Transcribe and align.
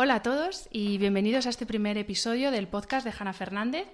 Hola 0.00 0.14
a 0.14 0.22
todos 0.22 0.68
y 0.70 0.96
bienvenidos 0.96 1.46
a 1.46 1.50
este 1.50 1.66
primer 1.66 1.98
episodio 1.98 2.52
del 2.52 2.68
podcast 2.68 3.04
de 3.04 3.12
Hanna 3.18 3.32
Fernández. 3.32 3.88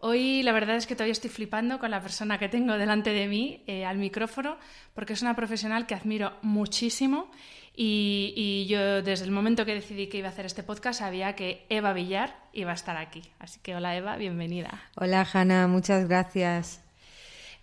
Hoy 0.00 0.42
la 0.42 0.52
verdad 0.52 0.76
es 0.76 0.86
que 0.86 0.94
todavía 0.94 1.12
estoy 1.12 1.28
flipando 1.28 1.78
con 1.78 1.90
la 1.90 2.00
persona 2.00 2.38
que 2.38 2.48
tengo 2.48 2.78
delante 2.78 3.10
de 3.10 3.26
mí 3.26 3.62
eh, 3.66 3.84
al 3.84 3.98
micrófono 3.98 4.56
porque 4.94 5.12
es 5.12 5.20
una 5.20 5.36
profesional 5.36 5.84
que 5.84 5.94
admiro 5.94 6.32
muchísimo 6.40 7.30
y, 7.76 8.32
y, 8.34 8.64
yo 8.68 9.02
desde 9.02 9.26
el 9.26 9.32
momento 9.32 9.66
que 9.66 9.74
decidí 9.74 10.06
que 10.06 10.16
iba 10.16 10.28
a 10.28 10.30
hacer 10.30 10.46
este 10.46 10.62
podcast 10.62 11.00
sabía 11.00 11.36
que 11.36 11.66
Eva 11.68 11.92
Villar 11.92 12.34
iba 12.54 12.70
a 12.70 12.74
estar 12.74 12.96
aquí. 12.96 13.20
Así 13.38 13.60
que 13.62 13.76
hola 13.76 13.94
Eva, 13.94 14.16
bienvenida. 14.16 14.80
Hola 14.96 15.28
Hanna, 15.30 15.66
muchas 15.66 16.08
gracias. 16.08 16.82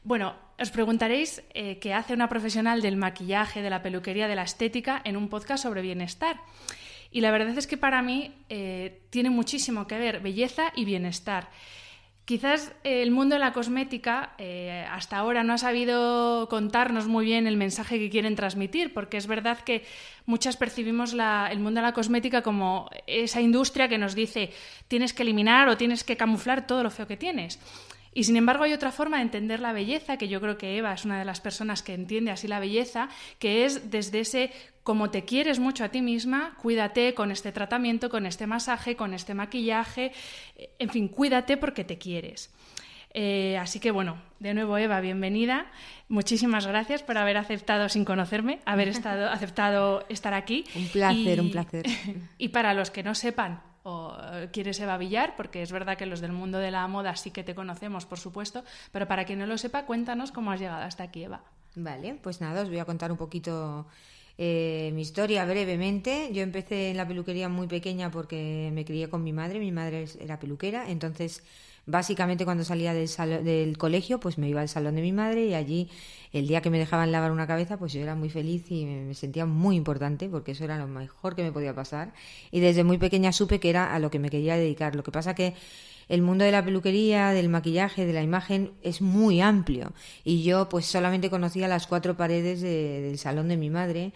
Bueno, 0.03 0.35
os 0.59 0.69
preguntaréis 0.69 1.41
eh, 1.55 1.79
qué 1.79 1.95
hace 1.95 2.13
una 2.13 2.29
profesional 2.29 2.83
del 2.83 2.95
maquillaje, 2.95 3.63
de 3.63 3.71
la 3.71 3.81
peluquería, 3.81 4.27
de 4.27 4.35
la 4.35 4.43
estética 4.43 5.01
en 5.03 5.17
un 5.17 5.29
podcast 5.29 5.63
sobre 5.63 5.81
bienestar. 5.81 6.37
Y 7.11 7.21
la 7.21 7.31
verdad 7.31 7.57
es 7.57 7.67
que 7.67 7.77
para 7.77 8.01
mí 8.01 8.33
eh, 8.49 9.01
tiene 9.09 9.29
muchísimo 9.29 9.85
que 9.85 9.97
ver 9.97 10.21
belleza 10.21 10.71
y 10.75 10.85
bienestar. 10.85 11.49
Quizás 12.23 12.71
el 12.83 13.11
mundo 13.11 13.35
de 13.35 13.39
la 13.39 13.51
cosmética 13.51 14.35
eh, 14.37 14.85
hasta 14.89 15.17
ahora 15.17 15.43
no 15.43 15.53
ha 15.53 15.57
sabido 15.57 16.47
contarnos 16.49 17.07
muy 17.07 17.25
bien 17.25 17.45
el 17.45 17.57
mensaje 17.57 17.99
que 17.99 18.09
quieren 18.09 18.35
transmitir, 18.35 18.93
porque 18.93 19.17
es 19.17 19.27
verdad 19.27 19.59
que 19.59 19.83
muchas 20.25 20.55
percibimos 20.55 21.13
el 21.13 21.59
mundo 21.59 21.81
de 21.81 21.87
la 21.87 21.93
cosmética 21.93 22.41
como 22.41 22.89
esa 23.07 23.41
industria 23.41 23.89
que 23.89 23.97
nos 23.97 24.15
dice 24.15 24.51
tienes 24.87 25.13
que 25.13 25.23
eliminar 25.23 25.67
o 25.67 25.75
tienes 25.77 26.05
que 26.05 26.15
camuflar 26.15 26.65
todo 26.65 26.83
lo 26.83 26.91
feo 26.91 27.07
que 27.07 27.17
tienes. 27.17 27.59
Y 28.13 28.25
sin 28.25 28.35
embargo 28.35 28.63
hay 28.63 28.73
otra 28.73 28.91
forma 28.91 29.17
de 29.17 29.23
entender 29.23 29.59
la 29.59 29.73
belleza, 29.73 30.17
que 30.17 30.27
yo 30.27 30.41
creo 30.41 30.57
que 30.57 30.77
Eva 30.77 30.93
es 30.93 31.05
una 31.05 31.17
de 31.17 31.25
las 31.25 31.39
personas 31.39 31.81
que 31.81 31.93
entiende 31.93 32.31
así 32.31 32.47
la 32.47 32.59
belleza, 32.59 33.09
que 33.39 33.65
es 33.65 33.89
desde 33.89 34.19
ese 34.19 34.51
como 34.83 35.11
te 35.11 35.23
quieres 35.23 35.59
mucho 35.59 35.83
a 35.83 35.89
ti 35.89 36.01
misma, 36.01 36.57
cuídate 36.61 37.13
con 37.13 37.31
este 37.31 37.51
tratamiento, 37.51 38.09
con 38.09 38.25
este 38.25 38.47
masaje, 38.47 38.95
con 38.95 39.13
este 39.13 39.33
maquillaje, 39.33 40.11
en 40.79 40.89
fin, 40.89 41.07
cuídate 41.07 41.55
porque 41.55 41.83
te 41.83 41.97
quieres. 41.97 42.51
Eh, 43.13 43.57
así 43.57 43.79
que 43.79 43.91
bueno, 43.91 44.21
de 44.39 44.53
nuevo 44.53 44.77
Eva, 44.77 45.01
bienvenida. 45.01 45.67
Muchísimas 46.07 46.65
gracias 46.65 47.03
por 47.03 47.17
haber 47.17 47.37
aceptado 47.37 47.89
sin 47.89 48.05
conocerme, 48.05 48.59
haber 48.65 48.87
estado, 48.87 49.29
aceptado 49.31 50.05
estar 50.09 50.33
aquí. 50.33 50.65
Un 50.75 50.87
placer, 50.87 51.41
un 51.41 51.51
placer. 51.51 51.85
Y 52.37 52.49
para 52.49 52.73
los 52.73 52.89
que 52.89 53.03
no 53.03 53.13
sepan 53.13 53.61
o 53.83 54.15
quieres 54.51 54.79
Eva 54.79 54.97
Villar, 54.97 55.35
porque 55.35 55.61
es 55.61 55.71
verdad 55.71 55.97
que 55.97 56.05
los 56.05 56.21
del 56.21 56.31
mundo 56.31 56.57
de 56.57 56.71
la 56.71 56.87
moda 56.87 57.15
sí 57.15 57.31
que 57.31 57.43
te 57.43 57.55
conocemos, 57.55 58.05
por 58.05 58.19
supuesto, 58.19 58.63
pero 58.91 59.07
para 59.07 59.25
quien 59.25 59.39
no 59.39 59.45
lo 59.45 59.57
sepa, 59.57 59.85
cuéntanos 59.85 60.31
cómo 60.31 60.51
has 60.51 60.59
llegado 60.59 60.83
hasta 60.83 61.03
aquí, 61.03 61.23
Eva. 61.23 61.41
Vale, 61.75 62.19
pues 62.21 62.41
nada, 62.41 62.61
os 62.61 62.69
voy 62.69 62.79
a 62.79 62.85
contar 62.85 63.11
un 63.11 63.17
poquito 63.17 63.87
eh, 64.37 64.91
mi 64.93 65.01
historia 65.01 65.45
brevemente. 65.45 66.29
Yo 66.33 66.41
empecé 66.41 66.91
en 66.91 66.97
la 66.97 67.07
peluquería 67.07 67.47
muy 67.49 67.67
pequeña 67.67 68.11
porque 68.11 68.71
me 68.73 68.85
crié 68.85 69.09
con 69.09 69.23
mi 69.23 69.33
madre, 69.33 69.59
mi 69.59 69.71
madre 69.71 70.05
era 70.19 70.39
peluquera, 70.39 70.89
entonces 70.89 71.43
básicamente 71.85 72.45
cuando 72.45 72.63
salía 72.63 72.93
del, 72.93 73.09
del 73.43 73.77
colegio 73.77 74.19
pues 74.19 74.37
me 74.37 74.47
iba 74.47 74.61
al 74.61 74.69
salón 74.69 74.95
de 74.95 75.01
mi 75.01 75.11
madre 75.11 75.45
y 75.45 75.53
allí 75.53 75.89
el 76.31 76.47
día 76.47 76.61
que 76.61 76.69
me 76.69 76.79
dejaban 76.79 77.11
lavar 77.11 77.31
una 77.31 77.47
cabeza 77.47 77.77
pues 77.77 77.93
yo 77.93 78.01
era 78.01 78.15
muy 78.15 78.29
feliz 78.29 78.69
y 78.69 78.85
me, 78.85 79.13
sentía 79.13 79.45
muy 79.45 79.75
importante 79.75 80.29
porque 80.29 80.51
eso 80.51 80.63
era 80.63 80.77
lo 80.77 80.87
mejor 80.87 81.35
que 81.35 81.43
me 81.43 81.51
podía 81.51 81.73
pasar. 81.73 82.13
Y 82.51 82.59
desde 82.59 82.83
muy 82.83 82.97
pequeña 82.97 83.31
supe 83.31 83.59
que 83.59 83.69
era 83.69 83.93
a 83.93 83.99
lo 83.99 84.11
que 84.11 84.19
me 84.19 84.29
quería 84.29 84.55
dedicar. 84.55 84.95
Lo 84.95 85.03
que 85.03 85.11
pasa 85.11 85.35
que 85.35 85.53
el 86.07 86.21
mundo 86.21 86.43
de 86.43 86.51
la 86.51 86.63
peluquería, 86.63 87.29
del 87.31 87.49
maquillaje, 87.49 88.05
de 88.05 88.13
la 88.13 88.21
imagen 88.21 88.71
es 88.81 89.01
muy 89.01 89.41
amplio. 89.41 89.93
Y 90.23 90.43
yo 90.43 90.69
pues 90.69 90.85
solamente 90.85 91.29
conocía 91.29 91.67
las 91.67 91.87
cuatro 91.87 92.15
paredes 92.15 92.61
del 92.61 93.17
salón 93.17 93.47
de 93.49 93.57
mi 93.57 93.69
madre 93.69 94.13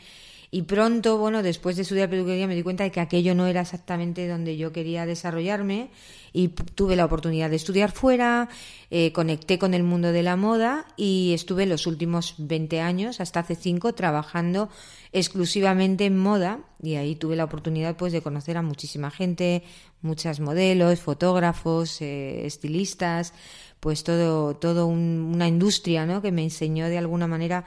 y 0.56 0.62
pronto, 0.62 1.18
bueno, 1.18 1.44
después 1.44 1.76
de 1.76 1.82
estudiar 1.82 2.10
peluquería 2.10 2.48
me 2.48 2.56
di 2.56 2.64
cuenta 2.64 2.86
de 2.86 2.92
que 2.92 3.02
aquello 3.02 3.36
no 3.36 3.46
era 3.46 3.60
exactamente 3.60 4.26
donde 4.26 4.56
yo 4.56 4.72
quería 4.72 5.06
desarrollarme 5.06 5.90
y 6.32 6.48
tuve 6.48 6.96
la 6.96 7.04
oportunidad 7.04 7.50
de 7.50 7.58
estudiar 7.58 7.92
fuera, 7.92 8.48
eh, 8.90 9.12
conecté 9.12 9.60
con 9.60 9.74
el 9.74 9.84
mundo 9.84 10.14
de 10.14 10.24
la 10.24 10.38
moda 10.38 10.86
y 10.96 11.34
estuve 11.34 11.66
los 11.66 11.88
últimos 11.88 12.36
20 12.38 12.80
años, 12.80 13.20
hasta 13.20 13.42
hace 13.42 13.56
5, 13.56 13.96
trabajando 13.96 14.70
exclusivamente 15.12 16.06
en 16.06 16.18
moda 16.18 16.62
y 16.82 16.96
ahí 16.96 17.18
tuve 17.18 17.36
la 17.36 17.44
oportunidad 17.44 17.98
pues 17.98 18.14
de 18.14 18.22
conocer 18.22 18.56
a 18.56 18.62
muchísima 18.62 19.12
gente, 19.12 19.62
muchas 20.02 20.40
modelos, 20.40 21.02
fotógrafos, 21.02 22.02
eh, 22.02 22.46
estilistas, 22.46 23.34
pues 23.82 24.06
todo, 24.06 24.56
todo 24.56 24.88
una 24.88 25.50
industria 25.50 26.06
¿no? 26.06 26.22
que 26.22 26.32
me 26.32 26.44
enseñó 26.44 26.88
de 26.88 26.98
alguna 26.98 27.28
manera 27.28 27.66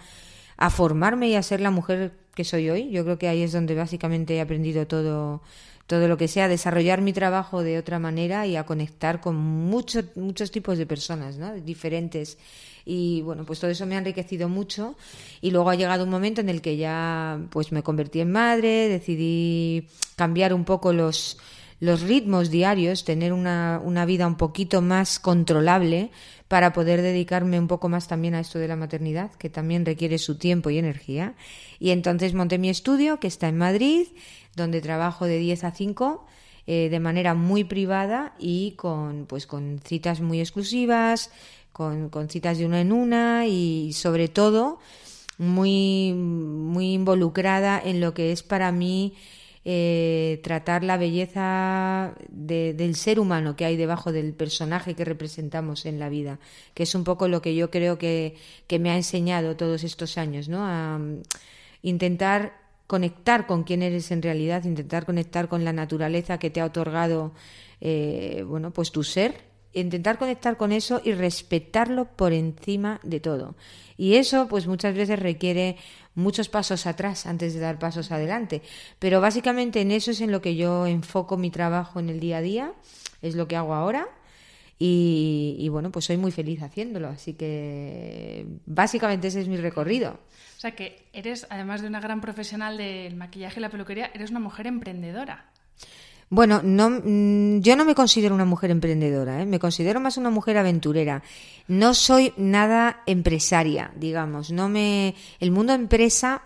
a 0.56 0.71
formarme 0.71 1.28
y 1.28 1.34
a 1.34 1.43
ser 1.43 1.60
la 1.60 1.71
mujer 1.71 2.28
soy 2.44 2.71
hoy. 2.71 2.91
Yo 2.91 3.04
creo 3.04 3.19
que 3.19 3.28
ahí 3.28 3.43
es 3.43 3.53
donde 3.53 3.75
básicamente 3.75 4.37
he 4.37 4.41
aprendido 4.41 4.87
todo, 4.87 5.41
todo 5.87 6.09
lo 6.09 6.16
que 6.16 6.28
sea, 6.28 6.49
desarrollar 6.49 7.00
mi 7.00 7.12
trabajo 7.12 7.62
de 7.62 7.78
otra 7.78 7.99
manera 7.99 8.47
y 8.47 8.56
a 8.56 8.66
conectar 8.66 9.21
con 9.21 9.37
muchos 9.37 10.04
muchos 10.16 10.50
tipos 10.50 10.78
de 10.78 10.87
personas, 10.87 11.38
¿no? 11.38 11.54
diferentes. 11.54 12.38
Y 12.84 13.21
bueno, 13.22 13.44
pues 13.44 13.60
todo 13.60 13.71
eso 13.71 13.84
me 13.84 13.97
ha 13.97 13.98
enriquecido 13.98 14.48
mucho. 14.48 14.97
Y 15.41 15.50
luego 15.50 15.71
ha 15.71 15.75
llegado 15.75 16.04
un 16.04 16.10
momento 16.10 16.41
en 16.41 16.48
el 16.48 16.62
que 16.62 16.77
ya 16.77 17.38
pues 17.50 17.71
me 17.72 17.82
convertí 17.82 18.21
en 18.21 18.32
madre, 18.32 18.88
decidí 18.88 19.88
cambiar 20.16 20.54
un 20.54 20.65
poco 20.65 20.93
los, 20.93 21.38
los 21.81 22.03
ritmos 22.03 22.50
diarios, 22.50 23.05
tener 23.05 23.33
una, 23.33 23.81
una 23.84 24.05
vida 24.05 24.27
un 24.27 24.37
poquito 24.37 24.83
más 24.83 25.19
controlable 25.19 26.11
para 26.49 26.72
poder 26.72 27.03
dedicarme 27.03 27.59
un 27.59 27.69
poco 27.69 27.89
más 27.89 28.09
también 28.09 28.34
a 28.34 28.41
esto 28.41 28.59
de 28.59 28.69
la 28.69 28.77
maternidad, 28.77 29.31
que 29.33 29.50
también 29.50 29.84
requiere 29.84 30.19
su 30.19 30.37
tiempo 30.39 30.71
y 30.71 30.78
energía. 30.78 31.34
Y 31.78 31.91
entonces 31.91 32.34
monté 32.34 32.59
mi 32.59 32.71
estudio, 32.71 33.21
que 33.21 33.28
está 33.28 33.49
en 33.49 33.59
Madrid, 33.59 34.06
donde 34.56 34.81
trabajo 34.81 35.27
de 35.27 35.39
10 35.39 35.65
a 35.65 35.71
5 35.71 36.27
eh, 36.66 36.89
de 36.91 37.00
manera 37.00 37.34
muy 37.34 37.65
privada 37.65 38.34
y 38.39 38.72
con, 38.72 39.27
pues, 39.27 39.47
con 39.47 39.81
citas 39.84 40.21
muy 40.21 40.41
exclusivas, 40.41 41.31
con, 41.72 42.09
con 42.09 42.28
citas 42.28 42.59
de 42.59 42.66
una 42.66 42.81
en 42.81 42.93
una 42.93 43.47
y 43.47 43.93
sobre 43.93 44.28
todo 44.28 44.78
muy, 45.39 46.12
muy 46.12 46.93
involucrada 46.93 47.81
en 47.83 48.00
lo 48.00 48.12
que 48.12 48.33
es 48.33 48.43
para 48.43 48.72
mí 48.72 49.15
eh, 49.70 50.40
tratar 50.42 50.82
la 50.82 50.96
belleza 50.96 52.14
del 52.30 52.94
ser 52.94 53.20
humano 53.20 53.54
que 53.54 53.66
hay 53.66 53.76
debajo 53.76 54.12
del 54.12 54.32
personaje 54.32 54.94
que 54.94 55.04
representamos 55.04 55.84
en 55.84 55.98
la 55.98 56.08
vida, 56.08 56.38
que 56.72 56.84
es 56.84 56.94
un 56.94 57.04
poco 57.04 57.28
lo 57.28 57.42
que 57.42 57.54
yo 57.54 57.70
creo 57.70 57.98
que, 57.98 58.34
que 58.66 58.78
me 58.78 58.88
ha 58.88 58.96
enseñado 58.96 59.56
todos 59.56 59.84
estos 59.84 60.16
años, 60.16 60.48
¿no? 60.48 60.64
Mm, 60.64 61.20
intentar 61.82 62.54
conectar 62.86 63.46
con 63.46 63.62
quién 63.62 63.82
eres 63.82 64.10
en 64.10 64.22
realidad, 64.22 64.64
intentar 64.64 65.04
conectar 65.04 65.48
con 65.48 65.66
la 65.66 65.74
naturaleza 65.74 66.38
que 66.38 66.48
te 66.48 66.62
ha 66.62 66.64
otorgado, 66.64 67.34
eh, 67.82 68.44
bueno, 68.48 68.70
pues 68.70 68.90
tu 68.90 69.04
ser, 69.04 69.47
intentar 69.81 70.19
conectar 70.19 70.56
con 70.56 70.72
eso 70.72 71.00
y 71.05 71.12
respetarlo 71.12 72.06
por 72.06 72.33
encima 72.33 73.00
de 73.03 73.21
todo. 73.21 73.55
Y 73.97 74.15
eso, 74.15 74.47
pues 74.49 74.66
muchas 74.66 74.94
veces 74.94 75.19
requiere 75.19 75.77
muchos 76.15 76.49
pasos 76.49 76.87
atrás 76.87 77.27
antes 77.27 77.55
de 77.55 77.61
dar 77.61 77.78
pasos 77.78 78.12
adelante. 78.12 78.62
Pero 78.98 79.21
básicamente 79.21 79.80
en 79.80 79.91
eso 79.91 80.10
es 80.10 80.21
en 80.21 80.33
lo 80.33 80.41
que 80.41 80.57
yo 80.57 80.86
enfoco 80.86 81.36
mi 81.36 81.51
trabajo 81.51 82.01
en 82.01 82.09
el 82.09 82.21
día 82.21 82.39
a 82.39 82.42
día, 82.42 82.72
es 83.22 83.34
lo 83.34 83.48
que 83.48 83.57
hago 83.57 83.75
ahora. 83.75 84.09
Y, 84.80 85.57
y 85.59 85.69
bueno, 85.71 85.91
pues 85.91 86.04
soy 86.04 86.16
muy 86.16 86.31
feliz 86.31 86.63
haciéndolo. 86.63 87.09
Así 87.09 87.34
que 87.34 88.47
básicamente 88.66 89.28
ese 89.28 89.41
es 89.41 89.48
mi 89.48 89.57
recorrido. 89.57 90.21
O 90.57 90.60
sea 90.60 90.72
que 90.72 91.07
eres, 91.13 91.47
además 91.51 91.83
de 91.83 91.89
una 91.89 92.01
gran 92.01 92.21
profesional 92.21 92.77
del 92.77 93.15
maquillaje 93.15 93.60
y 93.60 93.63
la 93.63 93.71
peluquería, 93.71 94.10
eres 94.13 94.31
una 94.31 94.41
mujer 94.41 94.66
emprendedora. 94.66 95.47
Bueno, 96.30 96.60
no, 96.63 96.91
mm, 96.91 97.60
yo 97.60 97.75
no 97.75 97.84
me 97.84 97.95
considero 97.95 98.34
una 98.34 98.45
mujer 98.45 98.71
emprendedora, 98.71 99.42
¿eh? 99.42 99.47
me 99.47 99.59
considero 99.59 99.98
más 100.01 100.19
una 100.19 100.30
mujer 100.30 100.59
aventurera. 100.59 101.22
No 101.69 101.95
soy 101.95 102.34
nada 102.36 103.03
empresaria, 103.07 103.92
digamos. 103.97 104.51
No 104.51 104.69
me, 104.69 105.15
el 105.41 105.51
mundo 105.51 105.72
empresa 105.72 106.42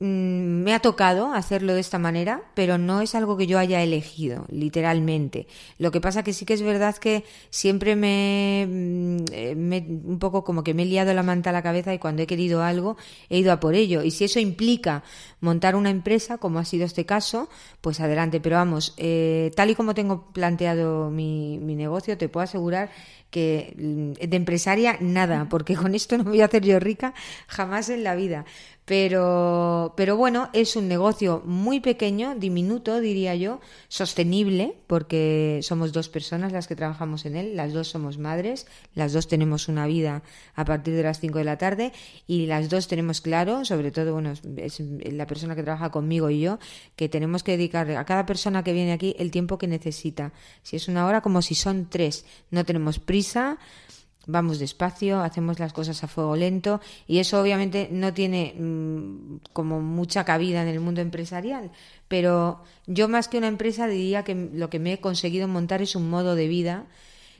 mm, 0.00 0.62
me 0.64 0.74
ha 0.74 0.80
tocado 0.80 1.32
hacerlo 1.32 1.74
de 1.74 1.80
esta 1.80 1.98
manera, 1.98 2.42
pero 2.54 2.78
no 2.78 3.00
es 3.00 3.14
algo 3.14 3.36
que 3.36 3.46
yo 3.46 3.58
haya 3.58 3.82
elegido, 3.82 4.46
literalmente. 4.48 5.46
Lo 5.78 5.90
que 5.90 6.00
pasa 6.00 6.22
que 6.22 6.32
sí 6.32 6.44
que 6.44 6.54
es 6.54 6.62
verdad 6.62 6.96
que 6.96 7.24
siempre 7.50 7.96
me, 7.96 8.66
mm, 8.68 9.24
eh, 9.32 9.54
me, 9.56 9.78
un 9.78 10.18
poco 10.18 10.44
como 10.44 10.62
que 10.64 10.74
me 10.74 10.82
he 10.82 10.86
liado 10.86 11.12
la 11.14 11.22
manta 11.22 11.50
a 11.50 11.52
la 11.52 11.62
cabeza 11.62 11.94
y 11.94 11.98
cuando 11.98 12.22
he 12.22 12.26
querido 12.26 12.62
algo 12.62 12.96
he 13.28 13.38
ido 13.38 13.52
a 13.52 13.60
por 13.60 13.74
ello. 13.74 14.02
Y 14.02 14.10
si 14.10 14.24
eso 14.24 14.40
implica 14.40 15.02
montar 15.40 15.76
una 15.76 15.90
empresa, 15.90 16.38
como 16.38 16.58
ha 16.58 16.64
sido 16.64 16.84
este 16.84 17.06
caso, 17.06 17.48
pues 17.80 18.00
adelante. 18.00 18.40
Pero 18.40 18.56
vamos, 18.56 18.94
eh, 18.96 19.50
tal 19.56 19.70
y 19.70 19.74
como 19.74 19.94
tengo 19.94 20.32
planteado 20.32 21.10
mi, 21.10 21.58
mi 21.58 21.74
negocio, 21.74 22.18
te 22.18 22.28
puedo 22.28 22.44
asegurar 22.44 22.90
que 23.30 23.74
mm, 23.78 24.12
de 24.28 24.36
empresaria 24.36 24.96
nada, 25.00 25.48
porque 25.50 25.74
con 25.76 25.94
esto 25.94 26.16
no 26.18 26.24
voy 26.24 26.40
a 26.40 26.46
hacer 26.46 26.64
yo 26.64 26.80
rica 26.80 27.14
jamás 27.46 27.88
en 27.88 28.04
la 28.04 28.14
vida. 28.14 28.44
Pero, 28.86 29.94
pero 29.96 30.16
bueno, 30.16 30.48
es 30.52 30.76
un 30.76 30.86
negocio 30.86 31.42
muy 31.44 31.80
pequeño, 31.80 32.36
diminuto, 32.36 33.00
diría 33.00 33.34
yo, 33.34 33.60
sostenible, 33.88 34.76
porque 34.86 35.58
somos 35.62 35.92
dos 35.92 36.08
personas 36.08 36.52
las 36.52 36.68
que 36.68 36.76
trabajamos 36.76 37.26
en 37.26 37.34
él, 37.34 37.56
las 37.56 37.72
dos 37.72 37.88
somos 37.88 38.16
madres, 38.16 38.68
las 38.94 39.12
dos 39.12 39.26
tenemos 39.26 39.66
una 39.66 39.88
vida 39.88 40.22
a 40.54 40.64
partir 40.64 40.94
de 40.94 41.02
las 41.02 41.18
5 41.18 41.38
de 41.38 41.44
la 41.44 41.58
tarde 41.58 41.92
y 42.28 42.46
las 42.46 42.70
dos 42.70 42.86
tenemos 42.86 43.20
claro, 43.20 43.64
sobre 43.64 43.90
todo, 43.90 44.12
bueno, 44.12 44.34
es 44.56 44.78
la 44.78 45.26
persona 45.26 45.56
que 45.56 45.64
trabaja 45.64 45.90
conmigo 45.90 46.30
y 46.30 46.38
yo, 46.38 46.60
que 46.94 47.08
tenemos 47.08 47.42
que 47.42 47.56
dedicar 47.56 47.90
a 47.90 48.04
cada 48.04 48.24
persona 48.24 48.62
que 48.62 48.72
viene 48.72 48.92
aquí 48.92 49.16
el 49.18 49.32
tiempo 49.32 49.58
que 49.58 49.66
necesita. 49.66 50.32
Si 50.62 50.76
es 50.76 50.86
una 50.86 51.06
hora, 51.06 51.22
como 51.22 51.42
si 51.42 51.56
son 51.56 51.90
tres. 51.90 52.24
No 52.52 52.64
tenemos 52.64 53.00
prisa, 53.00 53.58
vamos 54.26 54.58
despacio, 54.58 55.20
hacemos 55.20 55.58
las 55.58 55.72
cosas 55.72 56.02
a 56.04 56.08
fuego 56.08 56.36
lento 56.36 56.80
y 57.06 57.18
eso 57.18 57.40
obviamente 57.40 57.88
no 57.90 58.12
tiene 58.12 58.54
mm, 58.58 59.36
como 59.52 59.80
mucha 59.80 60.24
cabida 60.24 60.62
en 60.62 60.68
el 60.68 60.80
mundo 60.80 61.00
empresarial, 61.00 61.70
pero 62.08 62.62
yo 62.86 63.08
más 63.08 63.28
que 63.28 63.38
una 63.38 63.48
empresa 63.48 63.86
diría 63.86 64.24
que 64.24 64.34
lo 64.34 64.68
que 64.68 64.78
me 64.78 64.94
he 64.94 65.00
conseguido 65.00 65.48
montar 65.48 65.80
es 65.82 65.96
un 65.96 66.10
modo 66.10 66.34
de 66.34 66.48
vida 66.48 66.86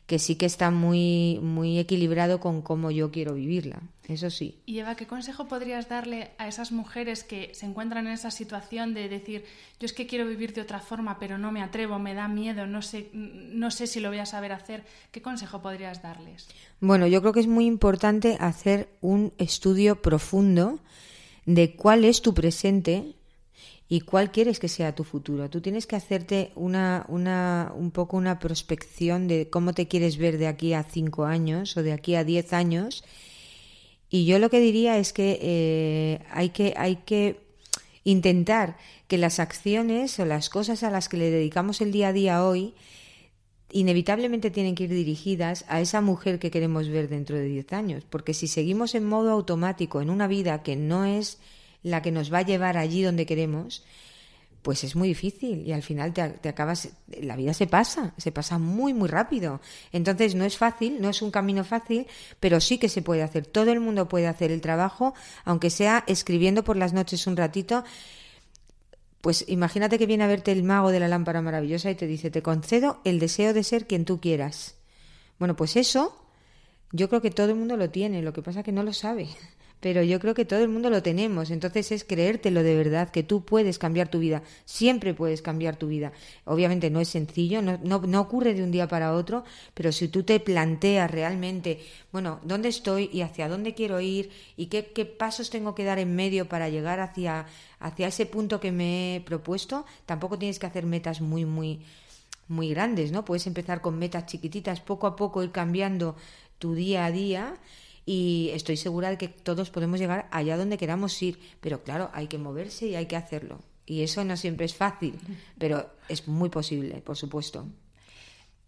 que 0.06 0.20
sí 0.20 0.36
que 0.36 0.46
está 0.46 0.70
muy, 0.70 1.40
muy 1.42 1.78
equilibrado 1.78 2.38
con 2.38 2.62
cómo 2.62 2.92
yo 2.92 3.10
quiero 3.10 3.34
vivirla, 3.34 3.82
eso 4.06 4.30
sí. 4.30 4.60
Y 4.64 4.78
Eva, 4.78 4.94
¿qué 4.94 5.06
consejo 5.06 5.48
podrías 5.48 5.88
darle 5.88 6.30
a 6.38 6.46
esas 6.46 6.70
mujeres 6.70 7.24
que 7.24 7.52
se 7.54 7.66
encuentran 7.66 8.06
en 8.06 8.12
esa 8.12 8.30
situación 8.30 8.94
de 8.94 9.08
decir, 9.08 9.44
yo 9.80 9.86
es 9.86 9.92
que 9.92 10.06
quiero 10.06 10.26
vivir 10.26 10.54
de 10.54 10.60
otra 10.60 10.78
forma, 10.78 11.18
pero 11.18 11.38
no 11.38 11.50
me 11.50 11.60
atrevo, 11.60 11.98
me 11.98 12.14
da 12.14 12.28
miedo, 12.28 12.68
no 12.68 12.82
sé, 12.82 13.10
no 13.12 13.72
sé 13.72 13.88
si 13.88 13.98
lo 13.98 14.10
voy 14.10 14.18
a 14.18 14.26
saber 14.26 14.52
hacer? 14.52 14.84
¿Qué 15.10 15.20
consejo 15.20 15.60
podrías 15.60 16.02
darles? 16.02 16.46
Bueno, 16.80 17.08
yo 17.08 17.20
creo 17.20 17.32
que 17.32 17.40
es 17.40 17.48
muy 17.48 17.66
importante 17.66 18.36
hacer 18.38 18.88
un 19.00 19.32
estudio 19.38 20.00
profundo 20.02 20.78
de 21.46 21.74
cuál 21.74 22.04
es 22.04 22.22
tu 22.22 22.32
presente 22.32 23.15
y 23.88 24.00
cuál 24.00 24.32
quieres 24.32 24.58
que 24.58 24.68
sea 24.68 24.94
tu 24.94 25.04
futuro. 25.04 25.48
Tú 25.48 25.60
tienes 25.60 25.86
que 25.86 25.96
hacerte 25.96 26.50
una, 26.56 27.04
una, 27.08 27.72
un 27.76 27.92
poco 27.92 28.16
una 28.16 28.38
prospección 28.38 29.28
de 29.28 29.48
cómo 29.48 29.74
te 29.74 29.86
quieres 29.86 30.16
ver 30.16 30.38
de 30.38 30.48
aquí 30.48 30.72
a 30.72 30.82
cinco 30.82 31.24
años 31.24 31.76
o 31.76 31.82
de 31.82 31.92
aquí 31.92 32.16
a 32.16 32.24
diez 32.24 32.52
años. 32.52 33.04
Y 34.10 34.26
yo 34.26 34.38
lo 34.38 34.50
que 34.50 34.60
diría 34.60 34.98
es 34.98 35.12
que, 35.12 35.38
eh, 35.40 36.24
hay 36.30 36.50
que 36.50 36.74
hay 36.76 36.96
que 36.96 37.40
intentar 38.02 38.76
que 39.08 39.18
las 39.18 39.38
acciones 39.38 40.18
o 40.18 40.24
las 40.24 40.48
cosas 40.48 40.82
a 40.82 40.90
las 40.90 41.08
que 41.08 41.16
le 41.16 41.30
dedicamos 41.30 41.80
el 41.80 41.92
día 41.92 42.08
a 42.08 42.12
día 42.12 42.44
hoy 42.44 42.74
inevitablemente 43.72 44.50
tienen 44.50 44.74
que 44.74 44.84
ir 44.84 44.90
dirigidas 44.90 45.64
a 45.68 45.80
esa 45.80 46.00
mujer 46.00 46.38
que 46.38 46.50
queremos 46.50 46.88
ver 46.88 47.08
dentro 47.08 47.36
de 47.36 47.44
diez 47.44 47.72
años. 47.72 48.04
Porque 48.08 48.34
si 48.34 48.48
seguimos 48.48 48.94
en 48.94 49.04
modo 49.04 49.30
automático 49.30 50.00
en 50.00 50.10
una 50.10 50.26
vida 50.28 50.62
que 50.62 50.76
no 50.76 51.04
es 51.04 51.38
la 51.82 52.02
que 52.02 52.10
nos 52.10 52.32
va 52.32 52.38
a 52.38 52.42
llevar 52.42 52.76
allí 52.76 53.02
donde 53.02 53.26
queremos, 53.26 53.84
pues 54.66 54.82
es 54.82 54.96
muy 54.96 55.06
difícil 55.06 55.64
y 55.64 55.70
al 55.70 55.84
final 55.84 56.12
te, 56.12 56.48
acabas, 56.48 56.88
la 57.22 57.36
vida 57.36 57.54
se 57.54 57.68
pasa, 57.68 58.14
se 58.16 58.32
pasa 58.32 58.58
muy, 58.58 58.94
muy 58.94 59.08
rápido. 59.08 59.60
Entonces 59.92 60.34
no 60.34 60.44
es 60.44 60.58
fácil, 60.58 61.00
no 61.00 61.08
es 61.08 61.22
un 61.22 61.30
camino 61.30 61.62
fácil, 61.62 62.08
pero 62.40 62.58
sí 62.58 62.76
que 62.76 62.88
se 62.88 63.00
puede 63.00 63.22
hacer. 63.22 63.46
Todo 63.46 63.70
el 63.70 63.78
mundo 63.78 64.08
puede 64.08 64.26
hacer 64.26 64.50
el 64.50 64.60
trabajo, 64.60 65.14
aunque 65.44 65.70
sea 65.70 66.02
escribiendo 66.08 66.64
por 66.64 66.76
las 66.76 66.92
noches 66.92 67.28
un 67.28 67.36
ratito. 67.36 67.84
Pues 69.20 69.44
imagínate 69.46 69.98
que 69.98 70.06
viene 70.06 70.24
a 70.24 70.26
verte 70.26 70.50
el 70.50 70.64
mago 70.64 70.90
de 70.90 70.98
la 70.98 71.06
lámpara 71.06 71.40
maravillosa 71.42 71.88
y 71.92 71.94
te 71.94 72.08
dice, 72.08 72.32
te 72.32 72.42
concedo 72.42 73.00
el 73.04 73.20
deseo 73.20 73.54
de 73.54 73.62
ser 73.62 73.86
quien 73.86 74.04
tú 74.04 74.20
quieras. 74.20 74.74
Bueno, 75.38 75.54
pues 75.54 75.76
eso 75.76 76.20
yo 76.90 77.08
creo 77.08 77.22
que 77.22 77.30
todo 77.30 77.50
el 77.50 77.54
mundo 77.54 77.76
lo 77.76 77.88
tiene, 77.90 78.20
lo 78.20 78.32
que 78.32 78.42
pasa 78.42 78.60
es 78.60 78.64
que 78.64 78.72
no 78.72 78.82
lo 78.82 78.92
sabe 78.92 79.28
pero 79.80 80.02
yo 80.02 80.18
creo 80.20 80.34
que 80.34 80.44
todo 80.44 80.60
el 80.60 80.68
mundo 80.68 80.90
lo 80.90 81.02
tenemos. 81.02 81.50
Entonces 81.50 81.92
es 81.92 82.04
creértelo 82.04 82.62
de 82.62 82.76
verdad, 82.76 83.10
que 83.10 83.22
tú 83.22 83.44
puedes 83.44 83.78
cambiar 83.78 84.08
tu 84.08 84.18
vida, 84.18 84.42
siempre 84.64 85.14
puedes 85.14 85.42
cambiar 85.42 85.76
tu 85.76 85.88
vida. 85.88 86.12
Obviamente 86.44 86.90
no 86.90 87.00
es 87.00 87.08
sencillo, 87.08 87.62
no, 87.62 87.78
no, 87.78 88.20
ocurre 88.20 88.54
de 88.54 88.62
un 88.62 88.70
día 88.70 88.88
para 88.88 89.12
otro, 89.12 89.44
pero 89.74 89.92
si 89.92 90.08
tú 90.08 90.22
te 90.22 90.40
planteas 90.40 91.10
realmente, 91.10 91.80
bueno, 92.12 92.40
¿dónde 92.42 92.68
estoy 92.68 93.10
y 93.12 93.20
hacia 93.20 93.48
dónde 93.48 93.74
quiero 93.74 94.00
ir 94.00 94.30
y 94.56 94.66
qué, 94.66 94.86
qué 94.86 95.04
pasos 95.04 95.50
tengo 95.50 95.74
que 95.74 95.84
dar 95.84 95.98
en 95.98 96.16
medio 96.16 96.48
para 96.48 96.68
llegar 96.68 97.00
hacia, 97.00 97.46
hacia 97.78 98.08
ese 98.08 98.26
punto 98.26 98.60
que 98.60 98.72
me 98.72 99.16
he 99.16 99.20
propuesto? 99.20 99.84
Tampoco 100.06 100.38
tienes 100.38 100.58
que 100.58 100.66
hacer 100.66 100.86
metas 100.86 101.20
muy, 101.20 101.44
muy 101.44 101.80
muy 102.48 102.70
grandes, 102.70 103.10
¿no? 103.10 103.24
Puedes 103.24 103.48
empezar 103.48 103.80
con 103.80 103.98
metas 103.98 104.26
chiquititas, 104.26 104.80
poco 104.80 105.08
a 105.08 105.16
poco 105.16 105.42
ir 105.42 105.50
cambiando 105.50 106.14
tu 106.58 106.74
día 106.74 107.04
a 107.04 107.10
día 107.10 107.56
y 108.06 108.50
estoy 108.54 108.76
segura 108.76 109.10
de 109.10 109.18
que 109.18 109.28
todos 109.28 109.70
podemos 109.70 109.98
llegar 109.98 110.28
allá 110.30 110.56
donde 110.56 110.78
queramos 110.78 111.20
ir, 111.22 111.40
pero 111.60 111.82
claro, 111.82 112.10
hay 112.14 112.28
que 112.28 112.38
moverse 112.38 112.86
y 112.86 112.94
hay 112.94 113.06
que 113.06 113.16
hacerlo. 113.16 113.58
Y 113.84 114.02
eso 114.02 114.24
no 114.24 114.36
siempre 114.36 114.64
es 114.64 114.74
fácil, 114.74 115.18
pero 115.58 115.90
es 116.08 116.26
muy 116.26 116.48
posible, 116.48 117.02
por 117.02 117.16
supuesto. 117.16 117.66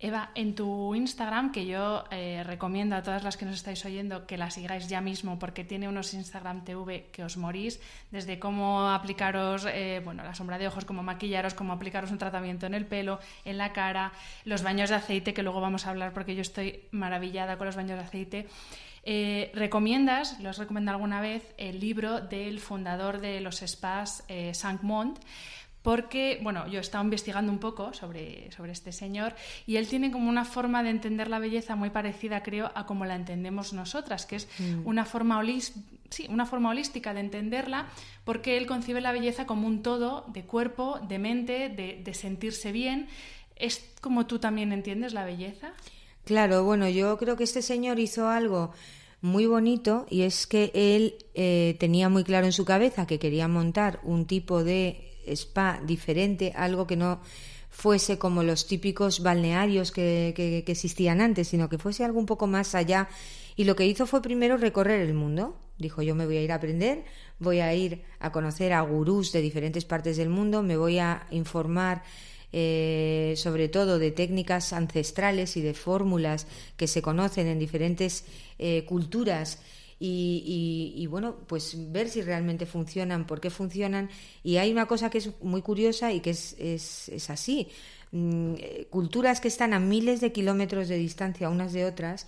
Eva, 0.01 0.31
en 0.37 0.55
tu 0.55 0.95
Instagram, 0.95 1.51
que 1.51 1.67
yo 1.67 2.05
eh, 2.13 2.45
recomiendo 2.45 2.95
a 2.95 3.03
todas 3.03 3.25
las 3.25 3.37
que 3.37 3.45
nos 3.45 3.57
estáis 3.57 3.85
oyendo 3.85 4.29
que 4.29 4.39
la 4.39 4.49
sigáis 4.49 4.87
ya 4.87 5.01
mismo 5.01 5.41
porque 5.41 5.65
tiene 5.65 5.89
unos 5.89 6.15
Instagram 6.15 6.65
TV 6.65 7.09
que 7.11 7.25
os 7.25 7.37
morís, 7.37 7.81
desde 8.13 8.39
cómo 8.39 8.91
aplicaros 8.91 9.67
eh, 9.67 10.01
bueno, 10.05 10.23
la 10.23 10.37
sombra 10.37 10.57
de 10.57 10.69
ojos, 10.69 10.85
cómo 10.85 11.03
maquillaros, 11.03 11.55
cómo 11.55 11.73
aplicaros 11.73 12.13
un 12.13 12.19
tratamiento 12.19 12.67
en 12.67 12.75
el 12.75 12.87
pelo, 12.87 13.19
en 13.45 13.59
la 13.59 13.73
cara, 13.73 14.13
los 14.45 14.63
baños 14.63 14.91
de 14.91 14.97
aceite, 14.97 15.35
que 15.35 15.43
luego 15.43 15.61
vamos 15.61 15.85
a 15.85 15.91
hablar 15.91 16.13
porque 16.13 16.37
yo 16.37 16.43
estoy 16.43 16.85
maravillada 16.93 17.59
con 17.59 17.67
los 17.67 17.75
baños 17.75 17.99
de 17.99 18.05
aceite. 18.05 18.47
Eh, 19.11 19.51
¿Recomiendas, 19.55 20.39
lo 20.39 20.51
has 20.51 20.59
recomendado 20.59 20.97
alguna 20.97 21.23
vez, 21.23 21.55
el 21.57 21.81
libro 21.81 22.21
del 22.21 22.61
fundador 22.61 23.23
de 23.23 23.41
los 23.41 23.63
spas, 23.67 24.23
eh, 24.29 24.53
Mont? 24.83 25.19
Porque, 25.81 26.39
bueno, 26.43 26.69
yo 26.69 26.77
he 26.77 26.83
estado 26.83 27.05
investigando 27.05 27.51
un 27.51 27.59
poco 27.59 27.95
sobre, 27.95 28.53
sobre 28.53 28.73
este 28.73 28.93
señor 28.93 29.35
y 29.67 29.77
él 29.77 29.89
tiene 29.89 30.11
como 30.11 30.29
una 30.29 30.45
forma 30.45 30.83
de 30.83 30.91
entender 30.91 31.29
la 31.29 31.39
belleza 31.39 31.75
muy 31.75 31.89
parecida, 31.89 32.43
creo, 32.43 32.71
a 32.75 32.85
como 32.85 33.07
la 33.07 33.15
entendemos 33.15 33.73
nosotras, 33.73 34.27
que 34.27 34.37
es 34.37 34.49
mm. 34.59 34.87
una, 34.87 35.07
forma 35.07 35.43
sí, 36.11 36.27
una 36.29 36.45
forma 36.45 36.69
holística 36.69 37.15
de 37.15 37.21
entenderla, 37.21 37.87
porque 38.27 38.59
él 38.59 38.67
concibe 38.67 39.01
la 39.01 39.13
belleza 39.13 39.47
como 39.47 39.67
un 39.67 39.83
todo 39.83 40.27
de 40.29 40.43
cuerpo, 40.43 41.01
de 41.09 41.19
mente, 41.19 41.71
de, 41.71 42.03
de 42.05 42.13
sentirse 42.13 42.73
bien. 42.73 43.09
¿Es 43.57 43.91
como 44.03 44.27
tú 44.27 44.39
también 44.39 44.71
entiendes 44.71 45.15
la 45.15 45.25
belleza? 45.25 45.73
Claro, 46.27 46.63
bueno, 46.63 46.91
yo 46.91 47.17
creo 47.17 47.39
que 47.39 47.45
este 47.45 47.63
señor 47.63 47.99
hizo 47.99 48.29
algo 48.29 48.75
muy 49.21 49.47
bonito 49.47 50.07
y 50.09 50.23
es 50.23 50.47
que 50.47 50.71
él 50.75 51.17
eh, 51.35 51.77
tenía 51.81 52.09
muy 52.09 52.25
claro 52.25 52.47
en 52.47 52.53
su 52.53 52.65
cabeza 52.65 53.07
que 53.07 53.19
quería 53.19 53.49
montar 53.49 54.01
un 54.05 54.27
tipo 54.27 54.63
de 54.63 55.19
spa 55.27 55.81
diferente, 55.85 56.53
algo 56.57 56.87
que 56.87 56.97
no 56.97 57.21
fuese 57.71 58.19
como 58.19 58.43
los 58.43 58.67
típicos 58.67 59.23
balnearios 59.23 59.93
que, 59.93 60.33
que, 60.35 60.63
que, 60.65 60.73
existían 60.73 61.21
antes, 61.21 61.49
sino 61.49 61.69
que 61.69 61.79
fuese 61.79 62.05
algo 62.05 62.19
un 62.19 62.27
poco 62.27 62.47
más 62.47 62.75
allá. 62.75 63.09
Y 63.57 63.65
lo 63.65 63.77
que 63.77 63.87
hizo 63.87 64.07
fue 64.07 64.23
primero 64.23 64.57
recorrer 64.57 65.01
el 65.01 65.15
mundo. 65.15 65.59
Dijo, 65.79 66.03
yo 66.03 66.15
me 66.15 66.27
voy 66.27 66.39
a 66.39 66.43
ir 66.43 66.53
a 66.53 66.57
aprender, 66.57 67.05
voy 67.39 67.61
a 67.61 67.75
ir 67.75 68.03
a 68.21 68.33
conocer 68.33 68.73
a 68.73 68.81
gurús 68.81 69.33
de 69.33 69.43
diferentes 69.43 69.85
partes 69.85 70.17
del 70.17 70.29
mundo, 70.29 70.63
me 70.63 70.77
voy 70.77 70.99
a 70.99 71.27
informar 71.31 72.03
eh, 72.51 73.35
sobre 73.37 73.69
todo 73.69 73.99
de 73.99 74.11
técnicas 74.11 74.73
ancestrales 74.73 75.57
y 75.57 75.61
de 75.61 75.75
fórmulas 75.75 76.47
que 76.77 76.87
se 76.87 77.03
conocen 77.03 77.47
en 77.47 77.59
diferentes 77.59 78.25
eh, 78.59 78.85
culturas. 78.87 79.61
Y, 80.01 81.07
bueno, 81.11 81.35
pues 81.49 81.91
ver 81.91 82.09
si 82.09 82.23
realmente 82.23 82.67
funcionan, 82.67 83.27
por 83.27 83.41
qué 83.41 83.51
funcionan. 83.51 84.09
Y 84.45 84.59
hay 84.59 84.71
una 84.71 84.87
cosa 84.87 85.11
que 85.11 85.19
es 85.19 85.31
muy 85.43 85.61
curiosa 85.61 86.13
y 86.13 86.21
que 86.21 86.31
es, 86.31 86.55
es, 86.59 87.31
así. 87.31 87.69
Mm, 88.13 88.55
eh, 88.59 88.87
culturas 88.91 89.41
que 89.41 89.49
están 89.49 89.75
a 89.75 89.81
miles 89.81 90.21
de 90.21 90.33
kilómetros 90.33 90.89
de 90.89 90.97
distancia 90.97 91.51
unas 91.51 91.73
de 91.73 91.85
otras, 91.85 92.27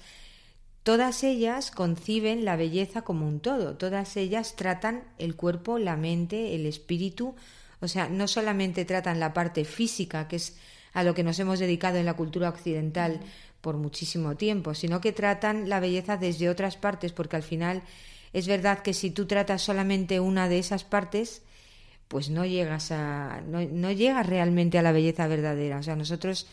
todas 0.82 1.22
ellas 1.24 1.70
conciben 1.70 2.44
la 2.44 2.56
belleza 2.56 3.02
como 3.02 3.26
un 3.26 3.40
todo, 3.40 3.76
todas 3.76 4.16
ellas 4.16 4.56
tratan 4.56 5.04
el 5.18 5.36
cuerpo, 5.36 5.78
la 5.78 5.96
mente, 5.96 6.54
el 6.54 6.66
espíritu 6.66 7.34
o 7.80 7.88
sea, 7.88 8.08
no 8.08 8.28
solamente 8.28 8.84
tratan 8.84 9.20
la 9.20 9.32
parte 9.32 9.64
física, 9.64 10.28
que 10.28 10.36
es 10.36 10.56
a 10.92 11.02
lo 11.02 11.14
que 11.14 11.22
nos 11.22 11.38
hemos 11.38 11.58
dedicado 11.58 11.98
en 11.98 12.06
la 12.06 12.14
cultura 12.14 12.48
occidental 12.48 13.20
por 13.60 13.76
muchísimo 13.76 14.36
tiempo, 14.36 14.74
sino 14.74 15.00
que 15.00 15.12
tratan 15.12 15.68
la 15.68 15.80
belleza 15.80 16.16
desde 16.16 16.48
otras 16.48 16.76
partes, 16.76 17.12
porque 17.12 17.36
al 17.36 17.42
final 17.42 17.82
es 18.32 18.46
verdad 18.46 18.80
que 18.80 18.94
si 18.94 19.10
tú 19.10 19.26
tratas 19.26 19.62
solamente 19.62 20.20
una 20.20 20.48
de 20.48 20.58
esas 20.58 20.84
partes, 20.84 21.42
pues 22.08 22.28
no 22.28 22.44
llegas 22.44 22.90
a 22.90 23.40
no, 23.46 23.92
llegas 23.92 24.26
realmente 24.26 24.78
a 24.78 24.82
la 24.82 24.92
belleza 24.92 25.26
verdadera. 25.28 25.78
O 25.78 25.82
sea, 25.82 25.96
nosotros 25.96 26.46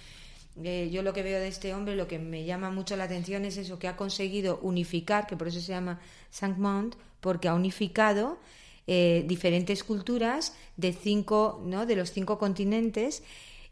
eh, 0.64 0.90
yo 0.92 1.02
lo 1.02 1.14
que 1.14 1.24
veo 1.24 1.40
de 1.40 1.48
este 1.48 1.74
hombre, 1.74 1.96
lo 1.96 2.08
que 2.08 2.20
me 2.20 2.46
llama 2.46 2.70
mucho 2.72 2.96
la 2.96 3.06
atención 3.06 3.46
es 3.46 3.58
eso, 3.58 3.80
que 3.80 3.88
ha 3.88 3.96
conseguido 3.96 4.60
unificar, 4.62 5.28
que 5.28 5.38
por 5.38 5.48
eso 5.48 5.60
se 5.62 5.72
llama 5.72 6.00
Saint-Mont, 6.30 6.96
porque 7.22 7.48
ha 7.48 7.54
unificado 7.54 8.40
eh, 8.88 9.24
diferentes 9.28 9.84
culturas 9.84 10.56
de 10.78 10.94
cinco, 10.94 11.62
¿no? 11.66 11.86
de 11.86 11.96
los 11.96 12.12
cinco 12.12 12.40
continentes 12.40 13.24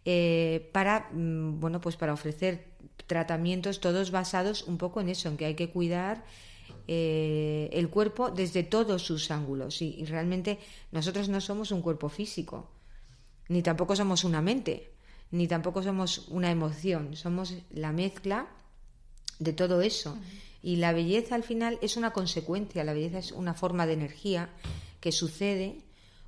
eh, 0.05 0.69
para, 0.71 1.09
mm, 1.11 1.59
bueno, 1.59 1.81
pues 1.81 1.95
para 1.95 2.13
ofrecer 2.13 2.67
tratamientos 3.07 3.79
todos 3.79 4.11
basados 4.11 4.63
un 4.63 4.77
poco 4.77 5.01
en 5.01 5.09
eso, 5.09 5.29
en 5.29 5.37
que 5.37 5.45
hay 5.45 5.55
que 5.55 5.69
cuidar 5.69 6.23
el 6.87 7.89
cuerpo 7.89 8.29
desde 8.29 8.61
todos 8.61 9.01
sus 9.01 9.31
ángulos. 9.31 9.81
y 9.81 10.05
realmente 10.05 10.59
nosotros 10.91 11.29
no 11.29 11.41
somos 11.41 11.71
un 11.71 11.81
cuerpo 11.81 12.09
físico, 12.09 12.69
ni 13.49 13.63
tampoco 13.63 13.95
somos 13.95 14.23
una 14.23 14.41
mente 14.41 14.95
ni 15.31 15.47
tampoco 15.47 15.83
somos 15.83 16.27
una 16.29 16.51
emoción, 16.51 17.15
somos 17.15 17.55
la 17.71 17.91
mezcla 17.91 18.47
de 19.39 19.53
todo 19.53 19.81
eso. 19.81 20.17
Y 20.61 20.77
la 20.77 20.93
belleza 20.93 21.35
al 21.35 21.43
final 21.43 21.77
es 21.81 21.97
una 21.97 22.11
consecuencia, 22.11 22.83
la 22.83 22.93
belleza 22.93 23.19
es 23.19 23.31
una 23.31 23.53
forma 23.53 23.85
de 23.85 23.93
energía 23.93 24.49
que 25.05 25.11
sucede 25.11 25.83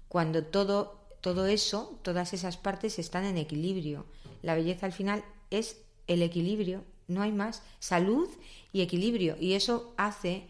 cuando 0.07 0.43
todo, 0.43 1.01
todo 1.19 1.47
eso, 1.47 1.99
todas 2.03 2.33
esas 2.33 2.57
partes 2.57 2.99
están 2.99 3.25
en 3.25 3.39
equilibrio. 3.39 4.05
La 4.43 4.53
belleza 4.53 4.85
al 4.85 4.91
final 4.91 5.25
es 5.49 5.81
el 6.05 6.21
equilibrio, 6.21 6.83
no 7.07 7.23
hay 7.23 7.31
más, 7.31 7.63
salud 7.79 8.29
y 8.71 8.81
equilibrio. 8.81 9.35
Y 9.39 9.53
eso 9.53 9.95
hace 9.97 10.45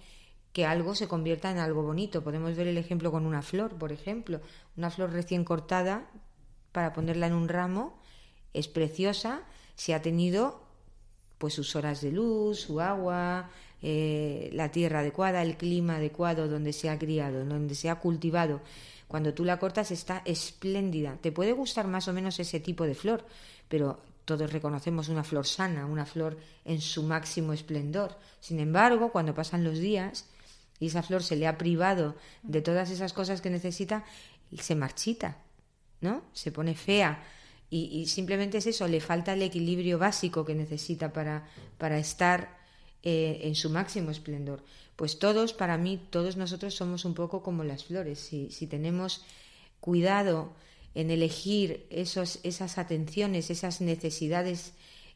que 0.51 0.65
algo 0.65 0.93
se 0.93 1.07
convierta 1.07 1.49
en 1.51 1.57
algo 1.57 1.83
bonito. 1.83 2.21
Podemos 2.21 2.53
ver 2.57 2.67
el 2.67 2.77
ejemplo 2.77 3.11
con 3.11 3.25
una 3.25 3.41
flor, 3.41 3.75
por 3.75 3.93
ejemplo. 3.93 4.41
Una 4.75 4.89
flor 4.89 5.11
recién 5.13 5.45
cortada 5.45 6.11
para 6.73 6.91
ponerla 6.91 7.27
en 7.27 7.33
un 7.33 7.47
ramo 7.47 7.97
es 8.53 8.67
preciosa 8.67 9.43
si 9.77 9.93
ha 9.93 10.01
tenido 10.01 10.67
pues 11.37 11.53
sus 11.53 11.77
horas 11.77 12.01
de 12.01 12.11
luz, 12.11 12.59
su 12.59 12.81
agua, 12.81 13.49
eh, 13.81 14.49
la 14.53 14.71
tierra 14.71 14.99
adecuada, 14.99 15.41
el 15.41 15.57
clima 15.57 15.97
adecuado 15.97 16.47
donde 16.47 16.73
se 16.73 16.89
ha 16.89 16.97
criado, 16.97 17.45
donde 17.45 17.75
se 17.75 17.89
ha 17.89 17.95
cultivado. 17.95 18.61
Cuando 19.07 19.33
tú 19.33 19.45
la 19.45 19.59
cortas 19.59 19.91
está 19.91 20.21
espléndida. 20.25 21.17
Te 21.21 21.31
puede 21.31 21.53
gustar 21.53 21.87
más 21.87 22.07
o 22.07 22.13
menos 22.13 22.39
ese 22.39 22.59
tipo 22.59 22.85
de 22.85 22.95
flor, 22.95 23.25
pero 23.67 24.01
todos 24.25 24.51
reconocemos 24.51 25.07
una 25.07 25.23
flor 25.23 25.45
sana, 25.45 25.85
una 25.85 26.05
flor 26.05 26.37
en 26.65 26.81
su 26.81 27.03
máximo 27.03 27.53
esplendor. 27.53 28.17
Sin 28.41 28.59
embargo, 28.59 29.11
cuando 29.11 29.33
pasan 29.33 29.63
los 29.63 29.79
días 29.79 30.25
y 30.79 30.87
esa 30.87 31.03
flor 31.03 31.23
se 31.23 31.37
le 31.37 31.47
ha 31.47 31.57
privado 31.57 32.15
de 32.43 32.61
todas 32.61 32.89
esas 32.89 33.13
cosas 33.13 33.41
que 33.41 33.49
necesita, 33.49 34.03
se 34.59 34.75
marchita, 34.75 35.37
¿no? 36.01 36.23
Se 36.33 36.51
pone 36.51 36.75
fea, 36.75 37.23
y, 37.69 38.05
simplemente 38.05 38.59
es 38.59 38.67
eso, 38.67 38.87
le 38.87 39.01
falta 39.01 39.33
el 39.33 39.41
equilibrio 39.41 39.99
básico 39.99 40.45
que 40.45 40.55
necesita 40.55 41.11
para, 41.11 41.45
para 41.77 41.97
estar 41.97 42.57
eh, 43.09 43.47
en 43.47 43.55
su 43.55 43.69
máximo 43.69 44.11
esplendor. 44.11 44.65
Pues 44.97 45.17
todos, 45.17 45.53
para 45.53 45.77
mí, 45.77 45.97
todos 46.09 46.35
nosotros 46.35 46.75
somos 46.75 47.05
un 47.05 47.13
poco 47.13 47.41
como 47.41 47.63
las 47.63 47.85
flores. 47.85 48.19
Si, 48.19 48.51
si 48.51 48.67
tenemos 48.67 49.23
cuidado 49.79 50.51
en 50.93 51.09
elegir 51.09 51.87
esos, 51.89 52.41
esas 52.43 52.77
atenciones, 52.77 53.49
esas 53.49 53.79
necesidades 53.79 54.73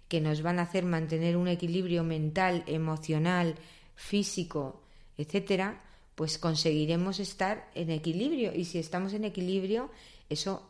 que 0.07 0.21
nos 0.21 0.41
van 0.41 0.59
a 0.59 0.61
hacer 0.61 0.85
mantener 0.85 1.35
un 1.35 1.49
equilibrio 1.49 2.05
mental, 2.05 2.63
emocional, 2.65 3.55
físico, 3.93 4.83
etcétera, 5.17 5.81
pues 6.15 6.37
conseguiremos 6.37 7.19
estar 7.19 7.69
en 7.75 7.89
equilibrio. 7.89 8.55
Y 8.55 8.63
si 8.63 8.79
estamos 8.79 9.11
en 9.11 9.25
equilibrio, 9.25 9.91
eso 10.29 10.65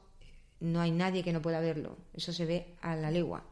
no 0.59 0.81
hay 0.81 0.89
nadie 0.89 1.23
que 1.23 1.33
no 1.33 1.41
pueda 1.43 1.59
verlo. 1.59 1.97
Eso 2.15 2.33
se 2.33 2.47
ve 2.47 2.73
a 2.81 2.95
la 2.95 3.11
legua. 3.11 3.45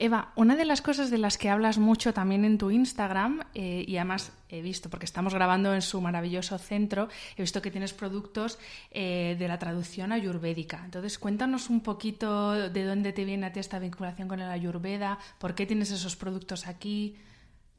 Eva, 0.00 0.32
una 0.36 0.54
de 0.54 0.64
las 0.64 0.80
cosas 0.80 1.10
de 1.10 1.18
las 1.18 1.38
que 1.38 1.48
hablas 1.48 1.78
mucho 1.78 2.14
también 2.14 2.44
en 2.44 2.56
tu 2.56 2.70
Instagram, 2.70 3.42
eh, 3.54 3.84
y 3.86 3.96
además 3.96 4.32
he 4.48 4.62
visto, 4.62 4.88
porque 4.90 5.04
estamos 5.04 5.34
grabando 5.34 5.74
en 5.74 5.82
su 5.82 6.00
maravilloso 6.00 6.56
centro, 6.58 7.08
he 7.36 7.42
visto 7.42 7.60
que 7.60 7.72
tienes 7.72 7.92
productos 7.92 8.58
eh, 8.92 9.34
de 9.38 9.48
la 9.48 9.58
traducción 9.58 10.12
ayurvédica. 10.12 10.82
Entonces, 10.84 11.18
cuéntanos 11.18 11.68
un 11.68 11.80
poquito 11.80 12.52
de 12.70 12.84
dónde 12.84 13.12
te 13.12 13.24
viene 13.24 13.46
a 13.46 13.52
ti 13.52 13.58
esta 13.58 13.80
vinculación 13.80 14.28
con 14.28 14.40
el 14.40 14.50
ayurveda, 14.50 15.18
por 15.38 15.56
qué 15.56 15.66
tienes 15.66 15.90
esos 15.90 16.14
productos 16.14 16.68
aquí. 16.68 17.16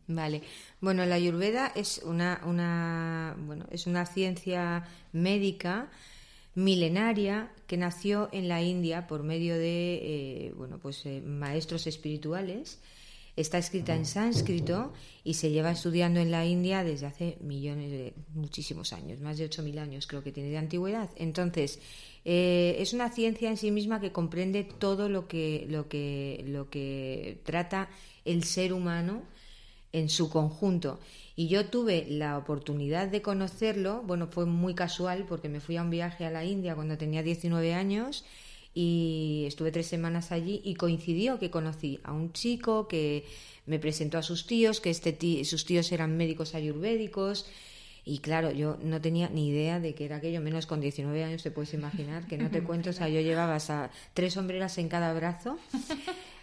Vale. 0.07 0.41
Bueno, 0.81 1.05
la 1.05 1.15
ayurveda 1.15 1.71
es 1.73 2.01
una, 2.03 2.41
una, 2.43 3.35
bueno, 3.37 3.65
es 3.69 3.87
una 3.87 4.05
ciencia 4.05 4.83
médica 5.13 5.87
milenaria 6.55 7.51
que 7.67 7.77
nació 7.77 8.29
en 8.31 8.47
la 8.47 8.61
India 8.61 9.07
por 9.07 9.23
medio 9.23 9.55
de 9.55 9.99
eh, 10.01 10.53
bueno, 10.57 10.79
pues, 10.79 11.05
eh, 11.05 11.21
maestros 11.21 11.87
espirituales. 11.87 12.79
Está 13.35 13.57
escrita 13.57 13.95
en 13.95 14.05
sánscrito 14.05 14.91
y 15.23 15.35
se 15.35 15.49
lleva 15.49 15.71
estudiando 15.71 16.19
en 16.19 16.29
la 16.29 16.45
India 16.45 16.83
desde 16.83 17.05
hace 17.05 17.37
millones 17.39 17.89
de 17.89 18.13
muchísimos 18.33 18.91
años, 18.91 19.21
más 19.21 19.37
de 19.37 19.49
8.000 19.49 19.79
años 19.79 20.07
creo 20.07 20.21
que 20.21 20.33
tiene 20.33 20.49
de 20.49 20.57
antigüedad. 20.57 21.09
Entonces, 21.15 21.79
eh, 22.25 22.75
es 22.79 22.91
una 22.91 23.09
ciencia 23.09 23.49
en 23.49 23.55
sí 23.55 23.71
misma 23.71 24.01
que 24.01 24.11
comprende 24.11 24.65
todo 24.65 25.07
lo 25.07 25.29
que, 25.29 25.65
lo 25.69 25.87
que, 25.87 26.43
lo 26.47 26.69
que 26.69 27.39
trata 27.45 27.89
el 28.25 28.43
ser 28.43 28.73
humano 28.73 29.23
en 29.93 30.09
su 30.09 30.29
conjunto. 30.29 30.99
Y 31.39 31.47
yo 31.47 31.67
tuve 31.67 32.05
la 32.09 32.37
oportunidad 32.37 33.07
de 33.07 33.21
conocerlo, 33.21 34.03
bueno, 34.05 34.27
fue 34.27 34.45
muy 34.45 34.75
casual 34.75 35.25
porque 35.25 35.47
me 35.47 35.61
fui 35.61 35.77
a 35.77 35.83
un 35.83 35.89
viaje 35.89 36.25
a 36.25 36.31
la 36.31 36.43
India 36.43 36.75
cuando 36.75 36.97
tenía 36.97 37.23
19 37.23 37.73
años 37.73 38.25
y 38.73 39.45
estuve 39.47 39.71
tres 39.71 39.87
semanas 39.87 40.33
allí 40.33 40.59
y 40.65 40.75
coincidió 40.75 41.39
que 41.39 41.49
conocí 41.49 42.01
a 42.03 42.11
un 42.11 42.33
chico 42.33 42.89
que 42.89 43.23
me 43.67 43.79
presentó 43.79 44.17
a 44.17 44.21
sus 44.21 44.47
tíos, 44.47 44.81
que 44.81 44.89
este 44.89 45.45
sus 45.45 45.63
tíos 45.63 45.93
eran 45.93 46.17
médicos 46.17 46.55
ayurvédicos. 46.55 47.45
Y 48.03 48.19
claro, 48.19 48.51
yo 48.51 48.77
no 48.83 48.99
tenía 48.99 49.29
ni 49.29 49.47
idea 49.47 49.79
de 49.79 49.95
que 49.95 50.03
era 50.03 50.17
aquello, 50.17 50.41
menos 50.41 50.65
con 50.65 50.81
19 50.81 51.23
años 51.23 51.41
te 51.41 51.51
puedes 51.51 51.73
imaginar, 51.73 52.27
que 52.27 52.37
no 52.37 52.49
te 52.49 52.61
cuento, 52.65 52.89
o 52.89 52.93
sea, 52.93 53.07
yo 53.07 53.21
llevaba 53.21 53.57
tres 54.13 54.33
sombreras 54.33 54.77
en 54.77 54.89
cada 54.89 55.13
brazo 55.13 55.57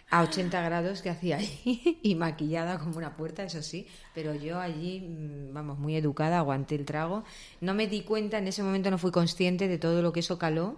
a 0.09 0.23
80 0.23 0.61
grados 0.61 1.01
que 1.01 1.09
hacía 1.09 1.37
ahí 1.37 1.99
y 2.03 2.15
maquillada 2.15 2.79
como 2.79 2.97
una 2.97 3.17
puerta, 3.17 3.43
eso 3.43 3.61
sí, 3.61 3.87
pero 4.13 4.33
yo 4.35 4.59
allí, 4.59 5.01
mm, 5.01 5.53
vamos, 5.53 5.79
muy 5.79 5.95
educada, 5.95 6.37
aguanté 6.39 6.75
el 6.75 6.85
trago. 6.85 7.23
No 7.61 7.73
me 7.73 7.87
di 7.87 8.01
cuenta, 8.01 8.37
en 8.37 8.47
ese 8.47 8.63
momento 8.63 8.89
no 8.91 8.97
fui 8.97 9.11
consciente 9.11 9.67
de 9.67 9.77
todo 9.77 10.01
lo 10.01 10.13
que 10.13 10.21
eso 10.21 10.37
caló 10.37 10.77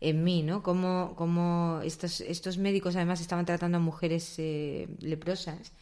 en 0.00 0.24
mí, 0.24 0.42
¿no? 0.42 0.62
Como, 0.62 1.14
como 1.16 1.80
estos, 1.84 2.20
estos 2.20 2.58
médicos 2.58 2.96
además 2.96 3.20
estaban 3.20 3.46
tratando 3.46 3.78
a 3.78 3.80
mujeres 3.80 4.34
eh, 4.38 4.88
leprosas, 5.00 5.72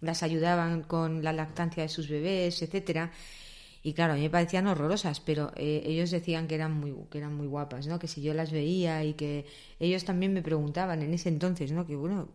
las 0.00 0.22
ayudaban 0.22 0.82
con 0.82 1.22
la 1.24 1.32
lactancia 1.32 1.82
de 1.82 1.88
sus 1.88 2.08
bebés, 2.08 2.60
etcétera. 2.62 3.12
Y 3.84 3.94
claro, 3.94 4.12
a 4.12 4.16
mí 4.16 4.22
me 4.22 4.30
parecían 4.30 4.66
horrorosas, 4.66 5.20
pero 5.20 5.52
eh, 5.56 5.82
ellos 5.86 6.10
decían 6.10 6.46
que 6.48 6.54
eran 6.54 6.72
muy 6.72 6.94
que 7.10 7.18
eran 7.18 7.34
muy 7.34 7.46
guapas, 7.48 7.86
¿no? 7.86 7.98
Que 7.98 8.08
si 8.08 8.22
yo 8.22 8.34
las 8.34 8.52
veía 8.52 9.04
y 9.04 9.14
que 9.14 9.46
ellos 9.80 10.04
también 10.04 10.32
me 10.34 10.42
preguntaban 10.42 11.02
en 11.02 11.14
ese 11.14 11.28
entonces, 11.30 11.72
¿no? 11.72 11.86
Que 11.86 11.96
bueno, 11.96 12.28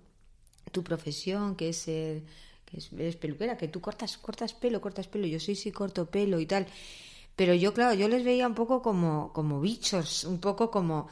tu 0.71 0.83
profesión, 0.83 1.55
que 1.55 1.69
es 1.69 1.77
ser, 1.77 2.23
que 2.65 2.77
es, 2.77 2.91
eres 2.93 3.15
peluquera, 3.15 3.57
que 3.57 3.67
tú 3.67 3.81
cortas, 3.81 4.17
cortas 4.17 4.53
pelo, 4.53 4.81
cortas 4.81 5.07
pelo, 5.07 5.27
yo 5.27 5.39
sí, 5.39 5.55
sí 5.55 5.71
corto 5.71 6.05
pelo 6.07 6.39
y 6.39 6.45
tal. 6.45 6.67
Pero 7.35 7.53
yo, 7.53 7.73
claro, 7.73 7.93
yo 7.93 8.07
les 8.07 8.23
veía 8.23 8.47
un 8.47 8.55
poco 8.55 8.81
como, 8.81 9.31
como 9.33 9.61
bichos, 9.61 10.23
un 10.23 10.39
poco 10.39 10.71
como... 10.71 11.07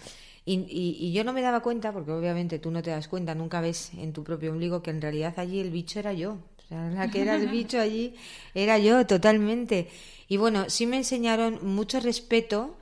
Y, 0.47 0.65
y, 0.69 1.11
yo 1.11 1.23
no 1.23 1.33
me 1.33 1.41
daba 1.41 1.61
cuenta, 1.61 1.91
porque 1.91 2.11
obviamente 2.11 2.59
tú 2.59 2.69
no 2.69 2.83
te 2.83 2.91
das 2.91 3.07
cuenta, 3.07 3.33
nunca 3.33 3.61
ves 3.61 3.91
en 3.95 4.13
tu 4.13 4.23
propio 4.23 4.51
ombligo 4.51 4.83
que 4.83 4.91
en 4.91 5.01
realidad 5.01 5.33
allí 5.37 5.59
el 5.59 5.71
bicho 5.71 5.99
era 5.99 6.13
yo. 6.13 6.33
O 6.33 6.67
sea, 6.67 6.89
la 6.89 7.09
que 7.09 7.21
era 7.21 7.35
el 7.35 7.47
bicho 7.47 7.79
allí 7.79 8.15
era 8.53 8.77
yo 8.77 9.05
totalmente. 9.07 9.87
Y 10.27 10.37
bueno, 10.37 10.69
sí 10.69 10.85
me 10.85 10.97
enseñaron 10.97 11.59
mucho 11.63 11.99
respeto, 11.99 12.75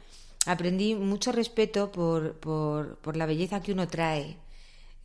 aprendí 0.45 0.95
mucho 0.95 1.31
respeto 1.31 1.91
por, 1.91 2.33
por, 2.33 2.97
por 2.97 3.17
la 3.17 3.25
belleza 3.25 3.61
que 3.61 3.73
uno 3.73 3.87
trae, 3.87 4.37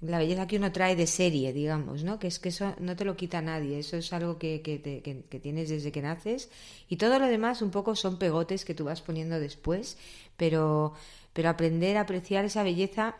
la 0.00 0.18
belleza 0.18 0.46
que 0.46 0.56
uno 0.56 0.70
trae 0.70 0.94
de 0.94 1.06
serie, 1.06 1.52
digamos, 1.52 2.04
¿no? 2.04 2.18
Que 2.18 2.28
es 2.28 2.38
que 2.38 2.50
eso 2.50 2.74
no 2.78 2.94
te 2.94 3.04
lo 3.04 3.16
quita 3.16 3.42
nadie, 3.42 3.80
eso 3.80 3.96
es 3.96 4.12
algo 4.12 4.38
que, 4.38 4.62
que, 4.62 4.80
que, 4.80 5.40
tienes 5.40 5.68
desde 5.68 5.90
que 5.90 6.02
naces 6.02 6.50
y 6.88 6.96
todo 6.96 7.18
lo 7.18 7.26
demás 7.26 7.62
un 7.62 7.70
poco 7.70 7.96
son 7.96 8.18
pegotes 8.18 8.64
que 8.64 8.74
tú 8.74 8.84
vas 8.84 9.02
poniendo 9.02 9.40
después, 9.40 9.98
pero, 10.36 10.94
pero 11.32 11.48
aprender 11.48 11.96
a 11.96 12.02
apreciar 12.02 12.44
esa 12.44 12.62
belleza 12.62 13.16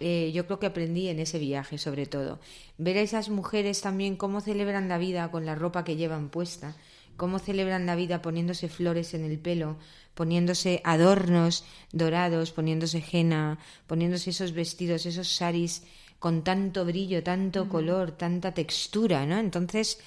eh, 0.00 0.30
yo 0.32 0.46
creo 0.46 0.60
que 0.60 0.66
aprendí 0.66 1.08
en 1.08 1.18
ese 1.18 1.38
viaje 1.38 1.78
sobre 1.78 2.06
todo. 2.06 2.38
Ver 2.76 2.98
a 2.98 3.02
esas 3.02 3.30
mujeres 3.30 3.80
también 3.80 4.16
cómo 4.16 4.40
celebran 4.40 4.88
la 4.88 4.98
vida 4.98 5.30
con 5.30 5.46
la 5.46 5.54
ropa 5.54 5.82
que 5.82 5.96
llevan 5.96 6.28
puesta, 6.28 6.76
cómo 7.16 7.38
celebran 7.38 7.86
la 7.86 7.96
vida 7.96 8.22
poniéndose 8.22 8.68
flores 8.68 9.14
en 9.14 9.24
el 9.24 9.38
pelo, 9.38 9.76
poniéndose 10.14 10.80
adornos 10.84 11.64
dorados, 11.92 12.52
poniéndose 12.52 13.02
henna, 13.10 13.58
poniéndose 13.86 14.30
esos 14.30 14.52
vestidos, 14.52 15.04
esos 15.06 15.28
saris 15.28 15.82
con 16.18 16.42
tanto 16.42 16.84
brillo, 16.84 17.22
tanto 17.22 17.68
color, 17.68 18.12
tanta 18.12 18.52
textura, 18.52 19.24
¿no? 19.26 19.38
Entonces, 19.38 19.98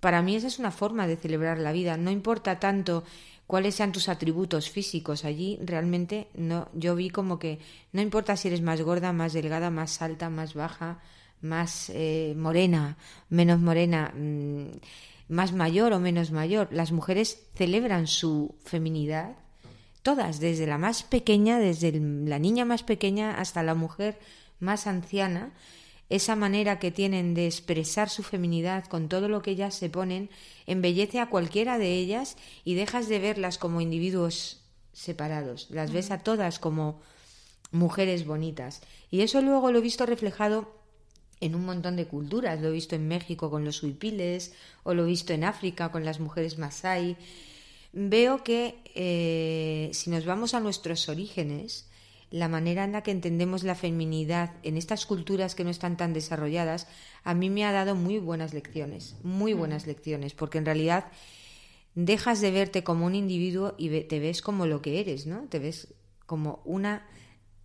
para 0.00 0.22
mí 0.22 0.36
esa 0.36 0.46
es 0.46 0.58
una 0.58 0.70
forma 0.70 1.06
de 1.06 1.16
celebrar 1.16 1.58
la 1.58 1.72
vida. 1.72 1.96
No 1.96 2.10
importa 2.10 2.58
tanto 2.58 3.04
cuáles 3.46 3.74
sean 3.74 3.92
tus 3.92 4.08
atributos 4.08 4.70
físicos 4.70 5.24
allí, 5.24 5.58
realmente 5.62 6.28
no, 6.34 6.68
yo 6.74 6.96
vi 6.96 7.10
como 7.10 7.38
que 7.38 7.58
no 7.92 8.00
importa 8.00 8.36
si 8.36 8.48
eres 8.48 8.62
más 8.62 8.80
gorda, 8.82 9.12
más 9.12 9.32
delgada, 9.32 9.70
más 9.70 10.02
alta, 10.02 10.30
más 10.30 10.54
baja, 10.54 11.00
más 11.40 11.90
eh, 11.94 12.34
morena, 12.36 12.96
menos 13.28 13.60
morena, 13.60 14.12
mm, 14.16 14.78
más 15.28 15.52
mayor 15.52 15.92
o 15.92 16.00
menos 16.00 16.30
mayor. 16.30 16.68
Las 16.72 16.92
mujeres 16.92 17.46
celebran 17.54 18.06
su 18.06 18.54
feminidad, 18.64 19.36
todas, 20.02 20.40
desde 20.40 20.66
la 20.66 20.78
más 20.78 21.02
pequeña, 21.02 21.58
desde 21.58 21.92
la 21.92 22.38
niña 22.38 22.64
más 22.64 22.82
pequeña 22.82 23.38
hasta 23.38 23.62
la 23.62 23.74
mujer 23.74 24.18
más 24.60 24.86
anciana, 24.86 25.52
esa 26.08 26.36
manera 26.36 26.78
que 26.78 26.90
tienen 26.90 27.34
de 27.34 27.46
expresar 27.46 28.08
su 28.10 28.22
feminidad 28.22 28.84
con 28.84 29.08
todo 29.08 29.28
lo 29.28 29.42
que 29.42 29.50
ellas 29.52 29.74
se 29.74 29.90
ponen, 29.90 30.30
embellece 30.66 31.18
a 31.18 31.28
cualquiera 31.28 31.78
de 31.78 31.94
ellas 31.94 32.36
y 32.64 32.74
dejas 32.74 33.08
de 33.08 33.18
verlas 33.18 33.58
como 33.58 33.80
individuos 33.80 34.62
separados, 34.92 35.68
las 35.70 35.92
ves 35.92 36.10
a 36.10 36.18
todas 36.20 36.58
como 36.58 37.00
mujeres 37.72 38.24
bonitas. 38.24 38.82
Y 39.10 39.20
eso 39.22 39.40
luego 39.40 39.72
lo 39.72 39.78
he 39.78 39.82
visto 39.82 40.06
reflejado 40.06 40.76
en 41.40 41.54
un 41.54 41.64
montón 41.64 41.96
de 41.96 42.06
culturas. 42.06 42.60
Lo 42.60 42.68
he 42.68 42.72
visto 42.72 42.94
en 42.94 43.08
México 43.08 43.50
con 43.50 43.64
los 43.64 43.82
huipiles, 43.82 44.54
o 44.82 44.94
lo 44.94 45.04
he 45.04 45.08
visto 45.08 45.32
en 45.32 45.44
África 45.44 45.90
con 45.90 46.04
las 46.04 46.20
mujeres 46.20 46.58
masai. 46.58 47.16
Veo 47.92 48.42
que 48.42 48.78
eh, 48.94 49.90
si 49.92 50.10
nos 50.10 50.24
vamos 50.24 50.54
a 50.54 50.60
nuestros 50.60 51.08
orígenes, 51.08 51.86
la 52.36 52.48
manera 52.48 52.84
en 52.84 52.92
la 52.92 53.02
que 53.02 53.12
entendemos 53.12 53.64
la 53.64 53.74
feminidad 53.74 54.52
en 54.62 54.76
estas 54.76 55.06
culturas 55.06 55.54
que 55.54 55.64
no 55.64 55.70
están 55.70 55.96
tan 55.96 56.12
desarrolladas, 56.12 56.86
a 57.24 57.32
mí 57.32 57.48
me 57.48 57.64
ha 57.64 57.72
dado 57.72 57.94
muy 57.94 58.18
buenas 58.18 58.52
lecciones, 58.52 59.16
muy 59.22 59.54
mm. 59.54 59.58
buenas 59.58 59.86
lecciones, 59.86 60.34
porque 60.34 60.58
en 60.58 60.66
realidad 60.66 61.06
dejas 61.94 62.42
de 62.42 62.50
verte 62.50 62.84
como 62.84 63.06
un 63.06 63.14
individuo 63.14 63.74
y 63.78 63.88
te 64.02 64.20
ves 64.20 64.42
como 64.42 64.66
lo 64.66 64.82
que 64.82 65.00
eres, 65.00 65.26
¿no? 65.26 65.44
Te 65.48 65.58
ves 65.58 65.94
como 66.26 66.60
una, 66.66 67.06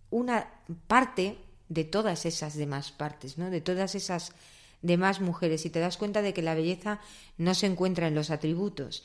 una 0.08 0.48
parte 0.86 1.36
de 1.68 1.84
todas 1.84 2.24
esas 2.24 2.56
demás 2.56 2.92
partes, 2.92 3.36
¿no? 3.36 3.50
De 3.50 3.60
todas 3.60 3.94
esas 3.94 4.32
demás 4.80 5.20
mujeres 5.20 5.66
y 5.66 5.70
te 5.70 5.80
das 5.80 5.98
cuenta 5.98 6.22
de 6.22 6.32
que 6.32 6.40
la 6.40 6.54
belleza 6.54 6.98
no 7.36 7.54
se 7.54 7.66
encuentra 7.66 8.08
en 8.08 8.14
los 8.14 8.30
atributos. 8.30 9.04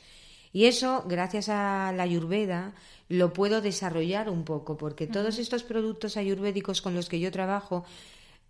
Y 0.58 0.66
eso, 0.66 1.04
gracias 1.06 1.48
a 1.50 1.92
la 1.94 2.02
ayurveda, 2.02 2.74
lo 3.08 3.32
puedo 3.32 3.60
desarrollar 3.60 4.28
un 4.28 4.42
poco, 4.42 4.76
porque 4.76 5.06
todos 5.06 5.38
estos 5.38 5.62
productos 5.62 6.16
ayurvédicos 6.16 6.82
con 6.82 6.96
los 6.96 7.08
que 7.08 7.20
yo 7.20 7.30
trabajo 7.30 7.84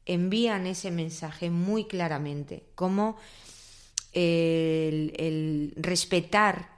envían 0.06 0.66
ese 0.66 0.90
mensaje 0.90 1.50
muy 1.50 1.84
claramente, 1.84 2.62
como 2.74 3.18
el, 4.14 5.12
el 5.18 5.74
respetar 5.76 6.70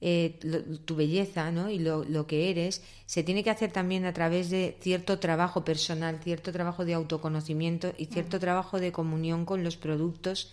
eh, 0.00 0.40
tu 0.84 0.96
belleza 0.96 1.52
¿no? 1.52 1.70
y 1.70 1.78
lo, 1.78 2.02
lo, 2.02 2.26
que 2.26 2.50
eres, 2.50 2.82
se 3.06 3.22
tiene 3.22 3.44
que 3.44 3.50
hacer 3.50 3.70
también 3.70 4.04
a 4.04 4.12
través 4.12 4.50
de 4.50 4.76
cierto 4.80 5.20
trabajo 5.20 5.64
personal, 5.64 6.18
cierto 6.20 6.50
trabajo 6.50 6.84
de 6.84 6.94
autoconocimiento 6.94 7.94
y 7.96 8.06
cierto 8.06 8.40
trabajo 8.40 8.80
de 8.80 8.90
comunión 8.90 9.44
con 9.44 9.62
los 9.62 9.76
productos 9.76 10.52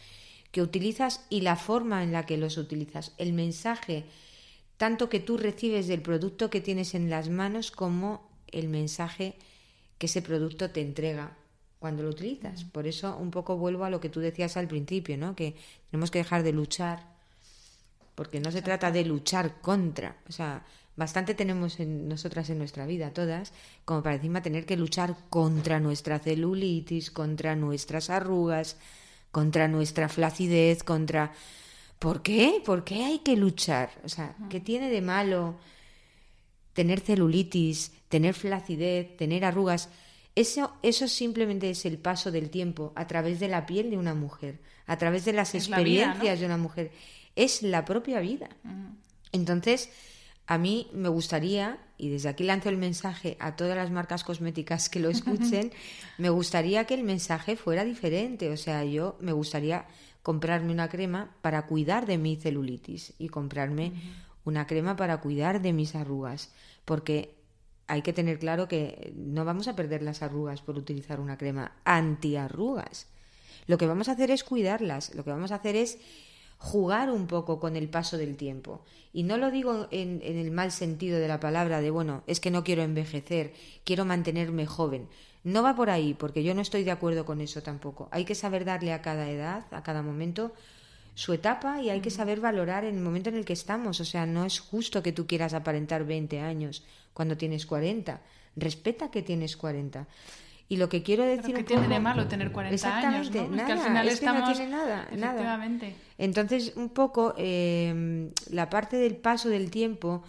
que 0.51 0.62
utilizas 0.62 1.25
y 1.29 1.41
la 1.41 1.55
forma 1.55 2.03
en 2.03 2.12
la 2.12 2.25
que 2.25 2.38
los 2.38 2.58
utilizas. 2.58 3.13
El 3.17 3.34
mensaje, 3.34 4.05
tanto 4.77 5.10
que 5.10 5.20
tú 5.20 5.38
recibes 5.38 5.88
del 5.88 6.01
producto 6.01 6.50
que 6.50 6.62
tienes 6.62 6.93
en 6.93 7.10
las 7.10 7.29
manos 7.29 7.72
como 7.72 8.29
el 8.48 8.67
mensaje 8.67 9.36
que 9.98 10.08
ese 10.08 10.22
producto 10.22 10.72
te 10.72 10.81
entrega 10.81 11.38
cuando 11.79 12.03
lo 12.03 12.10
utilizas. 12.10 12.63
Por 12.65 12.88
eso 12.88 13.17
un 13.17 13.31
poco 13.31 13.58
vuelvo 13.58 13.86
a 13.86 13.89
lo 13.89 14.01
que 14.01 14.10
tú 14.10 14.20
decías 14.20 14.58
al 14.58 14.67
principio, 14.67 15.17
¿no? 15.17 15.36
Que 15.36 15.55
tenemos 15.89 16.12
que 16.12 16.20
dejar 16.20 16.43
de 16.43 16.51
luchar 16.53 17.12
porque 18.15 18.39
no 18.39 18.51
se 18.51 18.62
trata 18.62 18.91
de 18.91 19.05
luchar 19.05 19.62
contra, 19.62 20.17
o 20.29 20.31
sea, 20.31 20.63
bastante 20.96 21.34
tenemos 21.34 21.79
en 21.79 22.08
nosotras 22.08 22.50
en 22.50 22.60
nuestra 22.60 22.86
vida, 22.86 23.12
todas, 23.12 23.53
como 23.86 24.03
para 24.03 24.15
encima 24.15 24.41
tener 24.41 24.65
que 24.65 24.77
luchar 24.77 25.15
contra 25.29 25.79
nuestra 25.79 26.20
celulitis, 26.20 27.10
contra 27.10 27.55
nuestras 27.55 28.10
arrugas, 28.10 28.77
contra 29.31 29.67
nuestra 29.67 30.09
flacidez, 30.09 30.83
contra... 30.83 31.33
¿Por 32.00 32.23
qué? 32.23 32.61
¿Por 32.65 32.83
qué 32.83 33.03
hay 33.03 33.19
que 33.19 33.35
luchar? 33.35 33.91
O 34.03 34.09
sea, 34.09 34.35
¿qué 34.50 34.59
tiene 34.59 34.89
de 34.89 35.01
malo 35.01 35.59
tener 36.73 37.00
celulitis, 37.00 37.91
tener 38.09 38.33
flacidez, 38.33 39.15
tener 39.17 39.46
arrugas? 39.46 39.89
Eso, 40.33 40.74
eso 40.81 41.07
simplemente 41.07 41.70
es 41.70 41.85
el 41.85 42.00
paso 42.00 42.31
del 42.31 42.50
tiempo 42.50 42.91
a 42.96 43.05
través 43.05 43.39
de 43.39 43.50
la 43.50 43.67
piel 43.67 43.91
de 43.91 43.98
una 43.98 44.15
mujer, 44.15 44.61
a 44.87 44.98
través 44.98 45.25
de 45.25 45.33
las 45.33 45.53
experiencias 45.53 46.39
de 46.39 46.46
una 46.46 46.57
mujer 46.57 46.91
es 47.35 47.63
la 47.63 47.85
propia 47.85 48.20
vida. 48.20 48.50
Entonces, 49.31 49.89
a 50.51 50.57
mí 50.57 50.90
me 50.92 51.07
gustaría, 51.07 51.79
y 51.98 52.09
desde 52.09 52.27
aquí 52.27 52.44
lanzo 52.44 52.68
el 52.68 52.75
mensaje 52.75 53.37
a 53.40 53.55
todas 53.55 53.77
las 53.77 53.90
marcas 53.90 54.25
cosméticas 54.25 54.90
que 54.90 55.00
lo 55.00 55.09
escuchen, 55.16 55.72
me 56.18 56.29
gustaría 56.29 56.83
que 56.83 56.94
el 56.94 57.03
mensaje 57.03 57.55
fuera 57.55 57.85
diferente. 57.85 58.50
O 58.50 58.57
sea, 58.57 58.83
yo 58.83 59.16
me 59.22 59.31
gustaría 59.31 59.85
comprarme 60.24 60.74
una 60.74 60.90
crema 60.90 61.31
para 61.42 61.68
cuidar 61.68 62.05
de 62.05 62.18
mi 62.18 62.35
celulitis 62.35 63.14
y 63.18 63.29
comprarme 63.29 63.94
una 64.44 64.68
crema 64.68 64.98
para 64.98 65.22
cuidar 65.22 65.61
de 65.61 65.72
mis 65.72 65.96
arrugas. 65.96 66.51
Porque 66.83 67.33
hay 67.87 68.01
que 68.01 68.11
tener 68.11 68.37
claro 68.37 68.68
que 68.68 69.14
no 69.16 69.46
vamos 69.46 69.70
a 69.70 69.75
perder 69.77 70.01
las 70.01 70.22
arrugas 70.22 70.61
por 70.61 70.77
utilizar 70.77 71.22
una 71.22 71.37
crema 71.37 71.72
antiarrugas. 71.85 73.07
Lo 73.68 73.77
que 73.77 73.87
vamos 73.87 74.09
a 74.09 74.14
hacer 74.14 74.31
es 74.31 74.44
cuidarlas, 74.44 75.16
lo 75.16 75.24
que 75.24 75.31
vamos 75.31 75.53
a 75.53 75.55
hacer 75.55 75.77
es 75.77 75.98
jugar 76.61 77.09
un 77.09 77.25
poco 77.25 77.59
con 77.59 77.75
el 77.75 77.89
paso 77.89 78.19
del 78.19 78.37
tiempo. 78.37 78.85
Y 79.13 79.24
no 79.24 79.37
lo 79.37 79.50
digo 79.50 79.87
en, 79.89 80.21
el 80.21 80.51
mal 80.51 80.71
sentido 80.71 81.19
de 81.19 81.27
la 81.27 81.39
palabra, 81.39 81.81
de 81.81 81.89
bueno, 81.89 82.21
es 82.27 82.39
que 82.39 82.51
no 82.51 82.63
quiero 82.63 82.83
envejecer, 82.83 83.53
quiero 83.83 84.05
mantenerme 84.05 84.67
joven. 84.67 85.07
No 85.43 85.63
va 85.63 85.75
por 85.75 85.89
ahí, 85.89 86.13
porque 86.13 86.43
yo 86.43 86.53
no 86.53 86.61
estoy 86.61 86.83
de 86.83 86.91
acuerdo 86.91 87.25
con 87.25 87.41
eso 87.41 87.63
tampoco. 87.63 88.09
Hay 88.11 88.25
que 88.25 88.35
saber 88.35 88.63
darle 88.63 88.93
a 88.93 89.01
cada 89.01 89.27
edad, 89.31 89.65
a 89.71 89.81
cada 89.81 90.03
momento, 90.03 90.53
su 91.15 91.33
etapa 91.33 91.81
y 91.81 91.89
hay 91.89 92.00
que 92.00 92.11
saber 92.11 92.39
valorar 92.39 92.85
en 92.85 92.95
el 92.95 93.01
momento 93.01 93.29
en 93.29 93.37
el 93.37 93.45
que 93.45 93.53
estamos. 93.53 94.00
O 94.00 94.05
sea, 94.05 94.27
no 94.27 94.45
es 94.45 94.59
justo 94.59 95.01
que 95.01 95.13
tú 95.13 95.25
quieras 95.25 95.55
aparentar 95.55 96.05
20 96.05 96.41
años 96.41 96.83
cuando 97.15 97.37
tienes 97.37 97.65
40. 97.65 98.21
Respeta 98.55 99.09
que 99.09 99.24
tienes 99.24 99.57
40. 99.57 100.07
Y 100.72 100.77
lo 100.77 100.88
que 100.88 101.03
quiero 101.03 101.25
decir. 101.25 101.53
¿Qué 101.53 101.66
tiene 101.66 101.90
de 101.90 102.00
malo 102.00 102.29
tener 102.29 102.53
40 102.53 102.98
años? 102.98 103.29
¿no? 103.29 103.50
Nada, 103.50 103.66
que 103.66 103.72
al 103.74 103.79
final 103.79 104.07
estamos... 104.07 104.48
no 104.48 104.55
tiene 104.55 104.72
nada, 104.72 105.05
nada. 105.18 105.70
Entonces, 106.18 106.72
un 106.77 106.88
poco 106.92 107.34
eh, 107.38 108.31
la 108.51 108.70
parte 108.70 108.96
del 108.96 109.18
paso 109.18 109.50
del 109.50 109.70
tiempo, 109.70 110.24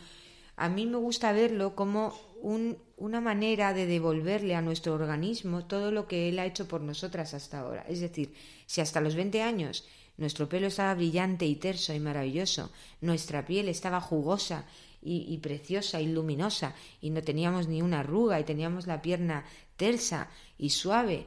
a 0.56 0.68
mí 0.68 0.84
me 0.86 0.96
gusta 0.96 1.30
verlo 1.30 1.76
como 1.76 2.12
un, 2.40 2.76
una 2.96 3.20
manera 3.20 3.72
de 3.72 3.86
devolverle 3.86 4.56
a 4.56 4.62
nuestro 4.62 4.94
organismo 4.94 5.64
todo 5.66 5.92
lo 5.92 6.08
que 6.08 6.28
él 6.28 6.40
ha 6.40 6.44
hecho 6.44 6.66
por 6.66 6.80
nosotras 6.80 7.34
hasta 7.34 7.60
ahora. 7.60 7.84
Es 7.88 8.00
decir, 8.00 8.34
si 8.66 8.80
hasta 8.80 9.00
los 9.00 9.14
20 9.14 9.42
años 9.42 9.86
nuestro 10.16 10.48
pelo 10.48 10.66
estaba 10.66 10.92
brillante 10.94 11.46
y 11.46 11.54
terso 11.54 11.94
y 11.94 12.00
maravilloso, 12.00 12.72
nuestra 13.00 13.46
piel 13.46 13.68
estaba 13.68 14.00
jugosa 14.00 14.64
y, 15.04 15.36
preciosa 15.38 16.00
y 16.00 16.06
luminosa 16.06 16.74
y 17.00 17.10
no 17.10 17.22
teníamos 17.22 17.66
ni 17.66 17.82
una 17.82 18.00
arruga 18.00 18.38
y 18.38 18.44
teníamos 18.44 18.86
la 18.86 19.02
pierna 19.02 19.44
tersa 19.82 20.28
y 20.58 20.70
suave. 20.70 21.26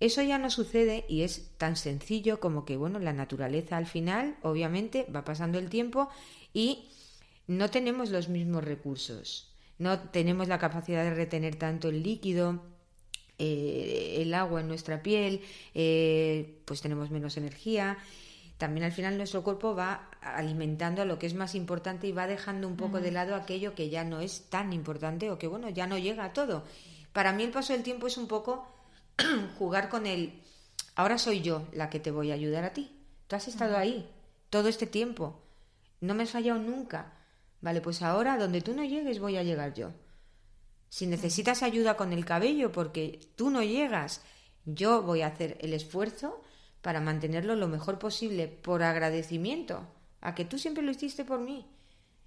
Eso 0.00 0.20
ya 0.20 0.36
no 0.36 0.50
sucede 0.50 1.04
y 1.08 1.22
es 1.22 1.52
tan 1.58 1.76
sencillo 1.76 2.40
como 2.40 2.64
que, 2.64 2.76
bueno, 2.76 2.98
la 2.98 3.12
naturaleza 3.12 3.76
al 3.76 3.86
final, 3.86 4.36
obviamente, 4.42 5.06
va 5.14 5.24
pasando 5.24 5.60
el 5.60 5.70
tiempo 5.70 6.08
y 6.52 6.88
no 7.46 7.70
tenemos 7.70 8.10
los 8.10 8.28
mismos 8.28 8.64
recursos. 8.64 9.54
No 9.78 10.00
tenemos 10.00 10.48
la 10.48 10.58
capacidad 10.58 11.04
de 11.04 11.14
retener 11.14 11.54
tanto 11.54 11.88
el 11.88 12.02
líquido, 12.02 12.64
eh, 13.38 14.16
el 14.18 14.34
agua 14.34 14.62
en 14.62 14.66
nuestra 14.66 15.00
piel, 15.00 15.42
eh, 15.72 16.62
pues 16.64 16.80
tenemos 16.80 17.12
menos 17.12 17.36
energía 17.36 17.96
también 18.58 18.84
al 18.84 18.92
final 18.92 19.16
nuestro 19.16 19.42
cuerpo 19.42 19.74
va 19.74 20.08
alimentando 20.22 21.02
a 21.02 21.04
lo 21.04 21.18
que 21.18 21.26
es 21.26 21.34
más 21.34 21.54
importante 21.54 22.06
y 22.06 22.12
va 22.12 22.26
dejando 22.26 22.68
un 22.68 22.76
poco 22.76 23.00
de 23.00 23.10
lado 23.10 23.34
aquello 23.34 23.74
que 23.74 23.90
ya 23.90 24.04
no 24.04 24.20
es 24.20 24.48
tan 24.48 24.72
importante 24.72 25.30
o 25.30 25.38
que 25.38 25.48
bueno, 25.48 25.68
ya 25.70 25.86
no 25.86 25.98
llega 25.98 26.24
a 26.24 26.32
todo. 26.32 26.64
Para 27.14 27.32
mí 27.32 27.44
el 27.44 27.52
paso 27.52 27.72
del 27.72 27.84
tiempo 27.84 28.08
es 28.08 28.18
un 28.18 28.26
poco 28.26 28.66
jugar 29.58 29.88
con 29.88 30.04
el 30.04 30.42
ahora 30.96 31.16
soy 31.16 31.42
yo 31.42 31.68
la 31.72 31.88
que 31.88 32.00
te 32.00 32.10
voy 32.10 32.32
a 32.32 32.34
ayudar 32.34 32.64
a 32.64 32.72
ti. 32.72 32.90
Tú 33.28 33.36
has 33.36 33.46
estado 33.46 33.78
ahí 33.78 34.10
todo 34.50 34.68
este 34.68 34.88
tiempo. 34.88 35.40
No 36.00 36.14
me 36.14 36.24
has 36.24 36.32
fallado 36.32 36.58
nunca. 36.58 37.12
Vale, 37.60 37.80
pues 37.80 38.02
ahora 38.02 38.36
donde 38.36 38.62
tú 38.62 38.74
no 38.74 38.84
llegues 38.84 39.20
voy 39.20 39.36
a 39.36 39.44
llegar 39.44 39.74
yo. 39.74 39.92
Si 40.88 41.06
necesitas 41.06 41.62
ayuda 41.62 41.96
con 41.96 42.12
el 42.12 42.24
cabello 42.24 42.72
porque 42.72 43.20
tú 43.36 43.48
no 43.48 43.62
llegas, 43.62 44.20
yo 44.64 45.02
voy 45.02 45.22
a 45.22 45.28
hacer 45.28 45.56
el 45.60 45.72
esfuerzo 45.72 46.42
para 46.82 47.00
mantenerlo 47.00 47.54
lo 47.54 47.68
mejor 47.68 48.00
posible 48.00 48.48
por 48.48 48.82
agradecimiento 48.82 49.86
a 50.20 50.34
que 50.34 50.44
tú 50.44 50.58
siempre 50.58 50.82
lo 50.82 50.90
hiciste 50.90 51.24
por 51.24 51.38
mí. 51.38 51.64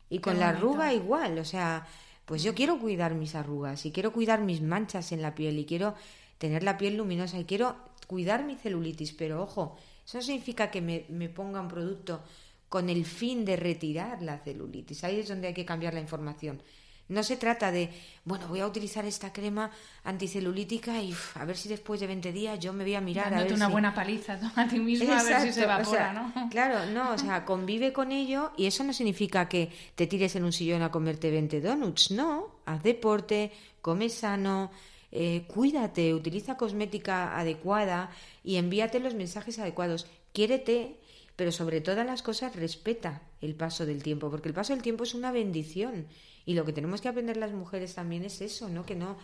Y 0.10 0.19
con 0.19 0.39
la 0.39 0.50
arruga 0.50 0.93
igual, 0.93 1.38
o 1.39 1.45
sea, 1.45 1.86
pues 2.28 2.44
yo 2.44 2.54
quiero 2.54 2.78
cuidar 2.78 3.16
mis 3.16 3.36
arrugas 3.36 3.86
y 3.86 3.94
quiero 3.94 4.12
cuidar 4.12 4.42
mis 4.42 4.62
manchas 4.62 5.13
en 5.13 5.22
la 5.22 5.34
piel 5.34 5.58
y 5.60 5.66
quiero 5.66 5.96
tener 6.38 6.62
la 6.62 6.78
piel 6.78 6.98
luminosa 6.98 7.40
y 7.40 7.46
quiero 7.46 7.78
cuidar 8.06 8.44
mi 8.44 8.56
celulitis, 8.58 9.13
pero 9.13 9.42
ojo, 9.42 9.78
eso 10.06 10.18
no 10.18 10.22
significa 10.22 10.70
que 10.70 10.82
me, 10.82 11.06
me 11.08 11.30
ponga 11.30 11.62
un 11.62 11.70
producto 11.70 12.22
con 12.68 12.90
el 12.90 13.06
fin 13.06 13.46
de 13.46 13.56
retirar 13.56 14.22
la 14.22 14.40
celulitis. 14.40 15.06
Ahí 15.06 15.22
es 15.22 15.30
donde 15.30 15.48
hay 15.48 15.54
que 15.54 15.63
cambiar 15.63 15.94
la 15.94 16.02
información. 16.02 16.62
No 17.10 17.24
se 17.24 17.38
trata 17.38 17.72
de, 17.72 17.89
bueno, 18.26 18.48
voy 18.48 18.60
a 18.60 18.67
utilizar 18.67 19.06
esta 19.06 19.32
crema 19.32 19.72
anticelulítica 20.04 21.02
y 21.02 21.15
a 21.36 21.46
ver 21.46 21.56
si 21.56 21.70
después 21.70 22.02
de 22.02 22.08
20 22.08 22.34
días 22.34 22.60
yo 22.60 22.74
me 22.74 22.84
voy 22.84 22.96
a 22.96 23.02
mirar. 23.02 23.32
Dándote 23.32 23.41
a 23.41 23.46
ver 23.46 23.54
una 23.54 23.65
si... 23.67 23.72
buena 23.72 23.93
paliza 23.93 24.39
a 24.56 24.67
ti 24.67 24.80
mismo 24.80 25.13
a 25.13 25.24
ver 25.24 25.41
si 25.41 25.54
se 25.54 25.63
evapora, 25.63 26.13
¿no? 26.13 26.50
Claro, 26.50 26.86
no, 26.91 27.12
o 27.12 27.17
sea, 27.17 27.46
convive 27.46 27.93
con 27.93 28.12
ello 28.12 28.52
y 28.58 28.65
eso 28.65 28.84
no 28.84 28.91
significa 28.91 29.48
que 29.48 29.72
te 29.96 30.08
tires 30.08 30.36
en 30.36 30.43
un 30.43 30.52
sillón 30.52 30.82
a 30.82 30.91
comerte 30.91 31.32
20 31.32 31.62
donuts, 31.62 32.12
no. 32.12 32.58
Haz 32.65 32.84
deporte, 32.84 33.52
come 33.82 34.10
sano, 34.10 34.72
eh, 35.12 35.46
cuídate, 35.48 36.13
utiliza 36.13 36.58
cosmética 36.58 37.38
adecuada 37.38 38.10
y 38.43 38.58
envíate 38.58 39.00
los 39.00 39.15
mensajes 39.15 39.60
adecuados. 39.60 40.08
Quiérete, 40.34 41.00
pero 41.38 41.52
sobre 41.54 41.80
todas 41.80 42.06
las 42.06 42.22
cosas 42.22 42.56
respeta 42.56 43.22
el 43.39 43.56
paso 43.56 43.86
del 43.86 44.04
tiempo, 44.04 44.30
porque 44.30 44.50
el 44.50 44.56
paso 44.56 44.74
del 44.74 44.82
tiempo 44.82 45.04
es 45.04 45.13
una 45.13 45.32
bendición 45.32 46.08
y 46.47 46.53
lo 46.53 46.63
que 46.63 46.71
tenemos 46.71 47.01
que 47.01 47.10
aprender 47.10 47.36
las 47.36 47.51
mujeres 47.51 47.93
también 47.93 48.23
es 48.23 48.39
eso, 48.39 48.69
¿no? 48.69 48.86
Que 48.86 48.95
no, 48.95 49.17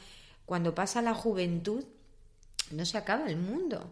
cuando 0.45 0.75
pasa 0.75 1.01
la 1.01 1.13
juventud, 1.13 1.85
no 2.69 2.85
se 2.85 2.97
acaba 2.97 3.29
el 3.29 3.37
mundo. 3.37 3.89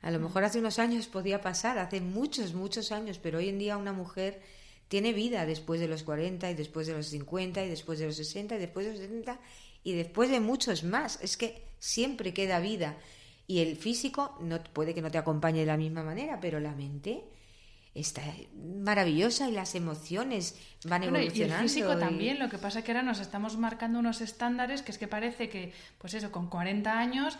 A 0.00 0.12
lo 0.12 0.20
mejor 0.20 0.44
hace 0.44 0.60
unos 0.60 0.78
años 0.78 1.08
podía 1.08 1.40
pasar, 1.40 1.76
hace 1.80 2.00
muchos, 2.00 2.54
muchos 2.54 2.92
años, 2.92 3.18
pero 3.18 3.38
hoy 3.38 3.48
en 3.48 3.58
día 3.58 3.76
una 3.76 3.92
mujer 3.92 4.40
tiene 4.86 5.12
vida 5.12 5.44
después 5.44 5.80
de 5.80 5.88
los 5.88 6.04
40 6.04 6.52
y 6.52 6.54
después 6.54 6.86
de 6.86 6.92
los 6.92 7.08
50 7.08 7.64
y 7.64 7.68
después 7.68 7.98
de 7.98 8.06
los 8.06 8.14
60 8.14 8.54
y 8.54 8.58
después 8.60 8.86
de 8.86 8.92
los 8.92 9.00
70 9.00 9.40
y 9.82 9.94
después 9.94 10.30
de 10.30 10.38
muchos 10.38 10.84
más. 10.84 11.18
Es 11.20 11.36
que 11.36 11.64
siempre 11.80 12.32
queda 12.32 12.60
vida. 12.60 12.96
Y 13.48 13.58
el 13.58 13.74
físico 13.74 14.38
no, 14.40 14.62
puede 14.62 14.94
que 14.94 15.02
no 15.02 15.10
te 15.10 15.18
acompañe 15.18 15.58
de 15.58 15.66
la 15.66 15.76
misma 15.76 16.04
manera, 16.04 16.38
pero 16.38 16.60
la 16.60 16.76
mente 16.76 17.24
está 18.00 18.22
maravillosa 18.54 19.48
y 19.48 19.52
las 19.52 19.74
emociones 19.74 20.56
van 20.84 21.04
evolucionando. 21.04 21.38
y 21.38 21.42
el 21.42 21.68
físico 21.68 21.96
también, 21.96 22.38
lo 22.38 22.48
que 22.48 22.58
pasa 22.58 22.80
es 22.80 22.84
que 22.84 22.92
ahora 22.92 23.02
nos 23.02 23.20
estamos 23.20 23.56
marcando 23.56 23.98
unos 23.98 24.20
estándares 24.20 24.82
que 24.82 24.92
es 24.92 24.98
que 24.98 25.08
parece 25.08 25.48
que, 25.48 25.72
pues 25.98 26.14
eso, 26.14 26.30
con 26.30 26.48
40 26.48 26.98
años 26.98 27.38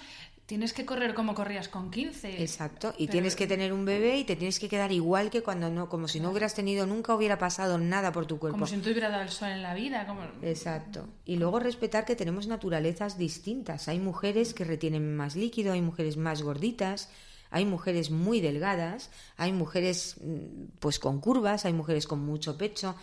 tienes 0.49 0.73
que 0.73 0.87
correr 0.87 1.13
como 1.13 1.35
corrías 1.35 1.69
con 1.69 1.91
15. 1.91 2.41
Exacto, 2.41 2.95
y 2.97 3.09
tienes 3.09 3.37
que 3.37 3.47
tener 3.47 3.71
un 3.75 3.85
bebé 3.85 4.17
y 4.17 4.25
te 4.25 4.35
tienes 4.35 4.59
que 4.59 4.67
quedar 4.67 4.93
igual 4.93 5.29
que 5.29 5.43
cuando 5.43 5.69
no, 5.69 5.91
como 5.91 6.09
si 6.09 6.21
no 6.21 6.31
hubieras 6.31 6.55
tenido, 6.55 6.87
nunca 6.87 7.15
hubiera 7.15 7.37
pasado 7.37 7.77
nada 7.77 8.13
por 8.13 8.25
tu 8.25 8.39
cuerpo. 8.39 8.55
Como 8.55 8.67
si 8.67 8.79
no 8.79 8.83
te 8.83 8.91
hubiera 8.91 9.11
dado 9.11 9.23
el 9.23 9.29
sol 9.29 9.51
en 9.51 9.63
la 9.63 9.75
vida. 9.75 10.07
Como... 10.07 10.23
Exacto. 10.41 11.07
Y 11.27 11.37
luego 11.37 11.61
respetar 11.61 12.07
que 12.07 12.17
tenemos 12.17 12.47
naturalezas 12.47 13.19
distintas. 13.19 13.89
Hay 13.89 13.99
mujeres 13.99 14.55
que 14.55 14.65
retienen 14.65 15.15
más 15.15 15.37
líquido, 15.37 15.75
hay 15.75 15.83
mujeres 15.83 16.17
más 16.17 16.41
gorditas, 16.41 17.11
hay 17.51 17.65
mujeres 17.65 18.11
muy 18.11 18.41
delgadas, 18.41 19.11
hay 19.37 19.53
mujeres 19.53 20.17
mm, 20.23 20.79
pues 20.81 20.99
con 20.99 21.21
curvas, 21.21 21.65
hay 21.65 21.73
mujeres 21.73 22.07
con 22.07 22.21
mucho 22.21 22.59
pecho. 22.59 22.95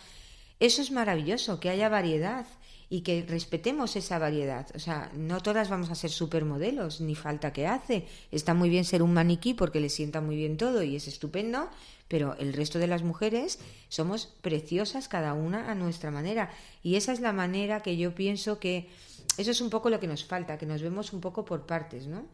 Eso 0.60 0.82
es 0.82 0.90
maravilloso, 0.90 1.60
que 1.60 1.70
haya 1.70 1.88
variedad 1.88 2.46
y 2.88 3.00
que 3.00 3.24
respetemos 3.28 3.96
esa 3.96 4.18
variedad. 4.18 4.66
O 4.74 4.78
sea, 4.78 5.10
no 5.14 5.40
todas 5.40 5.68
vamos 5.68 5.90
a 5.90 5.94
ser 5.94 6.10
supermodelos, 6.10 7.00
ni 7.00 7.14
falta 7.14 7.52
que 7.52 7.66
hace. 7.66 8.06
Está 8.30 8.54
muy 8.54 8.70
bien 8.70 8.84
ser 8.84 9.02
un 9.02 9.12
maniquí 9.12 9.54
porque 9.54 9.80
le 9.80 9.88
sienta 9.88 10.20
muy 10.20 10.36
bien 10.36 10.56
todo 10.56 10.82
y 10.82 10.96
es 10.96 11.08
estupendo, 11.08 11.68
pero 12.08 12.36
el 12.38 12.52
resto 12.52 12.78
de 12.78 12.86
las 12.86 13.02
mujeres 13.02 13.58
somos 13.88 14.26
preciosas 14.40 15.08
cada 15.08 15.34
una 15.34 15.70
a 15.70 15.74
nuestra 15.74 16.10
manera. 16.10 16.50
Y 16.82 16.94
esa 16.94 17.12
es 17.12 17.20
la 17.20 17.32
manera 17.32 17.82
que 17.82 17.96
yo 17.96 18.14
pienso 18.14 18.60
que 18.60 18.88
eso 19.36 19.50
es 19.50 19.60
un 19.60 19.70
poco 19.70 19.90
lo 19.90 19.98
que 19.98 20.06
nos 20.06 20.24
falta, 20.24 20.56
que 20.56 20.66
nos 20.66 20.80
vemos 20.80 21.12
un 21.12 21.20
poco 21.20 21.44
por 21.44 21.66
partes, 21.66 22.06
¿no? 22.06 22.24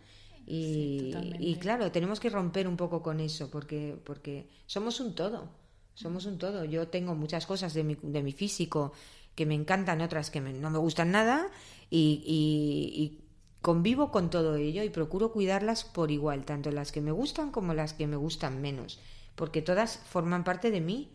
Y, 0.46 1.14
y 1.38 1.57
claro, 1.57 1.92
tenemos 1.92 2.20
que 2.20 2.31
romper 2.31 2.66
un 2.66 2.76
poco 2.76 3.02
con 3.02 3.20
eso 3.20 3.50
porque, 3.50 3.96
porque 4.05 4.48
somos 4.66 5.00
un 5.00 5.14
todo. 5.14 5.48
Somos 5.94 6.26
un 6.26 6.38
todo. 6.38 6.64
Yo 6.64 6.88
tengo 6.88 7.14
muchas 7.14 7.46
cosas 7.46 7.74
de 7.74 7.85
mi, 7.85 7.96
de 8.02 8.22
mi 8.22 8.33
físico 8.33 8.92
que 9.35 9.46
me 9.46 9.55
encantan, 9.55 10.00
otras 10.00 10.31
que 10.31 10.40
no 10.40 10.70
me 10.70 10.78
gustan 10.78 11.11
nada 11.11 11.48
y, 11.90 12.22
y, 12.26 13.18
convivo 13.62 14.11
con 14.11 14.28
todo 14.28 14.57
ello 14.57 14.83
y 14.83 14.90
procuro 14.90 15.31
cuidarlas 15.31 15.85
por 15.85 16.11
igual, 16.11 16.44
tanto 16.44 16.72
las 16.72 16.90
que 16.90 17.00
me 17.00 17.12
gustan 17.12 17.52
como 17.52 17.74
las 17.74 17.92
que 17.92 18.09
me 18.09 18.16
gustan 18.16 18.61
menos, 18.61 18.98
porque 19.37 19.62
todas 19.62 19.98
forman 19.98 20.42
parte 20.42 20.70
de 20.70 20.81
mí. 20.81 21.12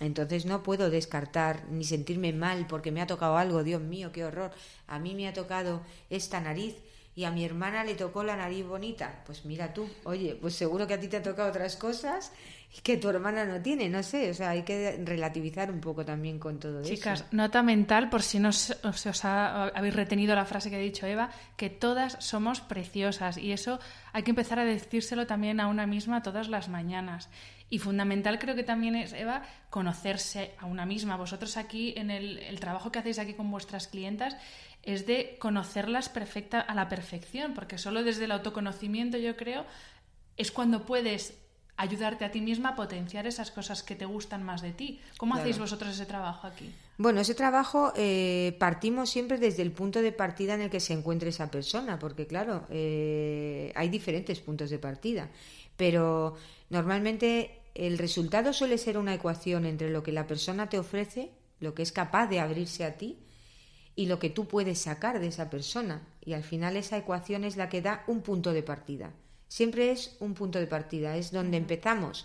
Entonces 0.00 0.44
no 0.44 0.62
puedo 0.62 0.90
descartar 0.90 1.66
ni 1.70 1.84
sentirme 1.84 2.32
mal 2.32 2.66
porque 2.68 2.92
me 2.92 3.00
ha 3.00 3.06
tocado 3.06 3.36
algo, 3.36 3.64
Dios 3.64 3.80
mío, 3.80 4.12
qué 4.12 4.24
horror. 4.24 4.52
A 4.86 4.98
mí 4.98 5.14
me 5.14 5.26
ha 5.26 5.32
tocado 5.32 5.82
esta 6.08 6.40
nariz 6.40 6.76
y 7.18 7.24
a 7.24 7.32
mi 7.32 7.44
hermana 7.44 7.82
le 7.82 7.96
tocó 7.96 8.22
la 8.22 8.36
nariz 8.36 8.64
bonita. 8.64 9.24
Pues 9.26 9.44
mira 9.44 9.74
tú, 9.74 9.90
oye, 10.04 10.38
pues 10.40 10.54
seguro 10.54 10.86
que 10.86 10.94
a 10.94 11.00
ti 11.00 11.08
te 11.08 11.16
ha 11.16 11.22
tocado 11.22 11.48
otras 11.48 11.74
cosas 11.74 12.30
que 12.84 12.96
tu 12.96 13.08
hermana 13.08 13.44
no 13.44 13.60
tiene, 13.60 13.88
no 13.88 14.04
sé, 14.04 14.30
o 14.30 14.34
sea, 14.34 14.50
hay 14.50 14.62
que 14.62 15.00
relativizar 15.04 15.72
un 15.72 15.80
poco 15.80 16.04
también 16.04 16.38
con 16.38 16.60
todo 16.60 16.80
eso. 16.80 16.88
Chicas, 16.88 17.24
nota 17.32 17.64
mental, 17.64 18.08
por 18.08 18.22
si 18.22 18.38
no 18.38 18.50
os, 18.50 18.70
os 18.84 19.24
habéis 19.24 19.96
retenido 19.96 20.36
la 20.36 20.44
frase 20.44 20.70
que 20.70 20.76
ha 20.76 20.78
dicho 20.78 21.06
Eva, 21.06 21.30
que 21.56 21.70
todas 21.70 22.16
somos 22.20 22.60
preciosas 22.60 23.36
y 23.36 23.50
eso 23.50 23.80
hay 24.12 24.22
que 24.22 24.30
empezar 24.30 24.60
a 24.60 24.64
decírselo 24.64 25.26
también 25.26 25.58
a 25.58 25.66
una 25.66 25.88
misma 25.88 26.22
todas 26.22 26.48
las 26.48 26.68
mañanas. 26.68 27.28
Y 27.70 27.80
fundamental 27.80 28.38
creo 28.38 28.54
que 28.54 28.62
también 28.62 28.94
es, 28.94 29.12
Eva, 29.12 29.42
conocerse 29.70 30.54
a 30.58 30.66
una 30.66 30.86
misma. 30.86 31.16
Vosotros 31.16 31.56
aquí, 31.56 31.94
en 31.96 32.10
el, 32.10 32.38
el 32.38 32.60
trabajo 32.60 32.90
que 32.90 33.00
hacéis 33.00 33.18
aquí 33.18 33.34
con 33.34 33.50
vuestras 33.50 33.88
clientas, 33.88 34.36
es 34.88 35.06
de 35.06 35.36
conocerlas 35.38 36.08
perfecta, 36.08 36.60
a 36.60 36.74
la 36.74 36.88
perfección, 36.88 37.52
porque 37.52 37.76
solo 37.76 38.02
desde 38.02 38.24
el 38.24 38.32
autoconocimiento, 38.32 39.18
yo 39.18 39.36
creo, 39.36 39.66
es 40.38 40.50
cuando 40.50 40.86
puedes 40.86 41.34
ayudarte 41.76 42.24
a 42.24 42.30
ti 42.30 42.40
misma 42.40 42.70
a 42.70 42.74
potenciar 42.74 43.26
esas 43.26 43.50
cosas 43.50 43.82
que 43.82 43.94
te 43.94 44.06
gustan 44.06 44.42
más 44.42 44.62
de 44.62 44.72
ti. 44.72 45.00
¿Cómo 45.18 45.34
hacéis 45.34 45.58
vosotros 45.58 45.94
ese 45.94 46.06
trabajo 46.06 46.46
aquí? 46.46 46.72
Bueno, 46.96 47.20
ese 47.20 47.34
trabajo 47.34 47.92
eh, 47.96 48.56
partimos 48.58 49.10
siempre 49.10 49.36
desde 49.36 49.62
el 49.62 49.72
punto 49.72 50.00
de 50.00 50.10
partida 50.10 50.54
en 50.54 50.62
el 50.62 50.70
que 50.70 50.80
se 50.80 50.94
encuentre 50.94 51.28
esa 51.28 51.50
persona, 51.50 51.98
porque 51.98 52.26
claro, 52.26 52.66
eh, 52.70 53.70
hay 53.76 53.90
diferentes 53.90 54.40
puntos 54.40 54.70
de 54.70 54.78
partida, 54.78 55.28
pero 55.76 56.34
normalmente 56.70 57.60
el 57.74 57.98
resultado 57.98 58.54
suele 58.54 58.78
ser 58.78 58.96
una 58.96 59.14
ecuación 59.14 59.66
entre 59.66 59.90
lo 59.90 60.02
que 60.02 60.12
la 60.12 60.26
persona 60.26 60.68
te 60.68 60.78
ofrece, 60.78 61.30
lo 61.60 61.74
que 61.74 61.82
es 61.82 61.92
capaz 61.92 62.26
de 62.26 62.40
abrirse 62.40 62.84
a 62.84 62.96
ti, 62.96 63.18
y 63.98 64.06
lo 64.06 64.20
que 64.20 64.30
tú 64.30 64.46
puedes 64.46 64.78
sacar 64.78 65.18
de 65.18 65.26
esa 65.26 65.50
persona. 65.50 66.06
Y 66.24 66.34
al 66.34 66.44
final 66.44 66.76
esa 66.76 66.96
ecuación 66.96 67.42
es 67.42 67.56
la 67.56 67.68
que 67.68 67.82
da 67.82 68.04
un 68.06 68.20
punto 68.22 68.52
de 68.52 68.62
partida. 68.62 69.10
Siempre 69.48 69.90
es 69.90 70.16
un 70.20 70.34
punto 70.34 70.60
de 70.60 70.68
partida, 70.68 71.16
es 71.16 71.32
donde 71.32 71.56
empezamos, 71.56 72.24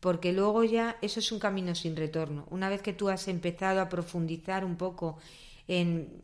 porque 0.00 0.32
luego 0.32 0.64
ya 0.64 0.96
eso 1.02 1.20
es 1.20 1.30
un 1.30 1.38
camino 1.38 1.76
sin 1.76 1.94
retorno. 1.94 2.48
Una 2.50 2.68
vez 2.68 2.82
que 2.82 2.92
tú 2.92 3.10
has 3.10 3.28
empezado 3.28 3.80
a 3.80 3.88
profundizar 3.88 4.64
un 4.64 4.74
poco 4.74 5.16
en 5.68 6.20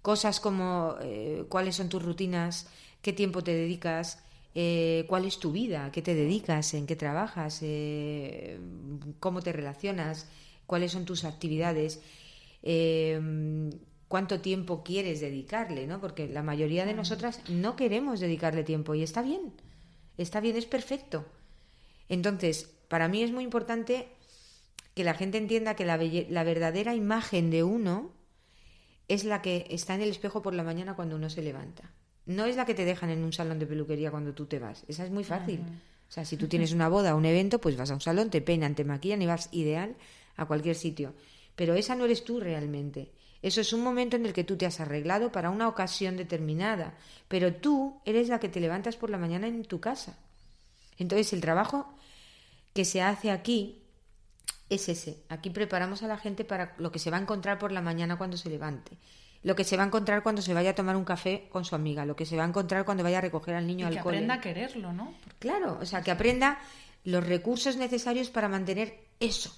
cosas 0.00 0.40
como 0.40 0.94
eh, 1.02 1.44
cuáles 1.50 1.76
son 1.76 1.90
tus 1.90 2.02
rutinas, 2.02 2.66
qué 3.02 3.12
tiempo 3.12 3.44
te 3.44 3.52
dedicas, 3.52 4.24
eh, 4.54 5.04
cuál 5.06 5.26
es 5.26 5.38
tu 5.38 5.52
vida, 5.52 5.92
qué 5.92 6.00
te 6.00 6.14
dedicas, 6.14 6.72
en 6.72 6.86
qué 6.86 6.96
trabajas, 6.96 7.58
eh, 7.60 8.58
cómo 9.18 9.42
te 9.42 9.52
relacionas, 9.52 10.30
cuáles 10.64 10.92
son 10.92 11.04
tus 11.04 11.24
actividades, 11.24 12.00
cuánto 14.10 14.42
tiempo 14.42 14.82
quieres 14.82 15.20
dedicarle, 15.20 15.86
¿no? 15.86 16.02
Porque 16.02 16.28
la 16.28 16.42
mayoría 16.42 16.84
de 16.84 16.92
nosotras 16.92 17.40
no 17.48 17.76
queremos 17.76 18.20
dedicarle 18.20 18.64
tiempo 18.64 18.94
y 18.94 19.02
está 19.02 19.22
bien 19.22 19.54
está 20.22 20.40
bien, 20.40 20.56
es 20.56 20.66
perfecto. 20.66 21.24
Entonces, 22.08 22.70
para 22.88 23.08
mí 23.08 23.22
es 23.22 23.32
muy 23.32 23.44
importante 23.44 24.08
que 24.94 25.04
la 25.04 25.14
gente 25.14 25.38
entienda 25.38 25.76
que 25.76 25.84
la, 25.84 25.96
la, 25.96 26.44
verdadera 26.44 26.94
imagen 26.94 27.50
de 27.50 27.62
uno 27.62 28.12
es 29.08 29.24
la 29.24 29.42
que 29.42 29.66
está 29.70 29.94
en 29.94 30.02
el 30.02 30.10
espejo 30.10 30.42
por 30.42 30.54
la 30.54 30.62
mañana 30.62 30.94
cuando 30.94 31.16
uno 31.16 31.30
se 31.30 31.42
levanta. 31.42 31.92
No 32.26 32.44
es 32.44 32.56
la 32.56 32.66
que 32.66 32.74
te 32.74 32.84
dejan 32.84 33.10
en 33.10 33.24
un 33.24 33.32
salón 33.32 33.58
de 33.58 33.66
peluquería 33.66 34.10
cuando 34.10 34.34
tú 34.34 34.46
te 34.46 34.58
vas. 34.58 34.84
Esa 34.88 35.04
es 35.04 35.10
muy 35.10 35.24
fácil. 35.24 35.60
O 36.08 36.12
sea, 36.12 36.24
si 36.24 36.36
tú 36.36 36.48
tienes 36.48 36.72
una 36.72 36.88
boda 36.88 37.14
o 37.14 37.18
un 37.18 37.24
evento, 37.24 37.60
pues 37.60 37.76
vas 37.76 37.90
a 37.90 37.94
un 37.94 38.00
salón, 38.00 38.30
te 38.30 38.40
peinan, 38.40 38.74
te 38.74 38.84
maquillan 38.84 39.22
y 39.22 39.26
vas 39.26 39.48
ideal 39.52 39.96
a 40.36 40.46
cualquier 40.46 40.76
sitio. 40.76 41.14
Pero 41.56 41.74
esa 41.74 41.94
no 41.94 42.04
eres 42.04 42.24
tú 42.24 42.40
realmente. 42.40 43.12
Eso 43.42 43.60
es 43.60 43.72
un 43.72 43.82
momento 43.82 44.16
en 44.16 44.26
el 44.26 44.32
que 44.32 44.44
tú 44.44 44.56
te 44.56 44.66
has 44.66 44.80
arreglado 44.80 45.32
para 45.32 45.50
una 45.50 45.68
ocasión 45.68 46.16
determinada, 46.16 46.94
pero 47.28 47.54
tú 47.54 48.00
eres 48.04 48.28
la 48.28 48.38
que 48.38 48.48
te 48.48 48.60
levantas 48.60 48.96
por 48.96 49.10
la 49.10 49.18
mañana 49.18 49.46
en 49.46 49.64
tu 49.64 49.80
casa. 49.80 50.18
Entonces 50.98 51.32
el 51.32 51.40
trabajo 51.40 51.94
que 52.74 52.84
se 52.84 53.00
hace 53.00 53.30
aquí 53.30 53.82
es 54.68 54.88
ese. 54.88 55.24
Aquí 55.28 55.50
preparamos 55.50 56.02
a 56.02 56.08
la 56.08 56.18
gente 56.18 56.44
para 56.44 56.74
lo 56.78 56.92
que 56.92 56.98
se 56.98 57.10
va 57.10 57.16
a 57.16 57.20
encontrar 57.20 57.58
por 57.58 57.72
la 57.72 57.80
mañana 57.80 58.16
cuando 58.16 58.36
se 58.36 58.50
levante, 58.50 58.96
lo 59.42 59.56
que 59.56 59.64
se 59.64 59.76
va 59.76 59.84
a 59.84 59.86
encontrar 59.86 60.22
cuando 60.22 60.42
se 60.42 60.52
vaya 60.54 60.70
a 60.70 60.74
tomar 60.74 60.96
un 60.96 61.04
café 61.04 61.48
con 61.50 61.64
su 61.64 61.74
amiga, 61.74 62.04
lo 62.04 62.16
que 62.16 62.26
se 62.26 62.36
va 62.36 62.44
a 62.44 62.48
encontrar 62.48 62.84
cuando 62.84 63.02
vaya 63.02 63.18
a 63.18 63.22
recoger 63.22 63.54
al 63.54 63.66
niño 63.66 63.86
y 63.86 63.88
al 63.88 63.94
que 63.94 64.00
aprenda 64.00 64.34
a 64.34 64.40
quererlo, 64.40 64.92
¿no? 64.92 65.14
Claro, 65.38 65.78
o 65.80 65.86
sea, 65.86 66.02
que 66.02 66.10
aprenda 66.10 66.58
los 67.04 67.26
recursos 67.26 67.76
necesarios 67.76 68.30
para 68.30 68.48
mantener 68.48 69.00
eso. 69.18 69.54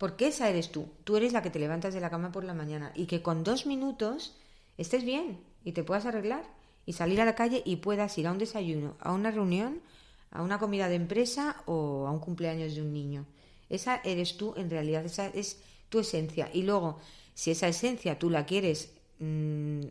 Porque 0.00 0.28
esa 0.28 0.48
eres 0.48 0.72
tú. 0.72 0.88
Tú 1.04 1.18
eres 1.18 1.34
la 1.34 1.42
que 1.42 1.50
te 1.50 1.58
levantas 1.58 1.92
de 1.92 2.00
la 2.00 2.08
cama 2.08 2.32
por 2.32 2.42
la 2.42 2.54
mañana 2.54 2.90
y 2.94 3.04
que 3.04 3.20
con 3.20 3.44
dos 3.44 3.66
minutos 3.66 4.34
estés 4.78 5.04
bien 5.04 5.38
y 5.62 5.72
te 5.72 5.84
puedas 5.84 6.06
arreglar 6.06 6.42
y 6.86 6.94
salir 6.94 7.20
a 7.20 7.26
la 7.26 7.34
calle 7.34 7.60
y 7.66 7.76
puedas 7.76 8.16
ir 8.16 8.26
a 8.26 8.32
un 8.32 8.38
desayuno, 8.38 8.96
a 8.98 9.12
una 9.12 9.30
reunión, 9.30 9.82
a 10.30 10.40
una 10.40 10.58
comida 10.58 10.88
de 10.88 10.94
empresa 10.94 11.62
o 11.66 12.06
a 12.06 12.12
un 12.12 12.18
cumpleaños 12.18 12.74
de 12.74 12.80
un 12.80 12.94
niño. 12.94 13.26
Esa 13.68 14.00
eres 14.02 14.38
tú 14.38 14.54
en 14.56 14.70
realidad, 14.70 15.04
esa 15.04 15.26
es 15.26 15.58
tu 15.90 15.98
esencia. 15.98 16.48
Y 16.50 16.62
luego, 16.62 16.98
si 17.34 17.50
esa 17.50 17.68
esencia 17.68 18.18
tú 18.18 18.30
la 18.30 18.46
quieres, 18.46 18.94
mm, 19.18 19.82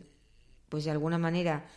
pues 0.68 0.86
de 0.86 0.90
alguna 0.90 1.18
manera 1.18 1.68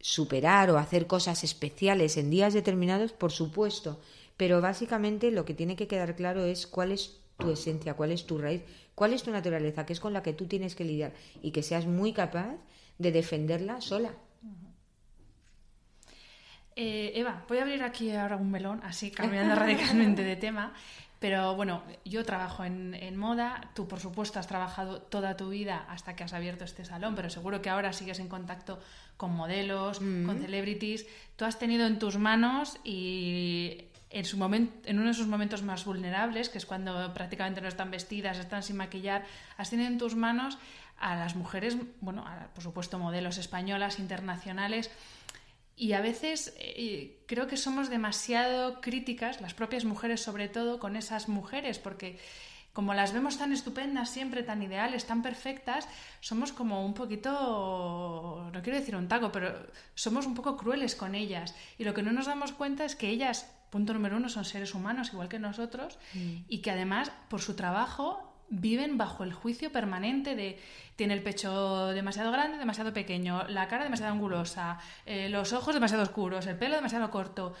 superar 0.00 0.70
o 0.70 0.78
hacer 0.78 1.06
cosas 1.06 1.44
especiales 1.44 2.16
en 2.16 2.30
días 2.30 2.54
determinados, 2.54 3.12
por 3.12 3.32
supuesto. 3.32 4.00
Pero 4.38 4.62
básicamente 4.62 5.30
lo 5.30 5.44
que 5.44 5.52
tiene 5.52 5.76
que 5.76 5.88
quedar 5.88 6.16
claro 6.16 6.42
es 6.46 6.66
cuál 6.66 6.92
es 6.92 7.19
tu 7.40 7.50
esencia, 7.50 7.94
cuál 7.94 8.12
es 8.12 8.24
tu 8.24 8.38
raíz, 8.38 8.62
cuál 8.94 9.12
es 9.12 9.24
tu 9.24 9.32
naturaleza, 9.32 9.84
que 9.84 9.92
es 9.92 9.98
con 9.98 10.12
la 10.12 10.22
que 10.22 10.32
tú 10.32 10.46
tienes 10.46 10.76
que 10.76 10.84
lidiar 10.84 11.12
y 11.42 11.50
que 11.50 11.64
seas 11.64 11.86
muy 11.86 12.12
capaz 12.12 12.54
de 12.98 13.10
defenderla 13.10 13.80
sola. 13.80 14.12
Eh, 16.76 17.12
Eva, 17.16 17.44
voy 17.48 17.58
a 17.58 17.62
abrir 17.62 17.82
aquí 17.82 18.10
ahora 18.12 18.36
un 18.36 18.50
melón, 18.50 18.80
así 18.84 19.10
cambiando 19.10 19.54
radicalmente 19.56 20.22
de 20.22 20.36
tema. 20.36 20.72
Pero 21.18 21.54
bueno, 21.54 21.82
yo 22.06 22.24
trabajo 22.24 22.64
en, 22.64 23.16
moda, 23.18 23.70
tú 23.74 23.86
por 23.86 24.00
supuesto 24.00 24.38
has 24.38 24.46
trabajado 24.46 25.02
toda 25.02 25.36
tu 25.36 25.50
vida 25.50 25.84
hasta 25.90 26.16
que 26.16 26.24
has 26.24 26.32
abierto 26.32 26.64
este 26.64 26.86
salón, 26.86 27.14
pero 27.14 27.28
seguro 27.28 27.60
que 27.60 27.68
ahora 27.68 27.92
sigues 27.92 28.20
en 28.20 28.28
contacto 28.28 28.80
con 29.18 29.32
modelos, 29.32 30.00
mm. 30.00 30.24
con 30.24 30.40
celebrities. 30.40 31.06
Tú 31.36 31.44
has 31.44 31.58
tenido 31.58 31.86
en 31.86 31.98
tus 31.98 32.16
manos 32.16 32.78
y 32.84 33.89
en, 34.10 34.24
su 34.24 34.36
momento, 34.36 34.88
en 34.88 34.98
uno 34.98 35.08
de 35.08 35.14
sus 35.14 35.26
momentos 35.26 35.62
más 35.62 35.84
vulnerables, 35.84 36.48
que 36.48 36.58
es 36.58 36.66
cuando 36.66 37.14
prácticamente 37.14 37.60
no 37.60 37.68
están 37.68 37.90
vestidas, 37.90 38.38
están 38.38 38.62
sin 38.62 38.76
maquillar, 38.76 39.24
has 39.56 39.70
tenido 39.70 39.88
en 39.88 39.98
tus 39.98 40.16
manos 40.16 40.58
a 40.98 41.14
las 41.16 41.34
mujeres, 41.34 41.76
bueno, 42.00 42.24
por 42.54 42.62
supuesto 42.62 42.98
modelos 42.98 43.38
españolas, 43.38 43.98
internacionales, 43.98 44.90
y 45.76 45.94
a 45.94 46.02
veces 46.02 46.52
eh, 46.58 47.22
creo 47.26 47.46
que 47.46 47.56
somos 47.56 47.88
demasiado 47.88 48.82
críticas, 48.82 49.40
las 49.40 49.54
propias 49.54 49.86
mujeres 49.86 50.20
sobre 50.20 50.48
todo, 50.48 50.78
con 50.78 50.94
esas 50.94 51.28
mujeres, 51.28 51.78
porque 51.78 52.18
como 52.72 52.94
las 52.94 53.12
vemos 53.12 53.38
tan 53.38 53.52
estupendas, 53.52 54.10
siempre 54.10 54.42
tan 54.42 54.62
ideales, 54.62 55.06
tan 55.06 55.22
perfectas, 55.22 55.88
somos 56.20 56.52
como 56.52 56.84
un 56.84 56.94
poquito, 56.94 58.50
no 58.52 58.62
quiero 58.62 58.78
decir 58.78 58.94
un 58.94 59.08
taco, 59.08 59.32
pero 59.32 59.54
somos 59.94 60.26
un 60.26 60.34
poco 60.34 60.56
crueles 60.56 60.94
con 60.94 61.14
ellas. 61.14 61.54
Y 61.78 61.84
lo 61.84 61.94
que 61.94 62.02
no 62.02 62.12
nos 62.12 62.26
damos 62.26 62.52
cuenta 62.52 62.84
es 62.84 62.94
que 62.94 63.08
ellas, 63.08 63.50
punto 63.70 63.94
número 63.94 64.16
uno, 64.16 64.28
son 64.28 64.44
seres 64.44 64.74
humanos 64.74 65.12
igual 65.12 65.28
que 65.28 65.38
nosotros 65.38 65.98
mm. 66.14 66.36
y 66.48 66.58
que 66.58 66.70
además 66.70 67.12
por 67.28 67.40
su 67.40 67.54
trabajo 67.54 68.30
viven 68.50 68.98
bajo 68.98 69.22
el 69.24 69.32
juicio 69.32 69.70
permanente 69.70 70.34
de 70.34 70.58
tiene 70.96 71.14
el 71.14 71.22
pecho 71.22 71.86
demasiado 71.88 72.30
grande, 72.30 72.58
demasiado 72.58 72.92
pequeño, 72.92 73.48
la 73.48 73.68
cara 73.68 73.84
demasiado 73.84 74.12
angulosa, 74.12 74.78
eh, 75.06 75.30
los 75.30 75.52
ojos 75.54 75.72
demasiado 75.72 76.02
oscuros, 76.02 76.46
el 76.46 76.56
pelo 76.56 76.74
demasiado 76.74 77.10
corto. 77.10 77.54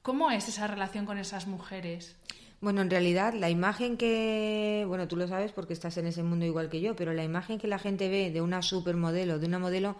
¿Cómo 0.00 0.30
es 0.30 0.48
esa 0.48 0.66
relación 0.68 1.04
con 1.04 1.18
esas 1.18 1.46
mujeres? 1.46 2.16
Bueno, 2.60 2.80
en 2.80 2.88
realidad 2.88 3.34
la 3.34 3.50
imagen 3.50 3.98
que, 3.98 4.84
bueno, 4.88 5.06
tú 5.06 5.16
lo 5.16 5.28
sabes 5.28 5.52
porque 5.52 5.74
estás 5.74 5.98
en 5.98 6.06
ese 6.06 6.22
mundo 6.22 6.46
igual 6.46 6.70
que 6.70 6.80
yo, 6.80 6.96
pero 6.96 7.12
la 7.12 7.24
imagen 7.24 7.58
que 7.58 7.68
la 7.68 7.78
gente 7.78 8.08
ve 8.08 8.30
de 8.30 8.40
una 8.40 8.62
supermodelo, 8.62 9.38
de 9.38 9.46
una 9.46 9.58
modelo, 9.58 9.96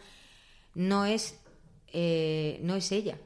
no 0.75 1.05
es, 1.05 1.39
eh, 1.93 2.59
no 2.63 2.75
es 2.75 2.91
ella 2.91 3.19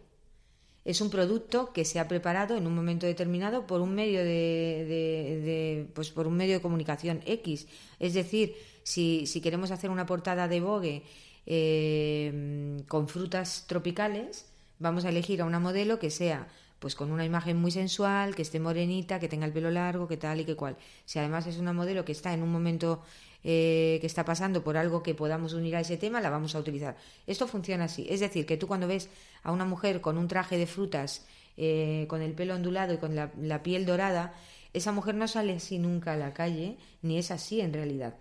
es 0.85 1.01
un 1.01 1.11
producto 1.11 1.73
que 1.73 1.85
se 1.85 2.01
ha 2.01 2.09
preparado 2.09 2.57
en 2.57 2.67
un 2.67 2.75
momento 2.75 3.07
determinado 3.07 3.67
por 3.67 3.81
un 3.81 3.95
medio 3.95 4.21
de, 4.25 5.87
pues 5.95 6.11
por 6.11 6.27
un 6.27 6.37
medio 6.37 6.55
de 6.55 6.61
comunicación 6.61 7.21
X. 7.25 7.67
Es 8.01 8.15
decir, 8.15 8.55
si, 8.83 9.27
si 9.27 9.41
queremos 9.41 9.71
hacer 9.71 9.91
una 9.91 10.07
portada 10.07 10.49
de 10.49 10.61
Vogue 10.61 11.03
eh, 11.47 12.83
con 12.89 13.09
frutas 13.09 13.65
tropicales, 13.69 14.47
vamos 14.79 15.05
a 15.05 15.11
elegir 15.11 15.41
a 15.41 15.45
una 15.45 15.61
modelo 15.61 15.99
que 15.99 16.11
sea 16.11 16.49
pues 16.81 16.97
con 16.97 17.13
una 17.13 17.25
imagen 17.25 17.59
muy 17.59 17.71
sensual, 17.71 18.35
que 18.35 18.43
esté 18.43 18.59
morenita, 18.59 19.21
que 19.21 19.29
tenga 19.29 19.47
el 19.47 19.53
pelo 19.53 19.71
largo, 19.71 20.09
que 20.09 20.17
tal 20.17 20.41
y 20.41 20.45
que 20.45 20.57
cual. 20.57 20.77
Si 21.05 21.21
además 21.21 21.47
es 21.47 21.59
una 21.59 21.73
modelo 21.73 22.05
que 22.05 22.11
está 22.11 22.35
en 22.35 22.43
un 22.43 22.51
momento 22.51 23.05
eh, 23.45 23.99
que 24.01 24.07
está 24.07 24.25
pasando 24.25 24.63
por 24.63 24.77
algo 24.77 25.03
que 25.03 25.15
podamos 25.15 25.53
unir 25.53 25.77
a 25.77 25.81
ese 25.81 25.97
tema, 25.97 26.21
la 26.21 26.31
vamos 26.31 26.55
a 26.55 26.59
utilizar. 26.59 26.97
Esto 27.27 27.47
funciona 27.47 27.85
así. 27.85 28.07
Es 28.09 28.21
decir, 28.21 28.47
que 28.47 28.57
tú 28.57 28.67
cuando 28.67 28.87
ves 28.87 29.09
a 29.43 29.53
una 29.53 29.65
mujer 29.65 30.01
con 30.01 30.19
un 30.19 30.29
traje 30.29 30.59
de 30.59 30.67
frutas, 30.67 31.25
eh, 31.57 32.07
con 32.09 32.23
el 32.23 32.33
pelo 32.33 32.55
ondulado 32.55 32.95
y 32.95 32.99
con 32.99 33.15
la, 33.15 33.31
la 33.41 33.63
piel 33.63 33.85
dorada, 33.85 34.35
esa 34.73 34.93
mujer 34.93 35.15
no 35.15 35.29
sale 35.29 35.55
así 35.55 35.79
nunca 35.79 36.15
a 36.15 36.17
la 36.17 36.33
calle, 36.33 36.77
ni 37.03 37.19
es 37.19 37.31
así 37.31 37.61
en 37.61 37.73
realidad. 37.73 38.15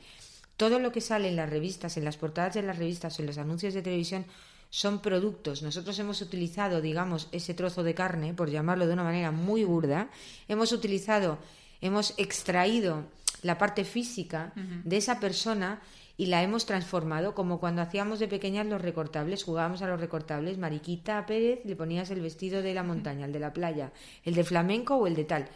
Todo 0.57 0.79
lo 0.79 0.91
que 0.91 1.01
sale 1.01 1.29
en 1.29 1.35
las 1.35 1.49
revistas, 1.49 1.97
en 1.97 2.05
las 2.05 2.17
portadas 2.17 2.53
de 2.55 2.61
las 2.61 2.77
revistas, 2.77 3.19
en 3.19 3.25
los 3.25 3.37
anuncios 3.37 3.73
de 3.73 3.81
televisión, 3.81 4.25
son 4.69 5.01
productos. 5.01 5.61
Nosotros 5.61 5.99
hemos 5.99 6.21
utilizado, 6.21 6.81
digamos, 6.81 7.27
ese 7.31 7.53
trozo 7.53 7.83
de 7.83 7.93
carne, 7.93 8.33
por 8.33 8.49
llamarlo 8.49 8.87
de 8.87 8.93
una 8.93 9.03
manera 9.03 9.31
muy 9.31 9.63
burda, 9.63 10.09
hemos 10.47 10.71
utilizado, 10.71 11.37
hemos 11.81 12.13
extraído 12.17 13.03
la 13.41 13.57
parte 13.57 13.83
física 13.83 14.53
de 14.55 14.97
esa 14.97 15.19
persona 15.19 15.81
y 16.17 16.27
la 16.27 16.43
hemos 16.43 16.65
transformado 16.65 17.33
como 17.33 17.59
cuando 17.59 17.81
hacíamos 17.81 18.19
de 18.19 18.27
pequeñas 18.27 18.67
los 18.67 18.81
recortables, 18.81 19.43
jugábamos 19.43 19.81
a 19.81 19.87
los 19.87 19.99
recortables, 19.99 20.57
Mariquita 20.57 21.25
Pérez, 21.25 21.61
le 21.65 21.75
ponías 21.75 22.11
el 22.11 22.21
vestido 22.21 22.61
de 22.61 22.73
la 22.73 22.83
montaña, 22.83 23.25
el 23.25 23.31
de 23.31 23.39
la 23.39 23.53
playa, 23.53 23.91
el 24.23 24.35
de 24.35 24.43
flamenco 24.43 24.95
o 24.95 25.07
el 25.07 25.15
de 25.15 25.23
tal. 25.23 25.47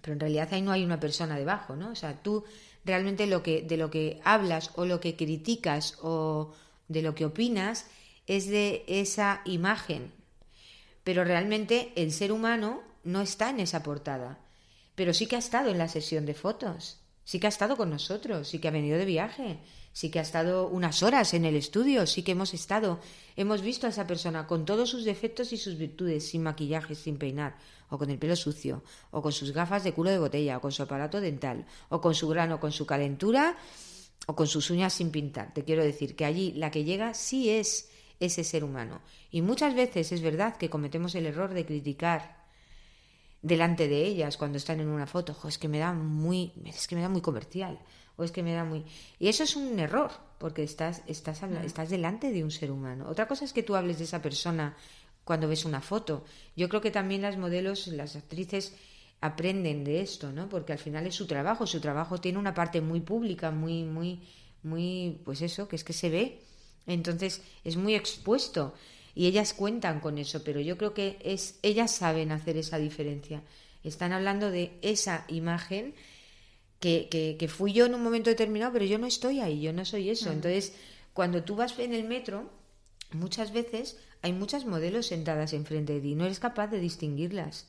Pero 0.00 0.12
en 0.12 0.20
realidad 0.20 0.48
ahí 0.52 0.62
no 0.62 0.72
hay 0.72 0.84
una 0.84 1.00
persona 1.00 1.36
debajo, 1.36 1.74
¿no? 1.74 1.90
O 1.90 1.94
sea, 1.96 2.22
tú 2.22 2.44
realmente 2.84 3.26
lo 3.26 3.42
que, 3.42 3.62
de 3.62 3.76
lo 3.76 3.90
que 3.90 4.20
hablas 4.22 4.70
o 4.76 4.84
lo 4.84 5.00
que 5.00 5.16
criticas 5.16 5.98
o 6.02 6.54
de 6.86 7.02
lo 7.02 7.14
que 7.14 7.24
opinas 7.24 7.86
es 8.28 8.46
de 8.46 8.84
esa 8.86 9.40
imagen. 9.44 10.12
Pero 11.02 11.24
realmente 11.24 11.92
el 11.96 12.12
ser 12.12 12.30
humano 12.30 12.82
no 13.02 13.20
está 13.20 13.50
en 13.50 13.60
esa 13.60 13.82
portada 13.82 14.38
pero 14.96 15.14
sí 15.14 15.26
que 15.26 15.36
ha 15.36 15.38
estado 15.38 15.70
en 15.70 15.78
la 15.78 15.88
sesión 15.88 16.26
de 16.26 16.34
fotos, 16.34 16.98
sí 17.22 17.38
que 17.38 17.46
ha 17.46 17.48
estado 17.50 17.76
con 17.76 17.90
nosotros, 17.90 18.48
sí 18.48 18.58
que 18.58 18.68
ha 18.68 18.72
venido 18.72 18.98
de 18.98 19.04
viaje, 19.04 19.60
sí 19.92 20.10
que 20.10 20.18
ha 20.18 20.22
estado 20.22 20.68
unas 20.68 21.02
horas 21.02 21.34
en 21.34 21.44
el 21.44 21.54
estudio, 21.54 22.06
sí 22.06 22.22
que 22.22 22.32
hemos 22.32 22.54
estado, 22.54 22.98
hemos 23.36 23.62
visto 23.62 23.86
a 23.86 23.90
esa 23.90 24.06
persona 24.06 24.46
con 24.46 24.64
todos 24.64 24.90
sus 24.90 25.04
defectos 25.04 25.52
y 25.52 25.58
sus 25.58 25.78
virtudes, 25.78 26.28
sin 26.28 26.42
maquillaje, 26.42 26.94
sin 26.94 27.18
peinar, 27.18 27.56
o 27.88 27.98
con 27.98 28.10
el 28.10 28.18
pelo 28.18 28.36
sucio, 28.36 28.82
o 29.10 29.22
con 29.22 29.32
sus 29.32 29.52
gafas 29.52 29.84
de 29.84 29.92
culo 29.92 30.10
de 30.10 30.18
botella, 30.18 30.56
o 30.56 30.60
con 30.60 30.72
su 30.72 30.82
aparato 30.82 31.20
dental, 31.20 31.66
o 31.88 32.00
con 32.00 32.14
su 32.14 32.26
grano, 32.28 32.58
con 32.58 32.72
su 32.72 32.86
calentura, 32.86 33.56
o 34.26 34.34
con 34.34 34.48
sus 34.48 34.70
uñas 34.70 34.94
sin 34.94 35.10
pintar. 35.10 35.52
Te 35.54 35.64
quiero 35.64 35.84
decir 35.84 36.16
que 36.16 36.24
allí 36.24 36.52
la 36.52 36.70
que 36.70 36.84
llega 36.84 37.14
sí 37.14 37.50
es 37.50 37.90
ese 38.18 38.44
ser 38.44 38.64
humano. 38.64 39.00
Y 39.30 39.42
muchas 39.42 39.74
veces 39.74 40.10
es 40.12 40.22
verdad 40.22 40.56
que 40.56 40.70
cometemos 40.70 41.14
el 41.14 41.26
error 41.26 41.52
de 41.54 41.66
criticar 41.66 42.35
delante 43.46 43.86
de 43.86 44.04
ellas 44.04 44.36
cuando 44.36 44.58
están 44.58 44.80
en 44.80 44.88
una 44.88 45.06
foto. 45.06 45.36
es 45.48 45.58
que 45.58 45.68
me 45.68 45.78
da 45.78 45.92
muy, 45.92 46.52
es 46.64 46.86
que 46.86 46.96
me 46.96 47.02
da 47.02 47.08
muy 47.08 47.20
comercial. 47.20 47.78
O 48.18 48.24
es 48.24 48.32
que 48.32 48.42
me 48.42 48.54
da 48.54 48.64
muy. 48.64 48.84
Y 49.18 49.28
eso 49.28 49.44
es 49.44 49.56
un 49.56 49.78
error, 49.78 50.10
porque 50.38 50.62
estás, 50.62 51.02
estás, 51.06 51.42
estás 51.42 51.90
delante 51.90 52.32
de 52.32 52.42
un 52.42 52.50
ser 52.50 52.70
humano. 52.70 53.06
Otra 53.08 53.28
cosa 53.28 53.44
es 53.44 53.52
que 53.52 53.62
tú 53.62 53.76
hables 53.76 53.98
de 53.98 54.04
esa 54.04 54.22
persona 54.22 54.74
cuando 55.22 55.48
ves 55.48 55.64
una 55.64 55.82
foto. 55.82 56.24
Yo 56.56 56.68
creo 56.68 56.80
que 56.80 56.90
también 56.90 57.22
las 57.22 57.36
modelos, 57.36 57.88
las 57.88 58.16
actrices 58.16 58.74
aprenden 59.20 59.84
de 59.84 60.00
esto, 60.00 60.32
¿no? 60.32 60.48
Porque 60.48 60.72
al 60.72 60.78
final 60.78 61.06
es 61.06 61.14
su 61.14 61.26
trabajo, 61.26 61.66
su 61.66 61.80
trabajo 61.80 62.18
tiene 62.18 62.38
una 62.38 62.54
parte 62.54 62.80
muy 62.80 63.00
pública, 63.00 63.50
muy, 63.50 63.84
muy, 63.84 64.22
muy, 64.62 65.20
pues 65.24 65.42
eso, 65.42 65.68
que 65.68 65.76
es 65.76 65.84
que 65.84 65.92
se 65.92 66.08
ve. 66.08 66.42
Entonces 66.86 67.42
es 67.64 67.76
muy 67.76 67.94
expuesto 67.94 68.74
y 69.16 69.26
ellas 69.26 69.54
cuentan 69.54 70.00
con 70.00 70.18
eso, 70.18 70.44
pero 70.44 70.60
yo 70.60 70.76
creo 70.76 70.92
que 70.92 71.18
es 71.22 71.58
ellas 71.62 71.90
saben 71.90 72.32
hacer 72.32 72.58
esa 72.58 72.76
diferencia. 72.76 73.42
Están 73.82 74.12
hablando 74.12 74.50
de 74.50 74.78
esa 74.82 75.24
imagen 75.28 75.94
que, 76.80 77.08
que, 77.08 77.48
fui 77.48 77.72
yo 77.72 77.86
en 77.86 77.94
un 77.94 78.02
momento 78.02 78.28
determinado, 78.28 78.74
pero 78.74 78.84
yo 78.84 78.98
no 78.98 79.06
estoy 79.06 79.40
ahí, 79.40 79.62
yo 79.62 79.72
no 79.72 79.86
soy 79.86 80.10
eso. 80.10 80.30
Entonces, 80.30 80.74
cuando 81.14 81.42
tú 81.44 81.56
vas 81.56 81.78
en 81.78 81.94
el 81.94 82.04
metro, 82.04 82.50
muchas 83.12 83.54
veces 83.54 83.96
hay 84.20 84.34
muchas 84.34 84.66
modelos 84.66 85.06
sentadas 85.06 85.54
enfrente 85.54 85.94
de 85.94 86.02
ti, 86.02 86.14
no 86.14 86.26
eres 86.26 86.38
capaz 86.38 86.66
de 86.66 86.78
distinguirlas, 86.78 87.68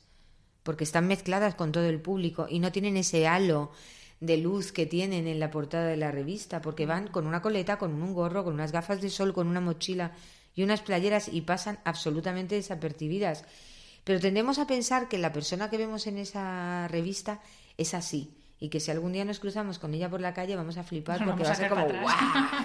porque 0.62 0.84
están 0.84 1.06
mezcladas 1.06 1.54
con 1.54 1.72
todo 1.72 1.86
el 1.86 2.02
público 2.02 2.46
y 2.50 2.58
no 2.58 2.72
tienen 2.72 2.98
ese 2.98 3.26
halo 3.26 3.70
de 4.20 4.36
luz 4.36 4.70
que 4.70 4.84
tienen 4.84 5.26
en 5.26 5.40
la 5.40 5.50
portada 5.50 5.86
de 5.86 5.96
la 5.96 6.10
revista, 6.10 6.60
porque 6.60 6.84
van 6.84 7.08
con 7.08 7.26
una 7.26 7.40
coleta, 7.40 7.78
con 7.78 8.02
un 8.02 8.12
gorro, 8.12 8.44
con 8.44 8.52
unas 8.52 8.70
gafas 8.70 9.00
de 9.00 9.08
sol, 9.08 9.32
con 9.32 9.46
una 9.46 9.62
mochila 9.62 10.12
y 10.58 10.64
unas 10.64 10.82
playeras 10.82 11.28
y 11.28 11.42
pasan 11.42 11.78
absolutamente 11.84 12.56
desapercibidas. 12.56 13.44
Pero 14.02 14.18
tendemos 14.18 14.58
a 14.58 14.66
pensar 14.66 15.08
que 15.08 15.16
la 15.16 15.32
persona 15.32 15.70
que 15.70 15.78
vemos 15.78 16.08
en 16.08 16.18
esa 16.18 16.88
revista 16.88 17.40
es 17.76 17.94
así 17.94 18.34
y 18.58 18.68
que 18.68 18.80
si 18.80 18.90
algún 18.90 19.12
día 19.12 19.24
nos 19.24 19.38
cruzamos 19.38 19.78
con 19.78 19.94
ella 19.94 20.10
por 20.10 20.20
la 20.20 20.34
calle 20.34 20.56
vamos 20.56 20.76
a 20.76 20.82
flipar 20.82 21.24
porque 21.24 21.44
va 21.44 21.50
a 21.50 21.54
ser 21.54 21.68
como 21.68 21.86
¡guau! 21.86 22.16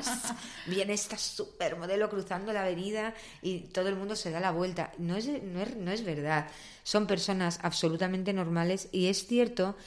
Viene 0.65 0.93
esta 0.93 1.19
supermodelo 1.19 2.09
cruzando 2.09 2.51
la 2.51 2.63
avenida 2.63 3.13
y 3.43 3.59
todo 3.59 3.89
el 3.89 3.95
mundo 3.95 4.15
se 4.15 4.31
da 4.31 4.39
la 4.39 4.49
vuelta. 4.49 4.91
No 4.97 5.15
es, 5.15 5.27
no 5.27 5.61
es, 5.61 5.75
no 5.75 5.91
es 5.91 6.03
verdad. 6.03 6.47
Son 6.81 7.05
personas 7.05 7.59
absolutamente 7.61 8.33
normales 8.33 8.89
y 8.91 9.05
es 9.05 9.27
cierto 9.27 9.77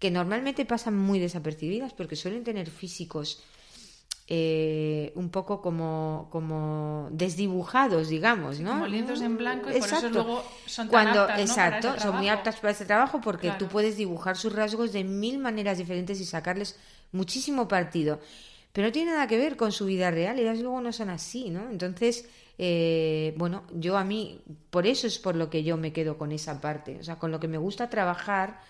que 0.00 0.10
normalmente 0.10 0.66
pasan 0.66 0.96
muy 0.96 1.20
desapercibidas 1.20 1.92
porque 1.92 2.16
suelen 2.16 2.42
tener 2.42 2.68
físicos 2.68 3.44
eh, 4.28 5.12
un 5.16 5.30
poco 5.30 5.60
como, 5.60 6.28
como 6.30 7.08
desdibujados, 7.10 8.08
digamos, 8.08 8.60
¿no? 8.60 8.70
Como 8.72 8.86
lienzos 8.86 9.20
en 9.20 9.36
blanco 9.36 9.70
y 9.70 9.78
por 9.80 9.88
eso 9.92 10.08
luego 10.08 10.44
son 10.66 10.88
tan 10.88 10.88
Cuando, 10.88 11.22
aptas, 11.22 11.36
¿no? 11.38 11.42
Exacto, 11.44 11.88
para 11.88 12.00
son 12.00 12.16
muy 12.16 12.28
aptas 12.28 12.56
para 12.56 12.70
este 12.70 12.84
trabajo 12.84 13.20
porque 13.20 13.48
Claro. 13.48 13.58
tú 13.58 13.68
puedes 13.68 13.96
dibujar 13.96 14.36
sus 14.36 14.52
rasgos 14.54 14.92
de 14.92 15.04
mil 15.04 15.38
maneras 15.38 15.78
diferentes 15.78 16.20
y 16.20 16.24
sacarles 16.24 16.78
muchísimo 17.10 17.66
partido. 17.68 18.20
Pero 18.72 18.88
no 18.88 18.92
tiene 18.92 19.10
nada 19.10 19.26
que 19.26 19.36
ver 19.36 19.56
con 19.56 19.70
su 19.70 19.84
vida 19.84 20.10
real, 20.10 20.38
ellas 20.38 20.58
luego 20.60 20.80
no 20.80 20.92
son 20.92 21.10
así, 21.10 21.50
¿no? 21.50 21.68
Entonces, 21.68 22.26
eh, 22.56 23.34
bueno, 23.36 23.64
yo 23.74 23.98
a 23.98 24.04
mí, 24.04 24.40
por 24.70 24.86
eso 24.86 25.06
es 25.06 25.18
por 25.18 25.36
lo 25.36 25.50
que 25.50 25.62
yo 25.62 25.76
me 25.76 25.92
quedo 25.92 26.16
con 26.16 26.32
esa 26.32 26.60
parte, 26.60 26.96
o 27.00 27.04
sea, 27.04 27.18
con 27.18 27.32
lo 27.32 27.38
que 27.40 27.48
me 27.48 27.58
gusta 27.58 27.90
trabajar 27.90 28.60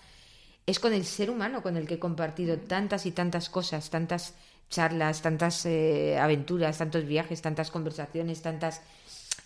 es 0.65 0.79
con 0.79 0.93
el 0.93 1.05
ser 1.05 1.29
humano 1.29 1.61
con 1.61 1.75
el 1.77 1.87
que 1.87 1.95
he 1.95 1.99
compartido 1.99 2.57
tantas 2.57 3.05
y 3.05 3.11
tantas 3.11 3.49
cosas, 3.49 3.89
tantas 3.89 4.33
charlas, 4.73 5.21
tantas 5.21 5.65
eh, 5.65 6.17
aventuras, 6.19 6.77
tantos 6.77 7.05
viajes, 7.05 7.41
tantas 7.41 7.71
conversaciones, 7.71 8.41
tantas... 8.41 8.81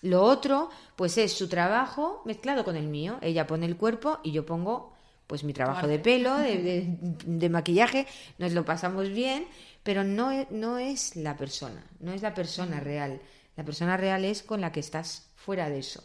Lo 0.01 0.23
otro, 0.23 0.69
pues 0.95 1.17
es 1.17 1.33
su 1.33 1.47
trabajo 1.47 2.21
mezclado 2.25 2.63
con 2.63 2.75
el 2.75 2.87
mío. 2.87 3.17
Ella 3.21 3.47
pone 3.47 3.65
el 3.65 3.77
cuerpo 3.77 4.19
y 4.23 4.31
yo 4.31 4.45
pongo 4.45 4.93
pues 5.27 5.43
mi 5.43 5.53
trabajo 5.53 5.87
de 5.87 5.99
pelo, 5.99 6.37
de, 6.37 6.57
de- 6.63 6.97
de 7.25 7.49
maquillaje, 7.49 8.07
nos 8.37 8.53
lo 8.53 8.63
pasamos 8.63 9.09
bien, 9.09 9.45
pero 9.83 10.03
no 10.03 10.31
es, 10.31 10.49
no 10.51 10.77
es 10.77 11.15
la 11.15 11.35
persona, 11.35 11.83
no 11.99 12.13
es 12.13 12.21
la 12.21 12.33
persona 12.33 12.79
real. 12.79 13.19
La 13.57 13.63
persona 13.65 13.97
real 13.97 14.23
es 14.23 14.43
con 14.43 14.61
la 14.61 14.71
que 14.71 14.79
estás 14.79 15.29
fuera 15.35 15.69
de 15.69 15.79
eso. 15.79 16.03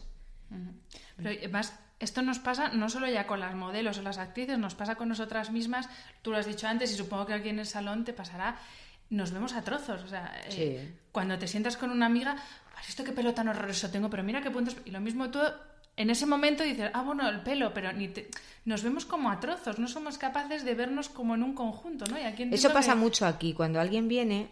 Pero 1.17 1.29
además, 1.29 1.73
esto 1.99 2.21
nos 2.21 2.39
pasa 2.39 2.69
no 2.69 2.89
solo 2.89 3.07
ya 3.07 3.27
con 3.27 3.39
las 3.39 3.55
modelos 3.55 3.97
o 3.97 4.01
las 4.01 4.17
actrices, 4.17 4.57
nos 4.57 4.75
pasa 4.75 4.95
con 4.95 5.07
nosotras 5.09 5.51
mismas. 5.51 5.87
Tú 6.21 6.31
lo 6.31 6.37
has 6.37 6.45
dicho 6.45 6.67
antes 6.67 6.91
y 6.91 6.95
supongo 6.95 7.25
que 7.27 7.33
aquí 7.33 7.49
en 7.49 7.59
el 7.59 7.65
salón 7.65 8.03
te 8.05 8.13
pasará. 8.13 8.57
Nos 9.09 9.31
vemos 9.31 9.53
a 9.53 9.63
trozos. 9.63 10.03
O 10.03 10.07
sea, 10.07 10.33
eh, 10.47 10.51
Sí. 10.89 10.93
cuando 11.11 11.37
te 11.37 11.47
sientas 11.47 11.77
con 11.77 11.91
una 11.91 12.05
amiga, 12.07 12.35
¿has 12.77 12.85
visto 12.87 13.03
qué 13.03 13.11
pelo 13.11 13.33
tan 13.33 13.47
horroroso 13.47 13.89
tengo? 13.91 14.09
Pero 14.09 14.23
mira 14.23 14.41
qué 14.41 14.49
puntos. 14.51 14.75
Y 14.85 14.91
lo 14.91 14.99
mismo 14.99 15.29
tú. 15.29 15.39
En 15.95 16.09
ese 16.09 16.25
momento 16.25 16.63
dices, 16.63 16.89
ah, 16.95 17.03
bueno, 17.03 17.29
el 17.29 17.41
pelo, 17.41 17.71
pero 17.71 17.93
ni 17.93 18.07
te- 18.07 18.27
nos 18.65 18.81
vemos 18.81 19.05
como 19.05 19.29
a 19.29 19.39
trozos, 19.39 19.77
no 19.77 19.87
somos 19.87 20.17
capaces 20.17 20.65
de 20.65 20.73
vernos 20.73 21.07
como 21.07 21.35
en 21.35 21.43
un 21.43 21.53
conjunto, 21.53 22.05
¿no? 22.07 22.19
Y 22.19 22.23
aquí 22.23 22.47
Eso 22.51 22.73
pasa 22.73 22.93
que- 22.93 22.99
mucho 22.99 23.27
aquí. 23.27 23.53
Cuando 23.53 23.79
alguien 23.79 24.07
viene, 24.07 24.49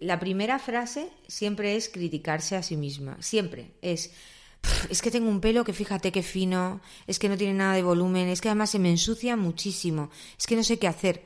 la 0.00 0.18
primera 0.18 0.58
frase 0.58 1.08
siempre 1.28 1.76
es 1.76 1.88
criticarse 1.88 2.56
a 2.56 2.62
sí 2.62 2.76
misma. 2.76 3.16
Siempre. 3.20 3.70
Es, 3.82 4.12
"Pf, 4.60 4.88
es 4.92 5.00
que 5.00 5.10
tengo 5.10 5.28
un 5.30 5.40
pelo 5.40 5.64
que 5.64 5.72
fíjate 5.72 6.12
qué 6.12 6.22
fino, 6.22 6.80
es 7.06 7.18
que 7.18 7.28
no 7.30 7.36
tiene 7.38 7.54
nada 7.54 7.74
de 7.74 7.82
volumen, 7.82 8.28
es 8.28 8.40
que 8.42 8.48
además 8.48 8.70
se 8.70 8.78
me 8.78 8.90
ensucia 8.90 9.36
muchísimo, 9.36 10.10
es 10.38 10.46
que 10.46 10.56
no 10.56 10.62
sé 10.64 10.78
qué 10.78 10.88
hacer. 10.88 11.22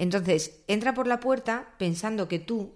Entonces, 0.00 0.62
entra 0.66 0.94
por 0.94 1.06
la 1.06 1.20
puerta 1.20 1.74
pensando 1.76 2.26
que 2.26 2.38
tú 2.38 2.72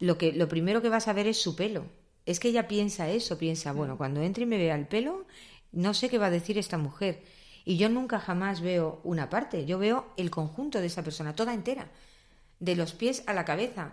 lo, 0.00 0.18
que, 0.18 0.32
lo 0.32 0.48
primero 0.48 0.82
que 0.82 0.88
vas 0.88 1.06
a 1.06 1.12
ver 1.12 1.28
es 1.28 1.40
su 1.40 1.54
pelo. 1.54 1.84
Es 2.26 2.40
que 2.40 2.48
ella 2.48 2.66
piensa 2.66 3.08
eso, 3.08 3.38
piensa, 3.38 3.70
bueno, 3.70 3.96
cuando 3.96 4.22
entre 4.22 4.42
y 4.42 4.46
me 4.46 4.58
vea 4.58 4.74
el 4.74 4.88
pelo, 4.88 5.24
no 5.70 5.94
sé 5.94 6.08
qué 6.08 6.18
va 6.18 6.26
a 6.26 6.30
decir 6.30 6.58
esta 6.58 6.76
mujer. 6.76 7.22
Y 7.64 7.76
yo 7.76 7.88
nunca 7.88 8.18
jamás 8.18 8.60
veo 8.60 9.00
una 9.04 9.30
parte, 9.30 9.66
yo 9.66 9.78
veo 9.78 10.12
el 10.16 10.30
conjunto 10.32 10.80
de 10.80 10.88
esa 10.88 11.04
persona, 11.04 11.36
toda 11.36 11.54
entera, 11.54 11.86
de 12.58 12.74
los 12.74 12.92
pies 12.92 13.22
a 13.28 13.34
la 13.34 13.44
cabeza. 13.44 13.92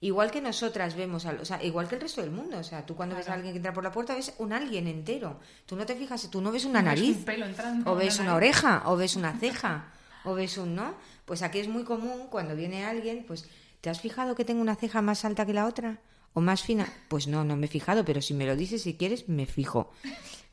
Igual 0.00 0.30
que 0.30 0.40
nosotras 0.40 0.94
vemos, 0.94 1.26
al, 1.26 1.40
o 1.40 1.44
sea, 1.44 1.64
igual 1.64 1.88
que 1.88 1.96
el 1.96 2.00
resto 2.02 2.20
del 2.20 2.30
mundo. 2.30 2.58
O 2.58 2.64
sea, 2.64 2.86
tú 2.86 2.94
cuando 2.94 3.16
ves 3.16 3.28
a 3.28 3.34
alguien 3.34 3.54
que 3.54 3.56
entra 3.56 3.72
por 3.72 3.82
la 3.82 3.90
puerta 3.90 4.14
ves 4.14 4.34
un 4.38 4.52
alguien 4.52 4.86
entero. 4.86 5.40
Tú 5.66 5.74
no 5.74 5.84
te 5.84 5.96
fijas, 5.96 6.30
tú 6.30 6.40
no 6.40 6.52
ves 6.52 6.64
una 6.64 6.80
No 6.80 6.92
ves 6.92 7.00
nariz, 7.00 7.16
un 7.16 7.24
pelo 7.24 7.44
entrando, 7.44 7.90
o 7.90 7.96
ves 7.96 8.20
una 8.20 8.20
una 8.20 8.34
nariz. 8.34 8.60
oreja, 8.60 8.82
o 8.86 8.96
ves 8.96 9.16
una 9.16 9.32
ceja, 9.40 9.92
o 10.24 10.34
ves 10.34 10.58
un, 10.58 10.74
¿no? 10.74 10.94
Pues 11.24 11.42
aquí 11.42 11.58
es 11.58 11.68
muy 11.68 11.84
común 11.84 12.26
cuando 12.30 12.56
viene 12.56 12.84
alguien, 12.84 13.24
pues, 13.26 13.48
¿te 13.80 13.90
has 13.90 14.00
fijado 14.00 14.34
que 14.34 14.44
tengo 14.44 14.60
una 14.60 14.76
ceja 14.76 15.02
más 15.02 15.24
alta 15.24 15.46
que 15.46 15.54
la 15.54 15.66
otra? 15.66 16.00
¿O 16.32 16.40
más 16.40 16.62
fina? 16.62 16.92
Pues 17.08 17.28
no, 17.28 17.44
no 17.44 17.56
me 17.56 17.66
he 17.66 17.68
fijado, 17.68 18.04
pero 18.04 18.20
si 18.20 18.34
me 18.34 18.46
lo 18.46 18.56
dices 18.56 18.82
si 18.82 18.94
quieres, 18.94 19.28
me 19.28 19.46
fijo. 19.46 19.92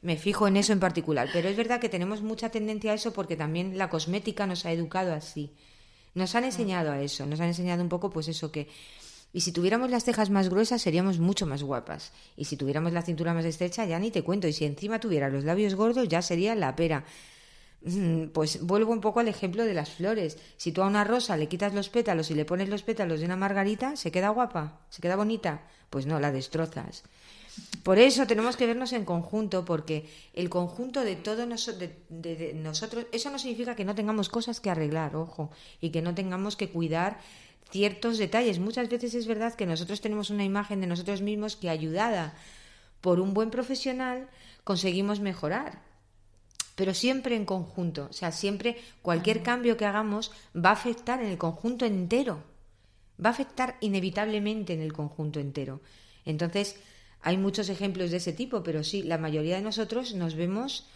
Me 0.02 0.16
fijo 0.16 0.48
en 0.48 0.58
eso 0.58 0.74
en 0.74 0.80
particular. 0.80 1.30
Pero 1.34 1.50
es 1.50 1.58
verdad 1.58 1.80
que 1.80 1.90
tenemos 1.90 2.22
mucha 2.22 2.50
tendencia 2.50 2.92
a 2.92 2.96
eso 2.96 3.14
porque 3.14 3.36
también 3.36 3.78
la 3.78 3.90
cosmética 3.90 4.46
nos 4.46 4.66
ha 4.66 4.72
educado 4.72 5.14
así. 5.14 5.54
Nos 6.14 6.36
han 6.36 6.44
enseñado 6.44 6.92
a 6.92 7.02
eso, 7.02 7.26
nos 7.26 7.40
han 7.40 7.48
enseñado 7.48 7.82
un 7.82 7.90
poco 7.90 8.10
pues 8.10 8.28
eso 8.28 8.52
que... 8.52 8.68
Y 9.34 9.42
si 9.42 9.54
tuviéramos 9.54 9.90
las 9.90 10.04
cejas 10.04 10.30
más 10.30 10.50
gruesas 10.50 10.82
seríamos 10.82 11.20
mucho 11.20 11.48
más 11.48 11.64
guapas. 11.64 12.12
Y 12.36 12.46
si 12.46 12.58
tuviéramos 12.58 12.92
la 12.92 13.02
cintura 13.02 13.34
más 13.34 13.46
estrecha 13.46 13.86
ya 13.86 13.98
ni 13.98 14.12
te 14.12 14.24
cuento. 14.24 14.48
Y 14.48 14.54
si 14.54 14.66
encima 14.66 15.00
tuviera 15.00 15.30
los 15.30 15.46
labios 15.46 15.76
gordos 15.76 16.08
ya 16.08 16.22
sería 16.22 16.54
la 16.54 16.76
pera. 16.76 17.06
Mm, 17.84 18.28
Pues 18.28 18.62
vuelvo 18.62 18.94
un 18.94 19.02
poco 19.02 19.20
al 19.20 19.28
ejemplo 19.28 19.65
de 19.65 19.74
las 19.74 19.89
flores. 19.91 20.38
Si 20.58 20.72
tú 20.72 20.82
a 20.82 20.88
una 20.88 21.04
rosa 21.04 21.38
le 21.38 21.48
quitas 21.48 21.74
los 21.74 21.89
pétalos 21.89 22.30
y 22.32 22.36
le 22.36 22.46
pones 22.46 22.70
los 22.70 22.84
pétalos 22.84 23.20
de 23.20 23.26
una 23.26 23.36
margarita, 23.36 23.96
¿se 23.96 24.12
queda 24.12 24.30
guapa? 24.30 24.80
¿Se 24.89 25.02
queda 25.02 25.15
bonita? 25.15 25.63
Pues 25.89 26.06
no, 26.06 26.20
la 26.20 26.32
destrozas. 26.32 27.04
Por 27.84 28.00
eso 28.00 28.28
tenemos 28.28 28.56
que 28.56 28.67
vernos 28.67 28.94
en 28.94 29.04
conjunto, 29.04 29.65
porque 29.65 30.10
el 30.34 30.50
conjunto 30.50 31.02
de 31.02 31.15
todos 31.17 31.48
de 32.10 32.54
nosotros, 32.56 33.08
eso 33.12 33.30
no 33.30 33.39
significa 33.39 33.76
que 33.76 33.84
no 33.84 33.96
tengamos 33.96 34.30
cosas 34.30 34.62
que 34.62 34.70
arreglar, 34.70 35.15
ojo, 35.15 35.52
y 35.82 35.89
que 35.89 36.02
no 36.02 36.15
tengamos 36.15 36.56
que 36.56 36.70
cuidar 36.70 37.20
ciertos 37.70 38.17
detalles. 38.17 38.60
Muchas 38.60 38.88
veces 38.88 39.15
es 39.15 39.28
verdad 39.28 39.56
que 39.56 39.65
nosotros 39.65 40.00
tenemos 40.00 40.30
una 40.30 40.46
imagen 40.46 40.80
de 40.80 40.88
nosotros 40.88 41.22
mismos 41.22 41.58
que 41.58 41.70
ayudada 41.70 42.36
por 43.02 43.20
un 43.20 43.34
buen 43.34 43.50
profesional 43.50 44.30
conseguimos 44.63 45.20
mejorar 45.20 45.91
pero 46.76 46.94
siempre 46.94 47.36
en 47.36 47.46
conjunto. 47.46 48.08
O 48.10 48.14
sea, 48.14 48.32
siempre 48.32 48.78
cualquier 49.02 49.44
cambio 49.44 49.78
que 49.78 49.86
hagamos 49.86 50.32
va 50.56 50.70
a 50.70 50.74
afectar 50.74 51.22
en 51.22 51.30
el 51.30 51.38
conjunto 51.38 51.86
entero. 51.86 52.44
Va 53.24 53.30
a 53.30 53.34
afectar 53.34 53.78
inevitablemente 53.82 54.74
en 54.74 54.82
el 54.82 54.94
conjunto 54.94 55.40
entero. 55.40 55.82
Entonces, 56.26 56.78
hay 57.22 57.38
muchos 57.38 57.70
ejemplos 57.70 58.10
de 58.12 58.18
ese 58.18 58.34
tipo, 58.34 58.64
pero 58.64 58.84
sí, 58.84 59.04
la 59.04 59.18
mayoría 59.18 59.56
de 59.58 59.62
nosotros 59.62 60.14
nos 60.16 60.36
vemos 60.36 60.88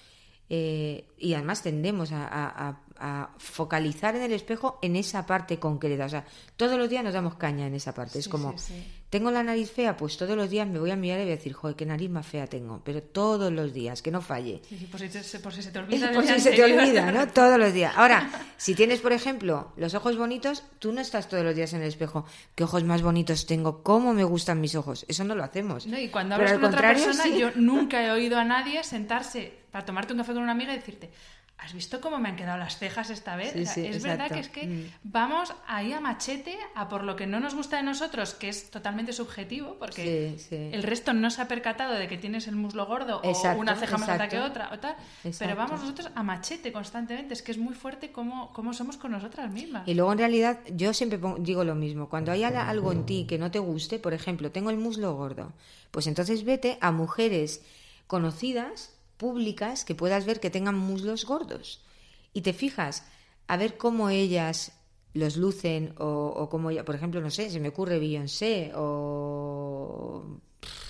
eh, 0.50 1.06
y 1.18 1.34
además 1.34 1.64
tendemos 1.64 2.12
a, 2.12 2.26
a- 2.28 2.70
a- 2.70 2.82
a 3.00 3.30
focalizar 3.38 4.16
en 4.16 4.24
el 4.24 4.32
espejo 4.32 4.80
en 4.82 4.96
esa 4.96 5.26
parte 5.26 5.60
concreta. 5.60 6.06
O 6.06 6.10
sea, 6.10 6.26
todos 6.56 6.78
los 6.78 6.90
días 6.90 7.04
nos 7.04 7.14
damos 7.14 7.36
caña 7.36 7.68
en 7.68 7.74
esa 7.76 7.94
parte. 7.94 8.20
es 8.20 8.28
como, 8.28 8.58
sí, 8.58 8.74
sí. 8.74 8.84
tengo 9.10 9.32
la 9.32 9.44
nariz 9.44 9.72
fea, 9.72 9.98
pues 9.98 10.18
todos 10.18 10.36
los 10.36 10.50
días 10.50 10.68
me 10.68 10.80
voy 10.80 10.92
a 10.92 10.96
mirar 10.96 11.20
y 11.20 11.24
voy 11.24 11.34
a 11.34 11.36
decir, 11.36 11.54
joder, 11.54 11.76
qué 11.76 11.86
nariz 11.86 12.10
más 12.10 12.26
fea 12.26 12.48
tengo. 12.48 12.82
Pero 12.84 13.04
todos 13.04 13.52
los 13.52 13.74
días, 13.74 14.02
que 14.02 14.12
no 14.12 14.22
falle. 14.22 14.62
Por, 14.92 15.00
si 15.00 15.10
te, 15.10 15.40
por 15.40 15.54
si 15.54 15.62
se 15.62 15.72
te 15.72 15.80
olvida. 15.86 16.12
Por 16.12 16.26
si 16.26 16.40
se 16.40 16.52
te 16.52 16.64
olvida, 16.64 17.12
¿no? 17.12 17.28
Todos 17.34 17.60
los 17.60 17.74
días. 17.74 17.94
Ahora, 17.96 18.30
si 18.58 18.76
tienes, 18.76 19.02
por 19.02 19.12
ejemplo, 19.12 19.72
los 19.76 19.94
ojos 19.94 20.18
bonitos, 20.18 20.64
tú 20.80 20.92
no 20.94 21.02
estás 21.02 21.28
todos 21.28 21.44
los 21.44 21.56
días 21.56 21.74
en 21.74 21.82
el 21.82 21.88
espejo. 21.88 22.26
¿Qué 22.56 22.64
ojos 22.64 22.84
más 22.84 23.02
bonitos 23.02 23.46
tengo? 23.46 23.84
¿Cómo 23.84 24.14
me 24.14 24.24
gustan 24.24 24.62
mis 24.62 24.76
ojos? 24.76 25.06
Eso 25.08 25.24
no 25.24 25.36
lo 25.36 25.44
hacemos. 25.44 25.88
No, 25.88 26.00
y 26.00 26.10
cuando 26.10 26.36
Pero 26.36 26.50
hablas 26.50 26.54
al 26.54 26.60
con 26.60 26.70
otra 26.70 26.94
contrario, 26.94 27.06
persona, 27.06 27.38
yo 27.38 27.52
nunca 27.56 28.04
he 28.06 28.12
oído 28.12 28.38
a 28.38 28.44
nadie 28.44 28.84
sentarse 28.84 29.66
para 29.72 29.86
tomarte 29.86 30.14
un 30.14 30.20
café 30.20 30.34
con 30.34 30.44
una 30.44 30.54
amiga 30.54 30.74
y 30.74 30.78
decirte, 30.78 31.12
¿has 31.58 31.74
visto 31.74 32.02
cómo 32.02 32.20
me 32.20 32.30
han 32.30 32.36
quedado 32.36 32.58
las 32.60 32.78
cejas 32.78 33.10
esta 33.10 33.36
vez? 33.36 33.54
Sí, 33.54 33.62
O 33.62 33.64
sea, 33.66 33.74
sí, 33.74 33.86
es 33.86 34.04
verdad 34.04 34.30
que 34.30 34.40
es 34.40 34.50
que 34.50 34.68
Mm. 34.68 34.92
vamos 35.04 35.54
ahí 35.68 35.94
a 35.94 36.00
machete 36.00 36.58
a 36.76 36.90
por 36.90 37.04
lo 37.04 37.16
que 37.16 37.26
no 37.28 37.40
nos 37.40 37.56
gusta 37.56 37.78
de 37.78 37.84
nosotros, 37.84 38.34
que 38.34 38.50
es 38.50 38.70
totalmente 38.70 39.14
subjetivo, 39.14 39.78
porque 39.80 40.36
Sí, 40.38 40.56
el 40.74 40.84
resto 40.84 41.14
no 41.14 41.32
se 41.32 41.42
ha 41.42 41.48
percatado 41.48 41.94
de 41.94 42.08
que 42.08 42.18
tienes 42.18 42.48
el 42.48 42.56
muslo 42.56 42.86
gordo 42.86 43.22
Exacto, 43.24 43.58
o 43.58 43.62
una 43.62 43.76
ceja 43.76 43.98
más 43.98 44.10
alta 44.10 44.28
que 44.28 44.40
otra 44.40 44.70
o 44.74 44.80
tal. 44.80 44.96
Pero 45.40 45.56
vamos 45.56 45.82
nosotros 45.82 46.10
a 46.14 46.24
machete 46.24 46.72
constantemente. 46.72 47.34
Es 47.34 47.42
que 47.42 47.52
es 47.54 47.58
muy 47.58 47.74
fuerte 47.74 48.12
cómo, 48.12 48.52
cómo 48.54 48.74
somos 48.74 48.98
con 48.98 49.12
nosotras 49.12 49.50
mismas. 49.52 49.88
Y 49.88 49.94
luego 49.94 50.12
en 50.12 50.18
realidad 50.20 50.60
yo 50.74 50.94
siempre 50.94 51.18
pongo- 51.20 51.38
digo 51.40 51.64
lo 51.64 51.74
mismo, 51.76 52.10
cuando 52.10 52.32
hay 52.32 52.44
algo 52.44 52.92
en 52.92 53.06
ti 53.06 53.26
que 53.28 53.38
no 53.38 53.50
te 53.50 53.60
guste, 53.60 53.98
por 53.98 54.14
ejemplo, 54.14 54.52
tengo 54.52 54.70
el 54.70 54.78
muslo 54.78 55.16
gordo, 55.16 55.54
pues 55.92 56.06
entonces 56.08 56.44
vete 56.44 56.78
a 56.82 56.92
mujeres 56.92 57.62
conocidas, 58.08 58.92
públicas, 59.18 59.86
que 59.86 59.96
puedas 59.96 60.26
ver 60.26 60.40
que 60.40 60.50
tengan 60.50 60.78
muslos 60.78 61.26
gordos. 61.26 61.82
Y 62.34 62.42
te 62.42 62.54
fijas 62.54 63.04
a 63.48 63.58
ver 63.58 63.78
cómo 63.78 64.10
ellas 64.10 64.74
los 65.14 65.38
lucen 65.38 65.94
o, 65.98 66.34
o 66.36 66.50
cómo 66.50 66.70
ella, 66.72 66.84
por 66.84 66.96
ejemplo, 66.96 67.22
no 67.22 67.32
sé, 67.32 67.50
se 67.50 67.60
me 67.60 67.70
ocurre 67.70 68.00
Beyoncé 68.00 68.72
o 68.76 70.40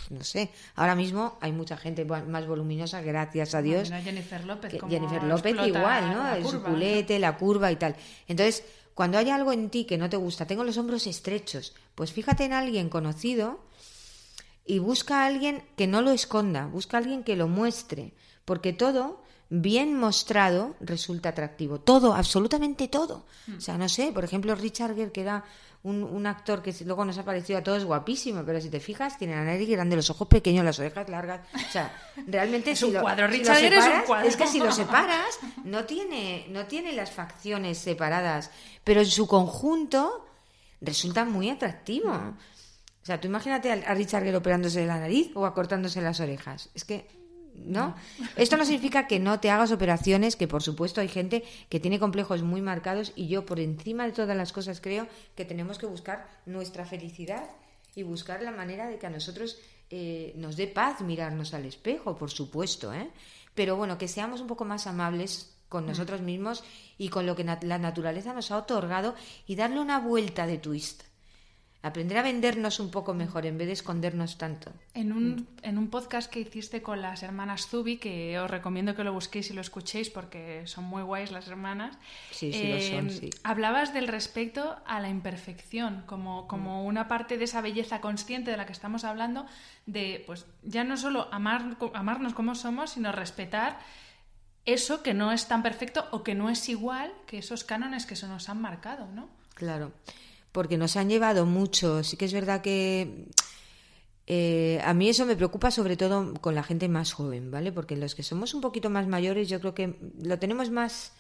no 0.09 0.23
sé, 0.23 0.51
ahora 0.75 0.95
mismo 0.95 1.38
hay 1.41 1.51
mucha 1.51 1.77
gente 1.77 2.05
más 2.05 2.47
voluminosa, 2.47 3.01
gracias 3.01 3.55
a 3.55 3.61
Dios, 3.61 3.89
Jennifer 3.89 4.45
López. 4.45 4.71
que 4.71 4.77
cómo 4.77 4.91
Jennifer 4.91 5.23
López 5.23 5.53
explota 5.53 5.79
igual, 5.79 6.11
¿no? 6.11 6.35
El 6.35 6.43
curva, 6.43 6.69
culete, 6.69 7.19
la 7.19 7.38
curva 7.38 7.71
y 7.71 7.75
tal. 7.75 7.95
Entonces, 8.27 8.63
cuando 8.93 9.17
hay 9.17 9.29
algo 9.29 9.51
en 9.51 9.69
ti 9.69 9.85
que 9.85 9.97
no 9.97 10.09
te 10.09 10.17
gusta, 10.17 10.45
tengo 10.45 10.63
los 10.63 10.77
hombros 10.77 11.07
estrechos, 11.07 11.73
pues 11.95 12.11
fíjate 12.11 12.45
en 12.45 12.53
alguien 12.53 12.89
conocido 12.89 13.59
y 14.65 14.80
busca 14.80 15.23
a 15.23 15.25
alguien 15.28 15.63
que 15.78 15.88
no 15.88 16.01
lo 16.01 16.12
esconda, 16.12 16.65
busca 16.67 16.97
a 16.97 16.99
alguien 16.99 17.23
que 17.23 17.36
lo 17.36 17.47
muestre, 17.47 18.13
porque 18.45 18.73
todo 18.73 19.24
bien 19.49 19.95
mostrado 19.99 20.76
resulta 20.80 21.30
atractivo, 21.30 21.80
todo, 21.80 22.13
absolutamente 22.16 22.88
todo. 22.88 23.26
O 23.55 23.61
sea, 23.61 23.78
no 23.78 23.88
sé, 23.89 24.11
por 24.11 24.24
ejemplo, 24.24 24.55
Richard 24.55 24.95
Gere, 24.95 25.11
que 25.11 25.22
era 25.22 25.43
un, 25.84 26.03
un 26.03 26.26
actor 26.26 26.63
que 26.63 26.74
luego 26.84 27.05
nos 27.05 27.20
ha 27.20 27.24
parecido 27.26 27.59
a 27.59 27.63
todos 27.63 27.86
guapísimo, 27.86 28.41
pero 28.43 28.59
si 28.59 28.70
te 28.72 28.80
fijas, 28.80 29.20
tiene 29.20 29.36
la 29.36 29.43
nariz 29.43 29.70
grande, 29.70 29.95
los 29.95 30.09
ojos 30.09 30.28
pequeños, 30.28 30.66
las 30.66 30.80
orejas 30.80 31.07
largas. 31.09 31.41
O 31.53 31.72
sea, 31.72 31.95
realmente 32.26 32.72
Es 32.72 32.80
si 32.80 32.86
un 32.86 32.93
lo- 32.95 33.01
cuadro, 33.01 33.32
si 33.32 33.43
lo 33.43 33.53
Richard 33.53 33.74
es 33.74 33.86
un 33.86 34.01
cuadro. 34.07 34.28
es 34.28 34.36
que 34.36 34.47
si 34.47 34.57
lo 34.59 34.72
separas, 34.72 35.38
no 35.63 35.86
tiene, 35.86 36.47
no 36.49 36.66
tiene 36.66 36.91
las 36.93 37.11
facciones 37.11 37.78
separadas, 37.78 38.49
pero 38.84 39.01
en 39.01 39.05
su 39.05 39.28
conjunto 39.28 40.26
resulta 40.82 41.24
muy 41.24 41.51
atractivo. 41.51 42.34
O 43.06 43.08
sea, 43.08 43.22
tú 43.22 43.28
imagínate 43.28 43.72
a 43.72 43.93
Richard 43.93 44.24
Gere 44.24 44.38
operándose 44.38 44.84
la 44.84 44.99
nariz 44.99 45.30
o 45.36 45.45
acortándose 45.45 46.01
las 46.01 46.20
orejas. 46.20 46.72
Es 46.74 46.86
que 46.86 47.06
¿no? 47.53 47.93
Esto 48.36 48.58
no 48.58 48.66
significa 48.66 49.06
que 49.06 49.20
no 49.20 49.39
te 49.39 49.51
hagas 49.51 49.72
operaciones, 49.72 50.36
que 50.36 50.47
por 50.47 50.64
supuesto 50.64 51.01
hay 51.01 51.08
gente 51.08 51.43
que 51.70 51.80
tiene 51.80 51.99
complejos 51.99 52.41
muy 52.41 52.62
marcados 52.62 53.14
y 53.16 53.28
yo 53.28 53.45
por 53.45 53.60
encima 53.60 54.08
de 54.08 54.12
todas 54.12 54.36
las 54.36 54.51
cosas 54.51 54.82
creo 54.82 55.08
que 55.36 55.45
tenemos 55.45 55.78
que 55.78 55.86
buscar 55.86 56.28
nuestra 56.47 56.84
felicidad 56.84 57.47
y 57.93 58.01
buscar 58.01 58.41
la 58.41 58.49
manera 58.49 58.88
de 58.88 58.97
que 58.97 59.06
a 59.06 59.12
nosotros 59.12 59.60
eh, 59.91 60.34
nos 60.36 60.58
dé 60.58 60.66
paz 60.66 61.01
mirarnos 61.01 61.53
al 61.53 61.66
espejo, 61.66 62.18
por 62.18 62.32
supuesto, 62.32 62.91
¿eh? 62.91 63.12
Pero 63.53 63.76
bueno, 63.76 63.99
que 63.99 64.08
seamos 64.08 64.41
un 64.41 64.47
poco 64.47 64.66
más 64.66 64.88
amables 64.88 65.56
con 65.70 65.84
mm. 65.86 65.89
nosotros 65.89 66.22
mismos 66.22 66.64
y 66.97 67.10
con 67.10 67.28
lo 67.28 67.36
que 67.36 67.43
la 67.43 67.78
naturaleza 67.78 68.34
nos 68.34 68.49
ha 68.49 68.58
otorgado 68.58 69.14
y 69.45 69.56
darle 69.56 69.80
una 69.80 69.99
vuelta 69.99 70.47
de 70.47 70.58
twist 70.58 71.03
aprender 71.86 72.17
a 72.17 72.23
vendernos 72.23 72.79
un 72.79 72.89
poco 72.89 73.13
mejor 73.13 73.45
en 73.45 73.59
vez 73.59 73.67
de 73.67 73.73
escondernos 73.73 74.39
tanto. 74.39 74.71
En 74.95 75.11
un, 75.13 75.47
en 75.61 75.77
un 75.77 75.91
podcast 75.91 76.31
que 76.31 76.39
hiciste 76.39 76.81
con 76.81 76.99
las 76.99 77.21
hermanas 77.21 77.67
Zubi, 77.67 77.97
que 77.97 78.39
os 78.39 78.49
recomiendo 78.49 78.95
que 78.95 79.03
lo 79.03 79.13
busquéis 79.13 79.51
y 79.51 79.53
lo 79.53 79.61
escuchéis 79.61 80.09
porque 80.09 80.63
son 80.65 80.86
muy 80.86 81.03
guays 81.03 81.31
las 81.31 81.47
hermanas, 81.47 81.95
sí, 82.31 82.51
sí, 82.51 82.67
lo 82.69 82.81
son, 82.81 83.07
eh, 83.07 83.11
sí. 83.11 83.29
hablabas 83.43 83.93
del 83.93 84.07
respeto 84.07 84.77
a 84.88 84.99
la 84.99 85.09
imperfección 85.09 86.01
como, 86.07 86.47
como 86.47 86.81
mm. 86.81 86.88
una 86.88 87.07
parte 87.07 87.38
de 87.38 87.43
esa 87.43 87.61
belleza 87.61 88.01
consciente 88.01 88.49
de 88.49 88.57
la 88.57 88.65
que 88.65 88.73
estamos 88.73 89.03
hablando, 89.03 89.45
de 89.86 90.23
pues 90.25 90.47
ya 90.63 90.83
no 90.83 90.97
solo 90.97 91.27
amar, 91.31 91.77
amarnos 91.93 92.33
como 92.33 92.55
somos, 92.55 92.93
sino 92.93 93.11
respetar 93.11 93.77
eso 94.65 95.03
que 95.03 95.13
no 95.13 95.31
es 95.31 95.47
tan 95.47 95.61
perfecto 95.61 96.07
o 96.09 96.23
que 96.23 96.33
no 96.33 96.49
es 96.49 96.67
igual 96.67 97.13
que 97.27 97.38
esos 97.38 97.63
cánones 97.63 98.07
que 98.07 98.15
se 98.15 98.27
nos 98.27 98.49
han 98.49 98.59
marcado, 98.59 99.05
¿no? 99.05 99.29
Claro 99.53 99.91
porque 100.56 100.78
nos 100.78 100.95
han 100.95 101.10
llevado 101.10 101.45
mucho. 101.45 102.01
Sí 102.01 102.16
que 102.16 102.24
es 102.24 102.32
verdad 102.32 102.62
que 102.62 103.28
eh, 104.26 104.80
a 104.86 104.93
mí 104.93 105.10
eso 105.10 105.26
me 105.26 105.36
preocupa 105.36 105.70
sobre 105.70 105.97
todo 105.97 106.34
con 106.39 106.56
la 106.56 106.64
gente 106.64 106.88
más 106.88 107.12
joven, 107.12 107.51
¿vale? 107.51 107.74
Porque 107.74 107.97
los 107.97 108.16
que 108.16 108.24
somos 108.24 108.53
un 108.53 108.62
poquito 108.62 108.89
más 108.89 109.06
mayores 109.06 109.49
yo 109.49 109.60
creo 109.60 109.76
que 109.76 109.95
lo 110.24 110.39
tenemos 110.39 110.72
más 110.72 111.12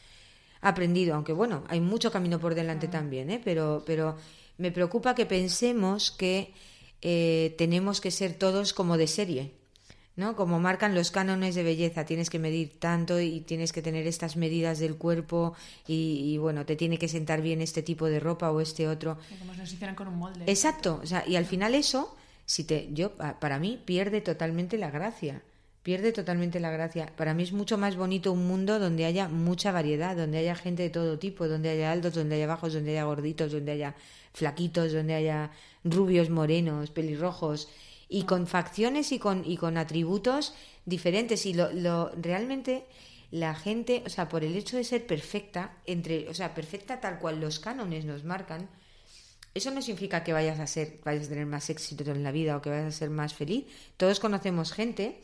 aprendido, 0.61 1.15
aunque 1.15 1.33
bueno, 1.33 1.65
hay 1.67 1.81
mucho 1.81 2.13
camino 2.13 2.39
por 2.39 2.55
delante 2.55 2.87
también, 2.87 3.29
¿eh? 3.29 3.41
Pero, 3.43 3.83
pero 3.85 4.15
me 4.57 4.71
preocupa 4.71 5.15
que 5.15 5.25
pensemos 5.25 6.11
que 6.11 6.53
eh, 7.01 7.55
tenemos 7.57 7.99
que 7.99 8.11
ser 8.11 8.35
todos 8.35 8.71
como 8.71 8.95
de 8.95 9.07
serie. 9.07 9.51
¿No? 10.15 10.35
Como 10.35 10.59
marcan 10.59 10.95
los 10.95 11.11
cánones 11.11 11.55
de 11.55 11.63
belleza, 11.63 12.05
tienes 12.05 12.29
que 12.29 12.39
medir 12.39 12.79
tanto 12.79 13.19
y 13.19 13.41
tienes 13.41 13.73
que 13.73 13.81
tener 13.81 14.07
estas 14.07 14.37
medidas 14.37 14.79
del 14.79 14.95
cuerpo 14.95 15.53
y, 15.87 16.37
bueno, 16.37 16.65
te 16.65 16.75
tiene 16.75 16.97
que 16.97 17.07
sentar 17.07 17.41
bien 17.41 17.61
este 17.61 17.83
tipo 17.83 18.05
de 18.07 18.19
ropa 18.19 18.51
o 18.51 18.61
este 18.61 18.87
otro. 18.87 19.17
Como 19.39 19.53
si 19.53 19.59
nos 19.59 19.73
hicieran 19.73 19.95
con 19.95 20.07
un 20.07 20.17
molde. 20.17 20.45
Exacto, 20.47 20.99
o 21.03 21.05
sea, 21.05 21.23
y 21.27 21.35
al 21.35 21.45
final 21.45 21.75
eso, 21.75 22.15
si 22.45 22.63
te, 22.63 22.89
yo, 22.93 23.11
para 23.15 23.59
mí, 23.59 23.81
pierde 23.83 24.21
totalmente 24.21 24.77
la 24.77 24.89
gracia. 24.89 25.41
Pierde 25.83 26.11
totalmente 26.11 26.59
la 26.59 26.71
gracia. 26.71 27.11
Para 27.15 27.35
mí 27.35 27.43
es 27.43 27.51
mucho 27.51 27.77
más 27.77 27.95
bonito 27.95 28.31
un 28.31 28.47
mundo 28.47 28.79
donde 28.79 29.05
haya 29.05 29.27
mucha 29.27 29.71
variedad, 29.71 30.15
donde 30.15 30.39
haya 30.39 30.55
gente 30.55 30.81
de 30.81 30.89
todo 30.89 31.19
tipo, 31.19 31.47
donde 31.47 31.69
haya 31.69 31.91
altos, 31.91 32.15
donde 32.15 32.37
haya 32.37 32.47
bajos, 32.47 32.73
donde 32.73 32.91
haya 32.91 33.03
gorditos, 33.03 33.51
donde 33.51 33.73
haya 33.73 33.95
flaquitos, 34.33 34.93
donde 34.93 35.13
haya 35.13 35.51
rubios, 35.83 36.31
morenos, 36.31 36.89
pelirrojos 36.89 37.69
y 38.09 38.23
con 38.23 38.47
facciones 38.47 39.11
y 39.11 39.19
con, 39.19 39.43
y 39.45 39.57
con 39.57 39.77
atributos 39.77 40.53
diferentes. 40.85 41.45
Y 41.45 41.53
lo, 41.53 41.71
lo, 41.71 42.11
realmente 42.15 42.85
la 43.31 43.55
gente, 43.55 44.03
o 44.05 44.09
sea, 44.09 44.29
por 44.29 44.43
el 44.43 44.55
hecho 44.55 44.77
de 44.77 44.83
ser 44.83 45.05
perfecta, 45.05 45.77
entre, 45.85 46.29
o 46.29 46.33
sea, 46.33 46.53
perfecta 46.53 47.01
tal 47.01 47.19
cual 47.19 47.39
los 47.39 47.59
cánones 47.59 48.05
nos 48.05 48.23
marcan, 48.23 48.69
eso 49.53 49.71
no 49.71 49.81
significa 49.81 50.23
que 50.23 50.33
vayas 50.33 50.59
a 50.59 50.67
ser, 50.67 50.99
vayas 51.03 51.27
a 51.27 51.29
tener 51.29 51.45
más 51.45 51.69
éxito 51.69 52.11
en 52.11 52.23
la 52.23 52.31
vida 52.31 52.57
o 52.57 52.61
que 52.61 52.69
vayas 52.69 52.93
a 52.93 52.97
ser 52.97 53.09
más 53.09 53.33
feliz. 53.33 53.65
Todos 53.97 54.19
conocemos 54.19 54.73
gente 54.73 55.21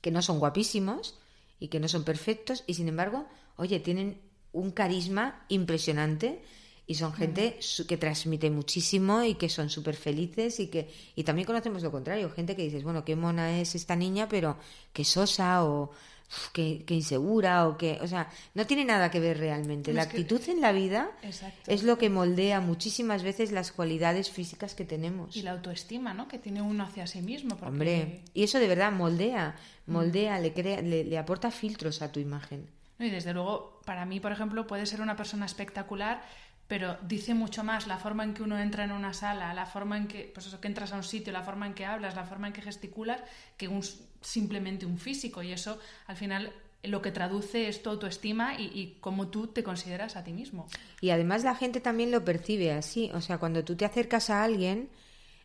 que 0.00 0.10
no 0.10 0.20
son 0.20 0.38
guapísimos 0.38 1.18
y 1.60 1.68
que 1.68 1.80
no 1.80 1.88
son 1.88 2.04
perfectos 2.04 2.64
y 2.66 2.74
sin 2.74 2.88
embargo, 2.88 3.26
oye, 3.56 3.80
tienen 3.80 4.20
un 4.52 4.72
carisma 4.72 5.44
impresionante 5.48 6.42
y 6.86 6.94
son 6.94 7.12
gente 7.12 7.58
que 7.88 7.96
transmite 7.96 8.50
muchísimo 8.50 9.22
y 9.24 9.34
que 9.34 9.48
son 9.48 9.70
súper 9.70 9.96
felices 9.96 10.60
y 10.60 10.68
que 10.68 10.88
y 11.14 11.24
también 11.24 11.46
conocemos 11.46 11.82
lo 11.82 11.90
contrario, 11.90 12.30
gente 12.30 12.54
que 12.54 12.62
dices, 12.62 12.84
bueno, 12.84 13.04
qué 13.04 13.16
mona 13.16 13.58
es 13.60 13.74
esta 13.74 13.96
niña, 13.96 14.28
pero 14.28 14.56
que 14.92 15.04
sosa 15.04 15.64
o 15.64 15.90
que, 16.52 16.84
insegura 16.88 17.68
o 17.68 17.76
que, 17.76 17.98
o 18.00 18.06
sea, 18.06 18.28
no 18.54 18.66
tiene 18.66 18.84
nada 18.84 19.10
que 19.10 19.20
ver 19.20 19.38
realmente. 19.38 19.92
la 19.92 20.02
actitud 20.02 20.40
en 20.48 20.60
la 20.60 20.72
vida 20.72 21.10
es 21.66 21.82
lo 21.82 21.98
que 21.98 22.10
moldea 22.10 22.60
muchísimas 22.60 23.22
veces 23.22 23.52
las 23.52 23.72
cualidades 23.72 24.30
físicas 24.30 24.74
que 24.74 24.84
tenemos. 24.84 25.36
Y 25.36 25.42
la 25.42 25.52
autoestima, 25.52 26.14
¿no? 26.14 26.28
Que 26.28 26.38
tiene 26.38 26.62
uno 26.62 26.84
hacia 26.84 27.06
sí 27.06 27.22
mismo. 27.22 27.56
Hombre, 27.62 28.22
y 28.34 28.42
eso 28.42 28.58
de 28.58 28.68
verdad 28.68 28.92
moldea, 28.92 29.56
moldea, 29.86 30.40
le, 30.40 30.52
crea, 30.52 30.82
le, 30.82 31.04
le 31.04 31.18
aporta 31.18 31.50
filtros 31.50 32.02
a 32.02 32.10
tu 32.10 32.20
imagen. 32.20 32.66
Y 32.98 33.10
desde 33.10 33.34
luego, 33.34 33.80
para 33.84 34.06
mí, 34.06 34.20
por 34.20 34.32
ejemplo, 34.32 34.66
puede 34.66 34.86
ser 34.86 35.02
una 35.02 35.16
persona 35.16 35.44
espectacular 35.44 36.22
pero 36.68 36.98
dice 37.02 37.34
mucho 37.34 37.62
más 37.62 37.86
la 37.86 37.98
forma 37.98 38.24
en 38.24 38.34
que 38.34 38.42
uno 38.42 38.58
entra 38.58 38.84
en 38.84 38.92
una 38.92 39.12
sala, 39.12 39.54
la 39.54 39.66
forma 39.66 39.96
en 39.96 40.08
que, 40.08 40.30
pues 40.34 40.46
eso, 40.46 40.60
que 40.60 40.68
entras 40.68 40.92
a 40.92 40.96
un 40.96 41.04
sitio, 41.04 41.32
la 41.32 41.42
forma 41.42 41.66
en 41.66 41.74
que 41.74 41.84
hablas, 41.84 42.16
la 42.16 42.24
forma 42.24 42.48
en 42.48 42.52
que 42.52 42.62
gesticulas, 42.62 43.20
que 43.56 43.68
un, 43.68 43.82
simplemente 44.20 44.84
un 44.84 44.98
físico. 44.98 45.42
Y 45.42 45.52
eso, 45.52 45.78
al 46.06 46.16
final, 46.16 46.52
lo 46.82 47.02
que 47.02 47.12
traduce 47.12 47.68
es 47.68 47.82
tu 47.82 47.90
autoestima 47.90 48.58
y, 48.58 48.64
y 48.74 48.98
cómo 49.00 49.28
tú 49.28 49.46
te 49.46 49.62
consideras 49.62 50.16
a 50.16 50.24
ti 50.24 50.32
mismo. 50.32 50.66
Y 51.00 51.10
además 51.10 51.44
la 51.44 51.54
gente 51.54 51.80
también 51.80 52.10
lo 52.10 52.24
percibe 52.24 52.72
así. 52.72 53.10
O 53.14 53.20
sea, 53.20 53.38
cuando 53.38 53.64
tú 53.64 53.76
te 53.76 53.84
acercas 53.84 54.30
a 54.30 54.42
alguien, 54.42 54.88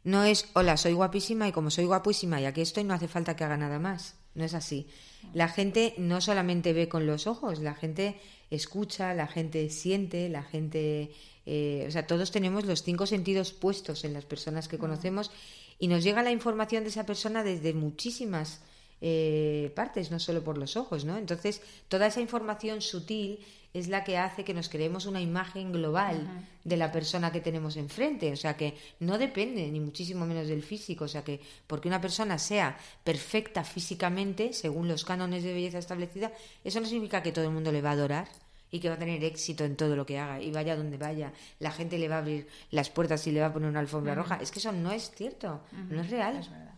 no 0.03 0.23
es, 0.23 0.49
hola, 0.53 0.77
soy 0.77 0.93
guapísima 0.93 1.47
y 1.47 1.51
como 1.51 1.69
soy 1.69 1.85
guapísima 1.85 2.41
y 2.41 2.45
aquí 2.45 2.61
estoy, 2.61 2.83
no 2.83 2.95
hace 2.95 3.07
falta 3.07 3.35
que 3.35 3.43
haga 3.43 3.57
nada 3.57 3.79
más. 3.79 4.15
No 4.33 4.45
es 4.45 4.53
así. 4.53 4.87
La 5.33 5.49
gente 5.49 5.93
no 5.97 6.21
solamente 6.21 6.73
ve 6.73 6.87
con 6.87 7.05
los 7.05 7.27
ojos, 7.27 7.59
la 7.59 7.75
gente 7.75 8.19
escucha, 8.51 9.13
la 9.15 9.27
gente 9.27 9.69
siente, 9.69 10.29
la 10.29 10.43
gente... 10.43 11.11
Eh, 11.47 11.85
o 11.87 11.91
sea, 11.91 12.05
todos 12.05 12.29
tenemos 12.29 12.65
los 12.65 12.83
cinco 12.83 13.07
sentidos 13.07 13.51
puestos 13.51 14.03
en 14.05 14.13
las 14.13 14.25
personas 14.25 14.67
que 14.67 14.77
conocemos 14.77 15.31
y 15.79 15.87
nos 15.87 16.03
llega 16.03 16.21
la 16.21 16.31
información 16.31 16.83
de 16.83 16.89
esa 16.89 17.07
persona 17.07 17.43
desde 17.43 17.73
muchísimas 17.73 18.61
eh, 19.01 19.71
partes, 19.75 20.11
no 20.11 20.19
solo 20.19 20.43
por 20.43 20.59
los 20.59 20.77
ojos, 20.77 21.05
¿no? 21.05 21.17
Entonces, 21.17 21.63
toda 21.87 22.05
esa 22.05 22.21
información 22.21 22.83
sutil 22.83 23.39
es 23.73 23.87
la 23.87 24.03
que 24.03 24.17
hace 24.17 24.43
que 24.43 24.53
nos 24.53 24.69
creemos 24.69 25.05
una 25.05 25.21
imagen 25.21 25.71
global 25.71 26.45
de 26.63 26.77
la 26.77 26.91
persona 26.91 27.31
que 27.31 27.39
tenemos 27.39 27.77
enfrente. 27.77 28.31
O 28.31 28.35
sea 28.35 28.57
que 28.57 28.75
no 28.99 29.17
depende 29.17 29.65
ni 29.71 29.79
muchísimo 29.79 30.25
menos 30.25 30.47
del 30.47 30.61
físico. 30.61 31.05
O 31.05 31.07
sea 31.07 31.23
que 31.23 31.39
porque 31.67 31.87
una 31.87 32.01
persona 32.01 32.37
sea 32.37 32.77
perfecta 33.03 33.63
físicamente, 33.63 34.53
según 34.53 34.87
los 34.87 35.05
cánones 35.05 35.43
de 35.43 35.53
belleza 35.53 35.79
establecida, 35.79 36.31
eso 36.63 36.81
no 36.81 36.85
significa 36.85 37.23
que 37.23 37.31
todo 37.31 37.45
el 37.45 37.51
mundo 37.51 37.71
le 37.71 37.81
va 37.81 37.89
a 37.89 37.93
adorar 37.93 38.27
y 38.71 38.79
que 38.79 38.89
va 38.89 38.95
a 38.95 38.97
tener 38.97 39.23
éxito 39.23 39.65
en 39.65 39.75
todo 39.75 39.95
lo 39.95 40.05
que 40.05 40.17
haga 40.17 40.41
y 40.41 40.51
vaya 40.51 40.75
donde 40.75 40.97
vaya. 40.97 41.33
La 41.59 41.71
gente 41.71 41.99
le 41.99 42.07
va 42.07 42.15
a 42.15 42.19
abrir 42.19 42.47
las 42.71 42.89
puertas 42.89 43.27
y 43.27 43.31
le 43.31 43.41
va 43.41 43.47
a 43.47 43.53
poner 43.53 43.69
una 43.69 43.81
alfombra 43.81 44.15
roja. 44.15 44.37
Es 44.37 44.51
que 44.51 44.59
eso 44.59 44.71
no 44.71 44.91
es 44.91 45.11
cierto, 45.11 45.61
no 45.89 46.01
es 46.01 46.09
real. 46.09 46.37
Es 46.37 46.49
verdad, 46.49 46.75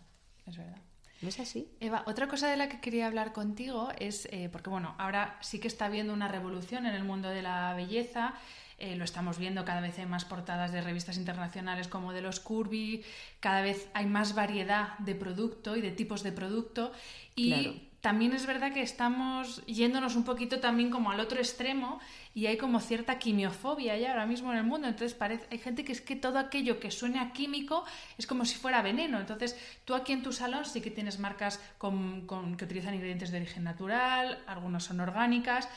es 0.48 0.58
verdad. 0.58 0.78
¿No 1.22 1.30
es 1.30 1.40
así? 1.40 1.70
Eva, 1.80 2.04
otra 2.06 2.28
cosa 2.28 2.50
de 2.50 2.58
la 2.58 2.68
que 2.68 2.82
quería 2.82 3.08
hablar 3.08 3.32
contigo 3.32 3.90
es, 3.98 4.28
eh, 4.32 4.50
porque 4.52 4.70
bueno, 4.70 4.94
ahora 4.98 5.38
sí 5.40 5.60
que 5.60 5.70
está 5.70 5.86
habiendo 5.86 6.12
una 6.12 6.28
revolución 6.28 6.86
en 6.86 6.96
el 6.96 7.06
mundo 7.06 7.30
de 7.30 7.42
la 7.42 7.74
belleza. 7.76 8.34
Eh, 8.78 8.98
lo 8.98 9.06
estamos 9.06 9.38
viendo 9.38 9.64
cada 9.64 9.80
vez 9.80 9.98
hay 10.00 10.06
más 10.06 10.26
portadas 10.26 10.74
de 10.74 10.82
revistas 10.82 11.16
internacionales 11.18 11.88
como 11.88 12.12
de 12.12 12.22
los 12.22 12.42
Curvy, 12.42 13.06
cada 13.40 13.62
vez 13.62 13.88
hay 13.94 14.08
más 14.08 14.36
variedad 14.36 14.98
de 14.98 15.16
producto 15.16 15.78
y 15.78 15.82
de 15.82 15.92
tipos 15.92 16.24
de 16.24 16.34
producto. 16.34 16.92
Y 17.36 17.93
también 18.04 18.34
es 18.34 18.46
verdad 18.46 18.74
que 18.74 18.82
estamos 18.82 19.66
yéndonos 19.66 20.18
un 20.18 20.26
poquito 20.26 20.60
también 20.60 20.90
como 20.90 21.10
al 21.10 21.22
otro 21.22 21.40
extremo 21.40 22.02
y 22.36 22.48
hay 22.48 22.58
como 22.58 22.82
cierta 22.82 23.18
quimiofobia 23.18 23.98
ya 23.98 24.10
ahora 24.12 24.26
mismo 24.26 24.52
en 24.52 24.58
el 24.58 24.66
mundo. 24.66 24.90
Entonces 24.90 25.14
parece, 25.14 25.46
hay 25.50 25.58
gente 25.58 25.86
que 25.86 25.94
es 25.94 26.02
que 26.02 26.18
todo 26.18 26.38
aquello 26.38 26.82
que 26.82 26.92
suene 26.92 27.20
a 27.20 27.32
químico 27.32 27.86
es 28.18 28.28
como 28.28 28.44
si 28.44 28.56
fuera 28.56 28.82
veneno. 28.82 29.22
Entonces 29.22 29.56
tú 29.86 29.96
aquí 29.96 30.12
en 30.12 30.22
tu 30.22 30.34
salón 30.34 30.66
sí 30.66 30.82
que 30.82 30.92
tienes 30.92 31.18
marcas 31.18 31.62
con, 31.78 32.28
que 32.58 32.66
utilizan 32.66 32.94
ingredientes 32.94 33.32
de 33.32 33.38
origen 33.38 33.64
natural, 33.64 34.38
algunas 34.48 34.84
son 34.84 35.00
orgánicas, 35.00 35.70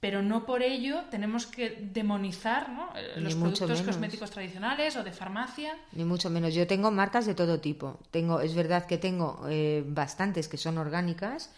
pero 0.00 0.20
no 0.20 0.44
por 0.44 0.62
ello 0.62 1.04
tenemos 1.10 1.46
que 1.46 1.78
demonizar 1.80 2.68
eh, 2.94 3.20
los 3.20 3.34
productos 3.36 3.80
cosméticos 3.80 4.30
tradicionales 4.30 4.96
o 4.96 5.02
de 5.02 5.12
farmacia. 5.12 5.78
Ni 5.92 6.04
mucho 6.04 6.28
menos. 6.28 6.52
Yo 6.52 6.66
tengo 6.66 6.90
marcas 6.90 7.24
de 7.24 7.34
todo 7.34 7.58
tipo. 7.58 7.98
Tengo, 8.10 8.42
es 8.42 8.54
verdad 8.54 8.84
que 8.84 8.98
tengo 8.98 9.46
eh, 9.48 9.82
bastantes 9.86 10.46
que 10.46 10.58
son 10.58 10.76
orgánicas 10.76 11.50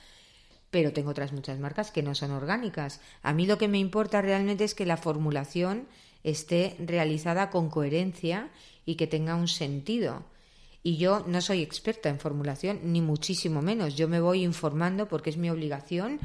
pero 0.72 0.94
tengo 0.94 1.10
otras 1.10 1.32
muchas 1.32 1.60
marcas 1.60 1.90
que 1.90 2.02
no 2.02 2.14
son 2.14 2.30
orgánicas. 2.30 3.00
A 3.22 3.34
mí 3.34 3.46
lo 3.46 3.58
que 3.58 3.68
me 3.68 3.78
importa 3.78 4.22
realmente 4.22 4.64
es 4.64 4.74
que 4.74 4.86
la 4.86 4.96
formulación 4.96 5.86
esté 6.24 6.74
realizada 6.78 7.50
con 7.50 7.68
coherencia 7.68 8.48
y 8.86 8.94
que 8.94 9.06
tenga 9.06 9.36
un 9.36 9.48
sentido. 9.48 10.24
Y 10.82 10.96
yo 10.96 11.24
no 11.28 11.42
soy 11.42 11.60
experta 11.60 12.08
en 12.08 12.18
formulación, 12.18 12.80
ni 12.84 13.02
muchísimo 13.02 13.60
menos. 13.60 13.96
Yo 13.96 14.08
me 14.08 14.18
voy 14.18 14.42
informando 14.42 15.08
porque 15.08 15.28
es 15.28 15.36
mi 15.36 15.50
obligación, 15.50 16.18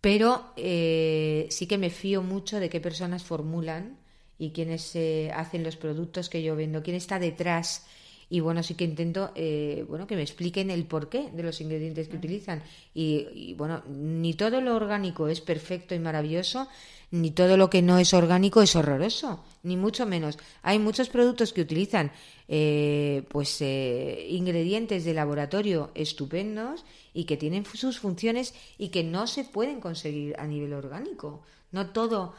pero 0.00 0.52
eh, 0.56 1.48
sí 1.50 1.66
que 1.66 1.78
me 1.78 1.90
fío 1.90 2.22
mucho 2.22 2.60
de 2.60 2.70
qué 2.70 2.80
personas 2.80 3.24
formulan 3.24 3.98
y 4.38 4.52
quiénes 4.52 4.94
eh, 4.94 5.32
hacen 5.34 5.64
los 5.64 5.76
productos 5.76 6.28
que 6.28 6.44
yo 6.44 6.54
vendo, 6.54 6.84
quién 6.84 6.96
está 6.96 7.18
detrás. 7.18 7.86
Y 8.30 8.40
bueno, 8.40 8.62
sí 8.62 8.74
que 8.74 8.84
intento 8.84 9.32
eh, 9.34 9.84
bueno, 9.88 10.06
que 10.06 10.16
me 10.16 10.22
expliquen 10.22 10.70
el 10.70 10.84
porqué 10.84 11.30
de 11.32 11.42
los 11.42 11.60
ingredientes 11.60 12.08
que 12.08 12.16
utilizan. 12.16 12.62
Y, 12.94 13.54
bueno, 13.54 13.82
ni 13.88 14.34
todo 14.34 14.60
lo 14.60 14.76
orgánico 14.76 15.28
es 15.28 15.40
perfecto 15.40 15.94
y 15.94 15.98
maravilloso, 15.98 16.68
ni 17.10 17.30
todo 17.30 17.56
lo 17.56 17.70
que 17.70 17.80
no 17.80 17.98
es 17.98 18.12
orgánico 18.12 18.60
es 18.60 18.76
horroroso, 18.76 19.42
ni 19.62 19.76
mucho 19.76 20.04
menos. 20.04 20.38
Hay 20.62 20.78
muchos 20.78 21.08
productos 21.08 21.54
que 21.54 21.62
utilizan 21.62 22.12
eh, 22.48 23.24
pues 23.28 23.62
ingredientes 23.62 25.04
de 25.04 25.14
laboratorio 25.14 25.90
estupendos 25.94 26.84
y 27.14 27.24
que 27.24 27.38
tienen 27.38 27.64
sus 27.64 27.98
funciones 27.98 28.54
y 28.76 28.88
que 28.88 29.04
no 29.04 29.26
se 29.26 29.44
pueden 29.44 29.80
conseguir 29.80 30.34
a 30.38 30.46
nivel 30.46 30.74
orgánico. 30.74 31.42
No 31.72 31.90
todo 31.90 32.34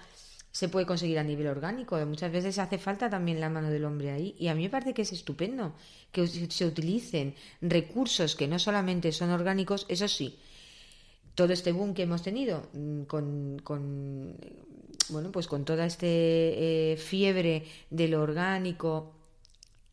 se 0.59 0.67
puede 0.67 0.85
conseguir 0.85 1.17
a 1.19 1.23
nivel 1.23 1.47
orgánico. 1.47 1.95
Muchas 2.05 2.33
veces 2.33 2.59
hace 2.59 2.77
falta 2.77 3.09
también 3.09 3.39
la 3.39 3.49
mano 3.49 3.69
del 3.69 3.85
hombre 3.85 4.11
ahí. 4.11 4.35
Y 4.37 4.49
a 4.49 4.55
mí 4.55 4.63
me 4.63 4.69
parece 4.69 4.93
que 4.93 5.03
es 5.03 5.13
estupendo 5.13 5.73
que 6.11 6.27
se 6.27 6.65
utilicen 6.65 7.33
recursos 7.61 8.35
que 8.35 8.45
no 8.45 8.59
solamente 8.59 9.13
son 9.13 9.29
orgánicos, 9.29 9.85
eso 9.87 10.09
sí. 10.09 10.37
Todo 11.33 11.53
este 11.53 11.71
boom 11.71 11.93
que 11.93 12.03
hemos 12.03 12.23
tenido 12.23 12.67
mm, 12.73 13.03
con, 13.03 13.61
con 13.63 14.35
bueno, 15.07 15.31
pues 15.31 15.47
con 15.47 15.63
toda 15.63 15.85
esta 15.85 16.05
eh, 16.05 16.97
fiebre 16.99 17.63
de 17.89 18.09
lo 18.09 18.21
orgánico 18.21 19.13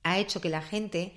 ha 0.02 0.18
hecho 0.18 0.40
que 0.40 0.48
la 0.48 0.62
gente 0.62 1.12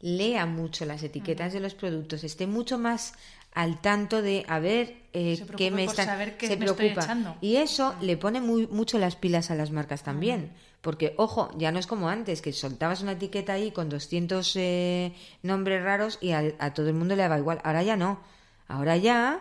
lea 0.00 0.46
mucho 0.46 0.86
las 0.86 1.02
etiquetas 1.02 1.52
de 1.52 1.60
los 1.60 1.74
productos, 1.74 2.24
esté 2.24 2.46
mucho 2.46 2.78
más 2.78 3.12
al 3.54 3.80
tanto 3.80 4.20
de 4.20 4.44
a 4.48 4.58
ver 4.58 4.96
eh, 5.12 5.42
qué 5.56 5.70
me 5.70 5.84
está 5.84 6.18
se 6.40 6.56
preocupa. 6.56 7.36
y 7.40 7.56
eso 7.56 7.94
le 8.00 8.16
pone 8.16 8.40
muy 8.40 8.66
mucho 8.66 8.98
las 8.98 9.14
pilas 9.14 9.50
a 9.50 9.54
las 9.54 9.70
marcas 9.70 10.02
también. 10.02 10.52
Porque 10.80 11.14
ojo 11.16 11.50
ya 11.56 11.72
no 11.72 11.78
es 11.78 11.86
como 11.86 12.08
antes 12.08 12.42
que 12.42 12.52
soltabas 12.52 13.00
una 13.00 13.12
etiqueta 13.12 13.54
ahí 13.54 13.70
con 13.70 13.88
200 13.88 14.52
eh, 14.56 15.14
nombres 15.42 15.82
raros 15.82 16.18
y 16.20 16.32
a, 16.32 16.74
todo 16.74 16.88
el 16.88 16.94
mundo 16.94 17.16
le 17.16 17.22
daba 17.22 17.38
igual. 17.38 17.60
Ahora 17.64 17.82
ya 17.82 17.96
no. 17.96 18.20
Ahora 18.68 18.96
ya 18.96 19.40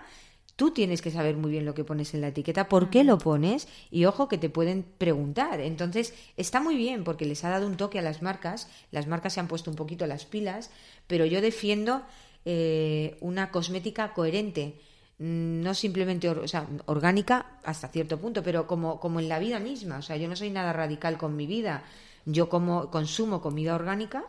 tú 0.56 0.72
tienes 0.72 1.02
que 1.02 1.12
saber 1.12 1.36
muy 1.36 1.52
bien 1.52 1.66
lo 1.66 1.74
que 1.74 1.84
pones 1.84 2.14
en 2.14 2.22
la 2.22 2.28
etiqueta 2.28 2.70
por 2.70 2.90
qué 2.90 3.04
lo 3.04 3.18
pones 3.18 3.68
y 3.90 4.06
ojo 4.06 4.30
que 4.30 4.38
te 4.38 4.50
pueden 4.50 4.84
preguntar. 4.84 5.60
Entonces 5.60 6.14
está 6.38 6.62
muy 6.62 6.78
bien 6.78 7.04
porque 7.04 7.26
les 7.26 7.44
ha 7.44 7.50
dado 7.50 7.68
un 7.68 7.76
toque 7.76 8.00
a 8.00 8.04
las 8.04 8.22
marcas. 8.22 8.70
Las 8.92 9.08
marcas 9.08 9.34
se 9.34 9.40
han 9.40 9.48
puesto 9.48 9.72
un 9.72 9.76
poquito 9.76 10.06
las 10.06 10.26
pilas 10.26 10.70
pero 11.08 11.26
yo 11.26 11.42
defiendo 11.42 12.04
eh, 12.46 13.18
una 13.22 13.52
cosmética 13.52 14.14
coherente, 14.14 14.80
mm, 15.20 15.62
no 15.62 15.74
simplemente 15.74 16.30
orgánica 16.86 17.60
hasta 17.64 17.88
cierto 17.88 18.20
punto, 18.20 18.44
pero 18.44 18.68
como, 18.68 19.00
como 19.00 19.20
en 19.20 19.30
la 19.30 19.40
vida 19.40 19.60
misma. 19.60 19.98
O 19.98 20.02
sea, 20.02 20.18
yo 20.18 20.28
no 20.28 20.36
soy 20.36 20.50
nada 20.50 20.74
radical 20.74 21.18
con 21.18 21.36
mi 21.36 21.48
vida. 21.48 21.84
Yo 22.26 22.50
como 22.50 22.90
consumo 22.90 23.42
comida 23.42 23.76
orgánica 23.76 24.26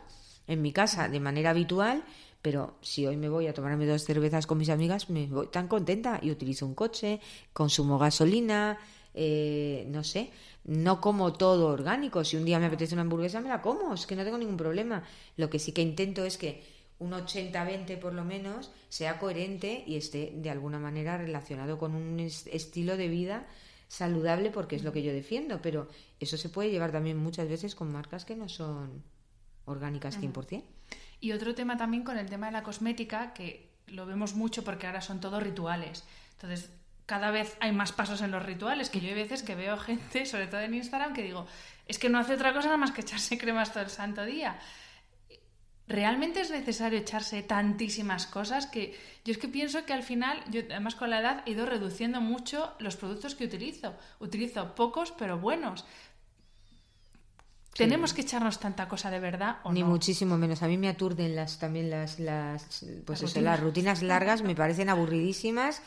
en 0.47 0.61
mi 0.61 0.71
casa 0.71 1.09
de 1.09 1.19
manera 1.19 1.51
habitual, 1.51 2.03
pero 2.41 2.75
si 2.81 3.07
hoy 3.07 3.17
me 3.17 3.29
voy 3.29 3.47
a 3.47 3.53
tomarme 3.53 3.87
dos 3.87 4.03
cervezas 4.03 4.45
con 4.45 4.57
mis 4.57 4.69
amigas, 4.69 5.09
me 5.09 5.27
voy 5.27 5.47
tan 5.47 5.67
contenta 5.67 6.19
y 6.21 6.29
utilizo 6.29 6.65
un 6.65 6.75
coche, 6.75 7.19
consumo 7.53 7.97
gasolina, 7.97 8.77
eh, 9.15 9.87
no 9.89 10.03
sé, 10.03 10.29
no 10.65 11.01
como 11.01 11.33
todo 11.33 11.67
orgánico. 11.69 12.23
Si 12.23 12.37
un 12.37 12.45
día 12.45 12.59
me 12.59 12.67
apetece 12.67 12.93
una 12.93 13.01
hamburguesa, 13.01 13.41
me 13.41 13.49
la 13.49 13.61
como, 13.61 13.93
es 13.93 14.05
que 14.05 14.15
no 14.15 14.23
tengo 14.23 14.37
ningún 14.37 14.57
problema. 14.57 15.03
Lo 15.37 15.49
que 15.49 15.57
sí 15.57 15.71
que 15.71 15.81
intento 15.81 16.25
es 16.25 16.37
que 16.37 16.74
un 16.99 17.11
80-20 17.11 17.99
por 17.99 18.13
lo 18.13 18.23
menos 18.23 18.71
sea 18.89 19.19
coherente 19.19 19.83
y 19.85 19.97
esté 19.97 20.31
de 20.35 20.49
alguna 20.49 20.79
manera 20.79 21.17
relacionado 21.17 21.77
con 21.77 21.93
un 21.93 22.19
estilo 22.19 22.97
de 22.97 23.07
vida 23.09 23.47
saludable 23.87 24.51
porque 24.51 24.75
es 24.75 24.83
lo 24.83 24.93
que 24.93 25.03
yo 25.03 25.13
defiendo, 25.13 25.61
pero 25.61 25.87
eso 26.19 26.37
se 26.37 26.49
puede 26.49 26.71
llevar 26.71 26.91
también 26.91 27.17
muchas 27.17 27.47
veces 27.47 27.75
con 27.75 27.91
marcas 27.91 28.25
que 28.25 28.35
no 28.35 28.49
son 28.49 29.03
orgánicas 29.65 30.19
100%. 30.19 30.63
Y 31.19 31.31
otro 31.31 31.55
tema 31.55 31.77
también 31.77 32.03
con 32.03 32.17
el 32.17 32.29
tema 32.29 32.47
de 32.47 32.51
la 32.51 32.63
cosmética, 32.63 33.33
que 33.33 33.71
lo 33.87 34.05
vemos 34.05 34.35
mucho 34.35 34.63
porque 34.63 34.87
ahora 34.87 35.01
son 35.01 35.19
todos 35.19 35.41
rituales. 35.41 36.03
Entonces, 36.33 36.71
cada 37.05 37.31
vez 37.31 37.55
hay 37.59 37.71
más 37.71 37.91
pasos 37.91 38.21
en 38.21 38.31
los 38.31 38.43
rituales, 38.43 38.89
que 38.89 38.99
yo 38.99 39.09
hay 39.09 39.15
veces 39.15 39.43
que 39.43 39.55
veo 39.55 39.77
gente, 39.77 40.25
sobre 40.25 40.47
todo 40.47 40.61
en 40.61 40.73
Instagram, 40.73 41.13
que 41.13 41.23
digo, 41.23 41.47
es 41.87 41.99
que 41.99 42.09
no 42.09 42.19
hace 42.19 42.33
otra 42.33 42.53
cosa 42.53 42.65
nada 42.67 42.77
más 42.77 42.91
que 42.91 43.01
echarse 43.01 43.37
cremas 43.37 43.71
todo 43.71 43.83
el 43.83 43.89
santo 43.89 44.25
día. 44.25 44.59
¿Realmente 45.87 46.41
es 46.41 46.51
necesario 46.51 46.99
echarse 46.99 47.43
tantísimas 47.43 48.27
cosas? 48.27 48.67
Que 48.67 48.95
yo 49.23 49.31
es 49.31 49.37
que 49.37 49.47
pienso 49.47 49.85
que 49.85 49.93
al 49.93 50.03
final, 50.03 50.43
yo 50.49 50.61
además 50.69 50.95
con 50.95 51.09
la 51.09 51.19
edad 51.19 51.43
he 51.45 51.51
ido 51.51 51.65
reduciendo 51.65 52.21
mucho 52.21 52.73
los 52.79 52.95
productos 52.95 53.35
que 53.35 53.45
utilizo. 53.45 53.95
Utilizo 54.19 54.75
pocos 54.75 55.11
pero 55.11 55.39
buenos. 55.39 55.85
¿Tenemos 57.75 58.13
que 58.13 58.21
echarnos 58.21 58.59
tanta 58.59 58.87
cosa 58.87 59.11
de 59.11 59.19
verdad 59.19 59.57
o 59.63 59.73
Ni 59.73 59.83
muchísimo 59.83 60.37
menos. 60.37 60.63
A 60.63 60.67
mí 60.67 60.77
me 60.77 60.87
aturden 60.87 61.35
las 61.35 61.59
también 61.59 61.89
las, 61.89 62.19
las 62.19 62.85
pues 63.05 63.21
eso, 63.21 63.41
las 63.41 63.59
rutinas 63.59 64.01
largas, 64.01 64.43
me 64.43 64.55
parecen 64.55 64.87
aburridísimas. 64.87 65.81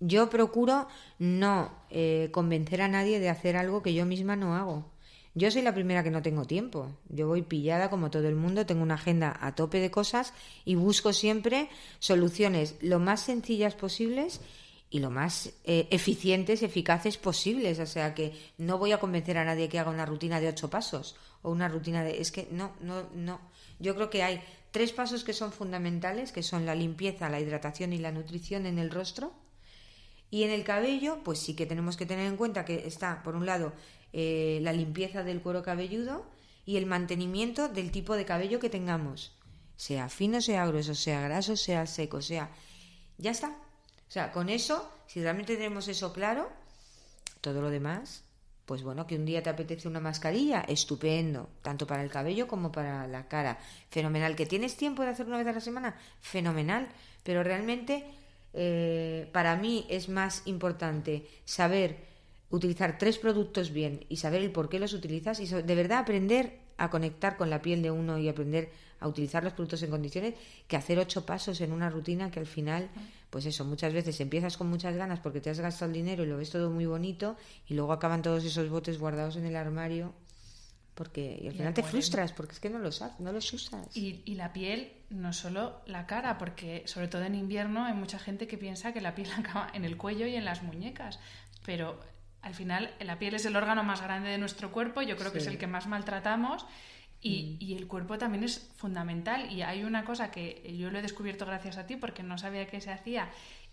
Yo 0.00 0.30
procuro 0.30 0.88
no 1.18 1.72
eh, 1.90 2.30
convencer 2.32 2.80
a 2.80 2.88
nadie 2.88 3.20
de 3.20 3.28
hacer 3.28 3.56
algo 3.56 3.82
que 3.82 3.92
yo 3.92 4.06
misma 4.06 4.34
no 4.34 4.56
hago. 4.56 4.90
Yo 5.36 5.50
soy 5.50 5.60
la 5.60 5.74
primera 5.74 6.02
que 6.02 6.10
no 6.10 6.22
tengo 6.22 6.46
tiempo. 6.46 6.96
Yo 7.10 7.28
voy 7.28 7.42
pillada 7.42 7.90
como 7.90 8.10
todo 8.10 8.26
el 8.26 8.36
mundo, 8.36 8.64
tengo 8.64 8.82
una 8.82 8.94
agenda 8.94 9.36
a 9.38 9.54
tope 9.54 9.80
de 9.80 9.90
cosas 9.90 10.32
y 10.64 10.76
busco 10.76 11.12
siempre 11.12 11.68
soluciones 11.98 12.76
lo 12.80 13.00
más 13.00 13.20
sencillas 13.20 13.74
posibles 13.74 14.40
y 14.88 15.00
lo 15.00 15.10
más 15.10 15.52
eh, 15.64 15.88
eficientes, 15.90 16.62
eficaces 16.62 17.18
posibles. 17.18 17.78
O 17.80 17.84
sea 17.84 18.14
que 18.14 18.32
no 18.56 18.78
voy 18.78 18.92
a 18.92 18.98
convencer 18.98 19.36
a 19.36 19.44
nadie 19.44 19.68
que 19.68 19.78
haga 19.78 19.90
una 19.90 20.06
rutina 20.06 20.40
de 20.40 20.48
ocho 20.48 20.70
pasos 20.70 21.16
o 21.42 21.50
una 21.50 21.68
rutina 21.68 22.02
de... 22.02 22.18
Es 22.18 22.32
que 22.32 22.48
no, 22.50 22.72
no, 22.80 23.06
no. 23.14 23.38
Yo 23.78 23.94
creo 23.94 24.08
que 24.08 24.22
hay 24.22 24.42
tres 24.70 24.92
pasos 24.92 25.22
que 25.22 25.34
son 25.34 25.52
fundamentales, 25.52 26.32
que 26.32 26.42
son 26.42 26.64
la 26.64 26.74
limpieza, 26.74 27.28
la 27.28 27.40
hidratación 27.40 27.92
y 27.92 27.98
la 27.98 28.10
nutrición 28.10 28.64
en 28.64 28.78
el 28.78 28.90
rostro. 28.90 29.34
Y 30.30 30.44
en 30.44 30.50
el 30.50 30.64
cabello, 30.64 31.18
pues 31.22 31.38
sí 31.38 31.54
que 31.54 31.66
tenemos 31.66 31.98
que 31.98 32.06
tener 32.06 32.26
en 32.26 32.36
cuenta 32.36 32.64
que 32.64 32.86
está, 32.86 33.22
por 33.22 33.36
un 33.36 33.46
lado, 33.46 33.74
eh, 34.18 34.60
la 34.62 34.72
limpieza 34.72 35.24
del 35.24 35.42
cuero 35.42 35.62
cabelludo 35.62 36.24
y 36.64 36.78
el 36.78 36.86
mantenimiento 36.86 37.68
del 37.68 37.90
tipo 37.90 38.16
de 38.16 38.24
cabello 38.24 38.58
que 38.58 38.70
tengamos, 38.70 39.36
sea 39.76 40.08
fino, 40.08 40.40
sea 40.40 40.64
grueso, 40.64 40.94
sea 40.94 41.20
graso, 41.20 41.54
sea 41.54 41.84
seco, 41.84 42.22
sea... 42.22 42.48
Ya 43.18 43.30
está. 43.30 43.48
O 43.48 44.10
sea, 44.10 44.32
con 44.32 44.48
eso, 44.48 44.90
si 45.06 45.20
realmente 45.20 45.56
tenemos 45.56 45.86
eso 45.88 46.14
claro, 46.14 46.48
todo 47.42 47.60
lo 47.60 47.68
demás, 47.68 48.24
pues 48.64 48.82
bueno, 48.82 49.06
que 49.06 49.16
un 49.16 49.26
día 49.26 49.42
te 49.42 49.50
apetece 49.50 49.86
una 49.86 50.00
mascarilla, 50.00 50.62
estupendo, 50.62 51.50
tanto 51.60 51.86
para 51.86 52.02
el 52.02 52.10
cabello 52.10 52.48
como 52.48 52.72
para 52.72 53.06
la 53.06 53.28
cara. 53.28 53.58
Fenomenal. 53.90 54.34
¿Que 54.34 54.46
tienes 54.46 54.78
tiempo 54.78 55.02
de 55.02 55.10
hacer 55.10 55.26
una 55.26 55.36
vez 55.36 55.46
a 55.46 55.52
la 55.52 55.60
semana? 55.60 55.94
Fenomenal. 56.22 56.88
Pero 57.22 57.42
realmente, 57.42 58.02
eh, 58.54 59.28
para 59.34 59.56
mí 59.56 59.86
es 59.90 60.08
más 60.08 60.40
importante 60.46 61.28
saber 61.44 62.15
utilizar 62.50 62.98
tres 62.98 63.18
productos 63.18 63.72
bien 63.72 64.04
y 64.08 64.16
saber 64.16 64.42
el 64.42 64.52
por 64.52 64.68
qué 64.68 64.78
los 64.78 64.92
utilizas 64.92 65.40
y 65.40 65.46
de 65.46 65.74
verdad 65.74 65.98
aprender 65.98 66.60
a 66.78 66.90
conectar 66.90 67.36
con 67.36 67.50
la 67.50 67.62
piel 67.62 67.82
de 67.82 67.90
uno 67.90 68.18
y 68.18 68.28
aprender 68.28 68.70
a 69.00 69.08
utilizar 69.08 69.44
los 69.44 69.52
productos 69.52 69.82
en 69.82 69.90
condiciones 69.90 70.34
que 70.66 70.76
hacer 70.76 70.98
ocho 70.98 71.26
pasos 71.26 71.60
en 71.60 71.72
una 71.72 71.90
rutina 71.90 72.30
que 72.30 72.40
al 72.40 72.46
final, 72.46 72.88
pues 73.30 73.46
eso, 73.46 73.64
muchas 73.64 73.92
veces 73.92 74.20
empiezas 74.20 74.56
con 74.56 74.68
muchas 74.68 74.96
ganas 74.96 75.20
porque 75.20 75.40
te 75.40 75.50
has 75.50 75.60
gastado 75.60 75.90
el 75.90 75.96
dinero 75.96 76.22
y 76.22 76.26
lo 76.26 76.36
ves 76.36 76.50
todo 76.50 76.70
muy 76.70 76.86
bonito 76.86 77.36
y 77.66 77.74
luego 77.74 77.92
acaban 77.92 78.22
todos 78.22 78.44
esos 78.44 78.68
botes 78.68 78.98
guardados 78.98 79.36
en 79.36 79.46
el 79.46 79.56
armario 79.56 80.14
porque 80.94 81.38
y 81.42 81.46
al 81.46 81.52
final 81.52 81.74
te 81.74 81.82
frustras 81.82 82.32
porque 82.32 82.54
es 82.54 82.60
que 82.60 82.70
no 82.70 82.78
los, 82.78 83.04
no 83.18 83.30
los 83.30 83.52
usas. 83.52 83.94
Y, 83.94 84.22
y, 84.24 84.34
la 84.34 84.54
piel, 84.54 84.92
no 85.10 85.34
solo 85.34 85.82
la 85.84 86.06
cara, 86.06 86.38
porque 86.38 86.84
sobre 86.86 87.08
todo 87.08 87.22
en 87.24 87.34
invierno 87.34 87.84
hay 87.84 87.92
mucha 87.92 88.18
gente 88.18 88.46
que 88.46 88.56
piensa 88.56 88.94
que 88.94 89.02
la 89.02 89.14
piel 89.14 89.30
acaba 89.36 89.68
en 89.74 89.84
el 89.84 89.98
cuello 89.98 90.26
y 90.26 90.36
en 90.36 90.46
las 90.46 90.62
muñecas, 90.62 91.20
pero 91.66 92.00
al 92.46 92.54
final 92.54 92.94
la 93.00 93.18
piel 93.18 93.34
es 93.34 93.44
el 93.44 93.56
órgano 93.56 93.82
más 93.82 94.00
grande 94.00 94.30
de 94.30 94.38
nuestro 94.38 94.70
cuerpo, 94.70 95.02
yo 95.02 95.16
creo 95.16 95.32
que 95.32 95.38
es 95.38 95.48
el 95.48 95.58
que 95.58 95.66
más 95.66 95.88
maltratamos 95.88 96.64
y, 97.20 97.42
mm. 97.42 97.64
y, 97.64 97.74
el 97.74 97.88
cuerpo 97.88 98.18
también 98.18 98.44
es 98.44 98.70
fundamental. 98.76 99.50
Y 99.50 99.62
hay 99.62 99.82
una 99.82 100.04
cosa 100.04 100.30
que 100.30 100.76
yo 100.78 100.90
lo 100.92 100.98
he 101.00 101.02
descubierto 101.02 101.44
gracias 101.44 101.76
a 101.76 101.86
ti 101.86 101.96
porque 101.96 102.22
no 102.22 102.38
sabía 102.38 102.68
que 102.68 102.80
se 102.80 102.92
hacía 102.92 103.30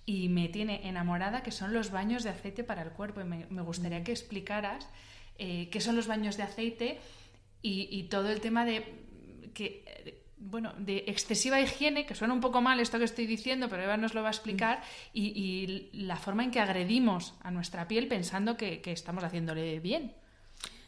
y 0.07 0.27
me 0.29 0.49
tiene 0.49 0.87
enamorada, 0.87 1.43
que 1.43 1.51
son 1.51 1.71
los 1.71 1.91
baños 1.91 2.23
de 2.23 2.31
aceite 2.31 2.63
para 2.63 2.81
el 2.81 2.89
cuerpo. 2.89 3.21
Y 3.21 3.25
me, 3.25 3.61
gustaría 3.61 3.99
mm. 3.99 4.03
que 4.05 4.11
explicaras 4.11 4.89
eh, 5.37 5.69
qué 5.69 5.79
son 5.79 5.95
los 5.95 6.07
baños 6.07 6.35
de 6.35 6.43
aceite 6.43 6.99
y, 7.61 7.87
y 7.91 8.03
todo 8.05 8.31
el 8.31 8.41
tema 8.41 8.65
de 8.65 9.03
que 9.53 10.22
bueno, 10.49 10.73
de 10.77 11.05
excesiva 11.07 11.61
higiene, 11.61 12.05
que 12.05 12.15
suena 12.15 12.33
un 12.33 12.41
poco 12.41 12.61
mal 12.61 12.79
esto 12.79 12.99
que 12.99 13.05
estoy 13.05 13.25
diciendo, 13.25 13.69
pero 13.69 13.83
Eva 13.83 13.97
nos 13.97 14.13
lo 14.13 14.21
va 14.21 14.27
a 14.27 14.31
explicar, 14.31 14.81
y, 15.13 15.89
la 15.93 16.17
forma 16.17 16.43
en 16.43 16.51
que 16.51 16.59
agredimos 16.59 17.33
a 17.41 17.51
nuestra 17.51 17.87
piel 17.87 18.07
pensando 18.07 18.57
que, 18.57 18.81
estamos 18.85 19.23
haciéndole 19.23 19.79
bien. 19.79 20.13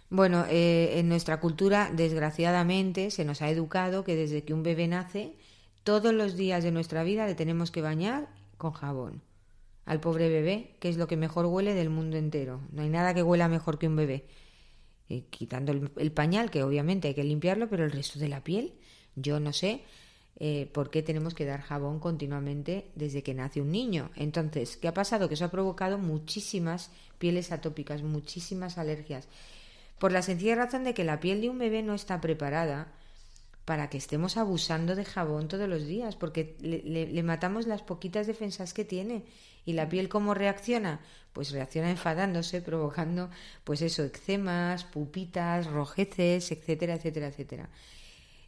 Bueno, 0.09 0.45
eh, 0.49 0.99
en 0.99 1.09
nuestra 1.09 1.39
cultura, 1.39 1.89
desgraciadamente, 1.91 3.11
se 3.11 3.25
nos 3.25 3.41
ha 3.41 3.49
educado 3.49 4.03
que 4.03 4.15
desde 4.15 4.43
que 4.43 4.53
un 4.53 4.61
bebé 4.61 4.87
nace, 4.87 5.35
todos 5.83 6.13
los 6.13 6.35
días 6.35 6.63
de 6.63 6.71
nuestra 6.71 7.03
vida 7.03 7.25
le 7.25 7.35
tenemos 7.35 7.71
que 7.71 7.81
bañar 7.81 8.27
con 8.57 8.71
jabón. 8.71 9.21
Al 9.85 9.99
pobre 9.99 10.29
bebé, 10.29 10.75
que 10.79 10.89
es 10.89 10.97
lo 10.97 11.07
que 11.07 11.15
mejor 11.15 11.45
huele 11.45 11.73
del 11.73 11.89
mundo 11.89 12.17
entero. 12.17 12.61
No 12.71 12.81
hay 12.81 12.89
nada 12.89 13.13
que 13.13 13.23
huela 13.23 13.47
mejor 13.47 13.77
que 13.79 13.87
un 13.87 13.95
bebé. 13.95 14.25
eh, 15.09 15.25
quitando 15.29 15.71
el, 15.71 16.11
pañal, 16.11 16.49
que 16.49 16.63
obviamente 16.63 17.07
hay 17.09 17.13
que 17.13 17.23
limpiarlo, 17.23 17.69
pero 17.69 17.85
el 17.85 17.91
resto 17.91 18.17
de 18.19 18.27
la 18.27 18.43
piel, 18.43 18.73
yo 19.15 19.39
no 19.39 19.53
sé 19.53 19.81
eh, 20.37 20.69
por 20.73 20.89
qué 20.89 21.01
tenemos 21.01 21.33
que 21.33 21.45
dar 21.45 21.61
jabón 21.61 21.99
continuamente 21.99 22.91
desde 22.95 23.23
que 23.23 23.33
nace 23.33 23.61
un 23.61 23.71
niño. 23.71 24.11
Entonces, 24.15 24.77
¿qué 24.77 24.87
ha 24.87 24.93
pasado? 24.93 25.27
Que 25.27 25.35
eso 25.35 25.45
ha 25.45 25.51
provocado 25.51 25.97
muchísimas 25.97 26.91
pieles 27.19 27.51
atópicas, 27.51 28.03
muchísimas 28.03 28.77
alergias, 28.77 29.27
por 29.99 30.11
la 30.11 30.21
sencilla 30.21 30.55
razón 30.55 30.83
de 30.83 30.93
que 30.93 31.05
la 31.05 31.21
piel 31.21 31.41
de 31.41 31.49
un 31.49 31.57
bebé 31.57 31.83
no 31.83 31.93
está 31.93 32.19
preparada 32.19 32.91
para 33.63 33.89
que 33.89 33.97
estemos 33.97 34.37
abusando 34.37 34.95
de 34.95 35.05
jabón 35.05 35.47
todos 35.47 35.67
los 35.67 35.87
días, 35.87 36.15
porque 36.15 36.55
le, 36.59 37.23
matamos 37.23 37.65
las 37.65 37.81
poquitas 37.81 38.27
defensas 38.27 38.73
que 38.73 38.85
tiene. 38.85 39.23
¿Y 39.65 39.73
la 39.73 39.89
piel 39.89 40.09
cómo 40.09 40.35
reacciona? 40.35 40.99
Pues 41.33 41.51
reacciona 41.51 41.89
enfadándose, 41.89 42.61
provocando, 42.61 43.31
pues 43.63 43.81
eso, 43.81 44.03
eczemas, 44.03 44.83
pupitas, 44.83 45.65
rojeces, 45.65 46.51
etcétera, 46.51 46.93
etcétera, 46.93 47.27
etcétera. 47.27 47.69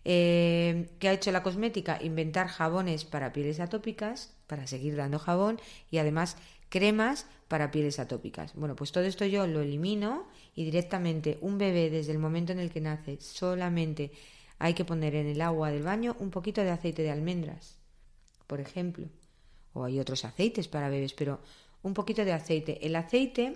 Eh, 0.05 0.89
¿Qué 0.99 1.09
ha 1.09 1.13
hecho 1.13 1.31
la 1.31 1.43
cosmética? 1.43 1.99
Inventar 2.01 2.47
jabones 2.47 3.05
para 3.05 3.33
pieles 3.33 3.59
atópicas, 3.59 4.33
para 4.47 4.67
seguir 4.67 4.95
dando 4.95 5.19
jabón, 5.19 5.59
y 5.91 5.97
además 5.97 6.37
cremas 6.69 7.25
para 7.47 7.71
pieles 7.71 7.99
atópicas. 7.99 8.53
Bueno, 8.55 8.75
pues 8.75 8.91
todo 8.91 9.03
esto 9.03 9.25
yo 9.25 9.47
lo 9.47 9.61
elimino 9.61 10.27
y 10.55 10.65
directamente 10.65 11.37
un 11.41 11.57
bebé 11.57 11.89
desde 11.89 12.11
el 12.11 12.19
momento 12.19 12.51
en 12.51 12.59
el 12.59 12.71
que 12.71 12.81
nace 12.81 13.19
solamente 13.21 14.11
hay 14.59 14.73
que 14.73 14.85
poner 14.85 15.15
en 15.15 15.27
el 15.27 15.41
agua 15.41 15.71
del 15.71 15.83
baño 15.83 16.15
un 16.19 16.31
poquito 16.31 16.61
de 16.61 16.71
aceite 16.71 17.03
de 17.03 17.11
almendras, 17.11 17.77
por 18.47 18.59
ejemplo. 18.59 19.07
O 19.73 19.83
hay 19.83 19.99
otros 19.99 20.25
aceites 20.25 20.67
para 20.67 20.89
bebés, 20.89 21.13
pero 21.13 21.39
un 21.83 21.93
poquito 21.93 22.25
de 22.25 22.33
aceite. 22.33 22.85
El 22.85 22.95
aceite 22.95 23.55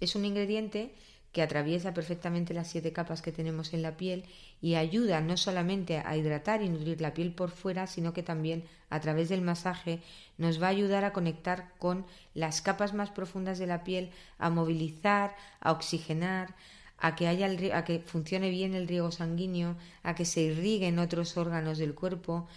es 0.00 0.16
un 0.16 0.24
ingrediente 0.24 0.94
que 1.32 1.42
atraviesa 1.42 1.94
perfectamente 1.94 2.54
las 2.54 2.68
siete 2.68 2.92
capas 2.92 3.22
que 3.22 3.32
tenemos 3.32 3.72
en 3.72 3.82
la 3.82 3.96
piel 3.96 4.24
y 4.64 4.76
ayuda 4.76 5.20
no 5.20 5.36
solamente 5.36 5.98
a 5.98 6.16
hidratar 6.16 6.62
y 6.62 6.70
nutrir 6.70 7.02
la 7.02 7.12
piel 7.12 7.34
por 7.34 7.50
fuera, 7.50 7.86
sino 7.86 8.14
que 8.14 8.22
también 8.22 8.64
a 8.88 8.98
través 8.98 9.28
del 9.28 9.42
masaje 9.42 10.00
nos 10.38 10.58
va 10.60 10.68
a 10.68 10.70
ayudar 10.70 11.04
a 11.04 11.12
conectar 11.12 11.74
con 11.78 12.06
las 12.32 12.62
capas 12.62 12.94
más 12.94 13.10
profundas 13.10 13.58
de 13.58 13.66
la 13.66 13.84
piel, 13.84 14.08
a 14.38 14.48
movilizar, 14.48 15.36
a 15.60 15.70
oxigenar, 15.70 16.54
a 16.96 17.14
que, 17.14 17.28
haya 17.28 17.46
a 17.76 17.84
que 17.84 17.98
funcione 17.98 18.48
bien 18.48 18.72
el 18.72 18.88
riego 18.88 19.10
sanguíneo, 19.10 19.76
a 20.02 20.14
que 20.14 20.24
se 20.24 20.40
irriguen 20.40 20.98
otros 20.98 21.36
órganos 21.36 21.76
del 21.76 21.94
cuerpo. 21.94 22.48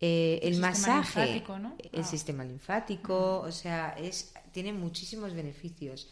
Eh, 0.00 0.40
el, 0.42 0.58
masaje, 0.58 1.44
el 1.92 2.00
ah. 2.00 2.04
sistema 2.04 2.42
linfático, 2.42 3.38
o 3.38 3.52
sea, 3.52 3.90
es, 3.90 4.34
tiene 4.50 4.72
muchísimos 4.72 5.32
beneficios. 5.32 6.10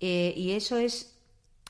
Eh, 0.00 0.32
y 0.34 0.52
eso 0.52 0.78
es 0.78 1.17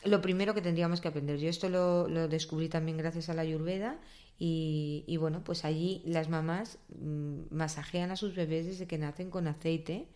lo 0.05 0.20
primero 0.20 0.55
que 0.55 0.62
tendríamos 0.62 1.01
que 1.01 1.09
aprender. 1.09 1.38
Yo 1.38 1.49
esto 1.49 1.68
lo, 1.68 2.28
descubrí 2.28 2.68
también 2.68 2.96
gracias 2.99 3.28
a 3.28 3.34
la 3.34 3.42
Ayurveda 3.42 3.99
y, 4.38 5.05
y, 5.07 5.16
bueno, 5.16 5.42
pues 5.42 5.64
allí 5.64 6.03
las 6.05 6.28
mamás 6.28 6.78
mm, 6.99 7.42
masajean 7.51 8.11
a 8.11 8.16
sus 8.16 8.34
bebés 8.34 8.66
desde 8.66 8.86
que 8.86 8.99
nacen 8.99 9.30
con 9.30 9.49
aceite 9.49 10.09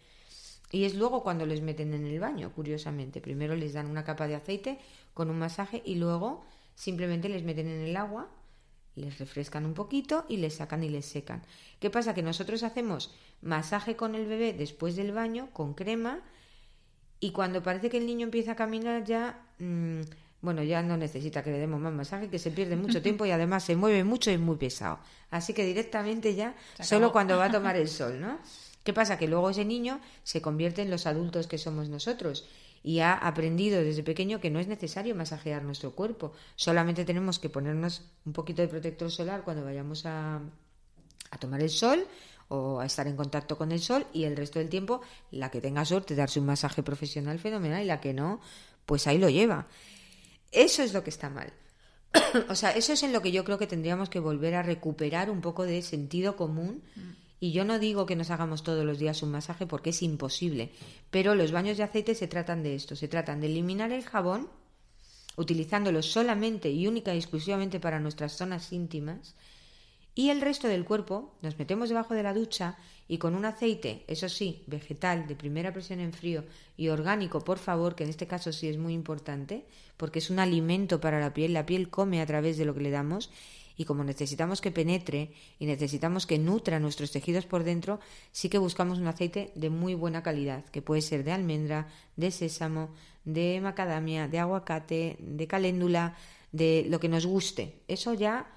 y 0.73 0.85
es 0.85 0.95
luego 0.95 1.23
cuando 1.23 1.45
les 1.45 1.61
meten 1.61 1.93
en 1.93 2.07
el 2.07 2.19
baño, 2.19 2.51
curiosamente. 2.55 3.21
Primero 3.21 3.55
les 3.55 3.75
dan 3.75 3.87
una 3.87 4.05
capa 4.05 4.27
de 4.27 4.35
aceite 4.35 4.79
con 5.13 5.29
un 5.29 5.39
masaje 5.39 5.83
y 5.85 5.97
luego 5.97 6.45
simplemente 6.75 7.29
les 7.29 7.45
meten 7.45 7.69
en 7.69 7.83
el 7.83 7.95
agua, 7.95 8.31
les 8.95 9.19
refrescan 9.19 9.67
un 9.67 9.75
poquito 9.75 10.25
y 10.31 10.39
les 10.39 10.55
sacan 10.55 10.83
y 10.83 10.89
les 10.89 11.05
secan. 11.05 11.43
¿Qué 11.79 11.91
pasa? 11.91 12.15
Que 12.15 12.23
nosotros 12.23 12.63
hacemos 12.63 13.15
masaje 13.43 13.97
con 13.97 14.15
el 14.15 14.27
bebé 14.27 14.55
después 14.55 14.97
del 14.97 15.13
baño 15.13 15.51
con 15.53 15.75
crema 15.75 16.23
y 17.21 17.33
cuando 17.33 17.63
parece 17.63 17.91
que 17.91 17.99
el 17.99 18.07
niño 18.07 18.25
empieza 18.25 18.53
a 18.53 18.57
caminar 18.57 19.05
ya... 19.05 19.47
Mm, 19.63 20.01
bueno, 20.41 20.65
ya 20.65 20.83
no 20.83 20.97
necesita 20.97 21.45
que 21.45 21.53
le 21.53 21.59
demos 21.59 21.81
más 21.81 21.93
masaje, 21.93 22.29
que 22.29 22.41
se 22.41 22.51
pierde 22.51 22.75
mucho 22.75 23.01
tiempo 23.07 23.25
y 23.25 23.31
además 23.31 23.63
se 23.63 23.77
mueve 23.77 24.03
mucho 24.03 24.31
y 24.31 24.35
es 24.35 24.41
muy 24.41 24.57
pesado. 24.57 24.99
Así 25.31 25.55
que 25.55 25.65
directamente 25.65 26.35
ya, 26.35 26.57
solo 26.81 27.13
cuando 27.13 27.37
va 27.37 27.45
a 27.45 27.53
tomar 27.53 27.77
el 27.77 27.89
sol, 28.01 28.21
¿no? 28.21 28.39
¿Qué 28.83 28.93
pasa? 28.93 29.17
Que 29.17 29.29
luego 29.29 29.51
ese 29.51 29.65
niño 29.65 30.01
se 30.25 30.43
convierte 30.43 30.83
en 30.83 30.91
los 30.91 31.07
adultos 31.07 31.47
que 31.47 31.59
somos 31.59 31.89
nosotros 31.89 32.49
y 32.83 32.99
ha 32.99 33.13
aprendido 33.13 33.81
desde 33.81 34.03
pequeño 34.03 34.41
que 34.41 34.51
no 34.51 34.59
es 34.59 34.67
necesario 34.67 35.15
masajear 35.15 35.63
nuestro 35.63 35.93
cuerpo, 35.93 36.33
solamente 36.57 37.05
tenemos 37.05 37.39
que 37.39 37.49
ponernos 37.49 38.03
un 38.27 38.33
poquito 38.33 38.63
de 38.63 38.67
protector 38.67 39.13
solar 39.13 39.45
cuando 39.45 39.65
vayamos 39.65 40.05
a, 40.05 40.41
a 41.31 41.39
tomar 41.39 41.61
el 41.61 41.71
sol 41.71 42.05
o 42.49 42.81
a 42.81 42.87
estar 42.87 43.07
en 43.07 43.17
contacto 43.17 43.57
con 43.57 43.71
el 43.71 43.81
sol 43.81 44.05
y 44.13 44.25
el 44.25 44.37
resto 44.37 44.59
del 44.59 44.69
tiempo 44.69 45.01
la 45.31 45.51
que 45.51 45.61
tenga 45.61 45.85
suerte 45.85 46.17
darse 46.17 46.41
un 46.41 46.47
masaje 46.47 46.83
profesional 46.83 47.39
fenomenal 47.39 47.83
y 47.83 47.87
la 47.87 48.01
que 48.01 48.13
no, 48.13 48.41
pues 48.87 49.07
ahí 49.07 49.19
lo 49.19 49.29
lleva. 49.29 49.69
Eso 50.51 50.83
es 50.83 50.93
lo 50.93 51.03
que 51.03 51.11
está 51.11 51.31
mal. 51.31 51.53
o 52.49 52.55
sea, 52.55 52.71
eso 52.71 52.93
es 52.93 53.03
en 53.03 53.13
lo 53.13 53.23
que 53.23 53.33
yo 53.33 53.45
creo 53.45 53.59
que 53.59 53.67
tendríamos 53.67 54.09
que 54.09 54.21
volver 54.21 54.55
a 54.55 54.63
recuperar 54.63 55.31
un 55.31 55.41
poco 55.41 55.65
de 55.65 55.83
sentido 55.83 56.37
común. 56.37 56.83
Mm. 56.95 57.11
Y 57.41 57.53
yo 57.53 57.65
no 57.65 57.79
digo 57.79 58.07
que 58.07 58.15
nos 58.15 58.31
hagamos 58.31 58.63
todos 58.63 58.85
los 58.85 58.99
días 58.99 59.23
un 59.23 59.33
masaje 59.33 59.67
porque 59.67 59.91
es 59.91 60.03
imposible, 60.03 60.71
pero 61.11 61.35
los 61.35 61.51
baños 61.51 61.77
de 61.77 61.83
aceite 61.83 62.15
se 62.15 62.29
tratan 62.29 62.63
de 62.63 62.77
esto, 62.77 62.95
se 62.95 63.09
tratan 63.09 63.41
de 63.41 63.49
eliminar 63.49 63.91
el 63.91 64.05
jabón 64.05 64.49
utilizándolo 65.37 66.03
solamente 66.03 66.71
y 66.71 66.87
única 66.87 67.15
y 67.15 67.19
exclusivamente 67.19 67.81
para 67.81 67.99
nuestras 67.99 68.37
zonas 68.37 68.73
íntimas 68.73 69.35
y 70.15 70.31
el 70.31 70.41
resto 70.41 70.69
del 70.69 70.85
cuerpo 70.85 71.35
nos 71.43 71.59
metemos 71.59 71.89
debajo 71.89 72.15
de 72.15 72.23
la 72.23 72.35
ducha 72.35 72.77
y 73.09 73.19
con 73.19 73.35
un 73.35 73.45
aceite, 73.45 74.05
eso 74.09 74.29
sí, 74.29 74.63
vegetal, 74.67 75.27
de 75.27 75.37
primera 75.37 75.73
presión 75.73 76.01
en 76.01 76.13
frío 76.13 76.45
y 76.77 76.89
orgánico, 76.89 77.41
por 77.41 77.59
favor, 77.59 77.95
que 77.95 78.05
en 78.05 78.11
este 78.11 78.27
caso 78.27 78.53
sí 78.53 78.69
es 78.69 78.79
muy 78.79 78.95
importante, 78.95 79.67
porque 79.97 80.19
es 80.19 80.31
un 80.31 80.39
alimento 80.39 81.01
para 81.01 81.21
la 81.21 81.33
piel, 81.33 81.53
la 81.53 81.67
piel 81.67 81.91
come 81.91 82.21
a 82.21 82.27
través 82.27 82.59
de 82.59 82.65
lo 82.65 82.75
que 82.75 82.81
le 82.81 82.91
damos 82.91 83.31
y 83.77 83.85
como 83.85 84.05
necesitamos 84.05 84.61
que 84.61 84.71
penetre 84.71 85.33
y 85.59 85.67
necesitamos 85.67 86.27
que 86.27 86.39
nutra 86.39 86.79
nuestros 86.79 87.11
tejidos 87.11 87.47
por 87.47 87.65
dentro, 87.65 88.01
sí 88.31 88.49
que 88.49 88.59
buscamos 88.59 88.99
un 88.99 89.07
aceite 89.07 89.53
de 89.55 89.71
muy 89.71 89.95
buena 89.95 90.23
calidad, 90.23 90.65
que 90.67 90.83
puede 90.83 91.03
ser 91.03 91.25
de 91.25 91.33
almendra, 91.33 91.89
de 92.17 92.31
sésamo, 92.31 92.91
de 93.25 93.61
macadamia, 93.63 94.29
de 94.29 94.39
aguacate, 94.39 95.17
de 95.21 95.47
caléndula, 95.47 96.17
de 96.51 96.87
lo 96.89 97.01
que 97.01 97.09
nos 97.09 97.25
guste. 97.25 97.81
Eso 97.89 98.15
ya 98.15 98.53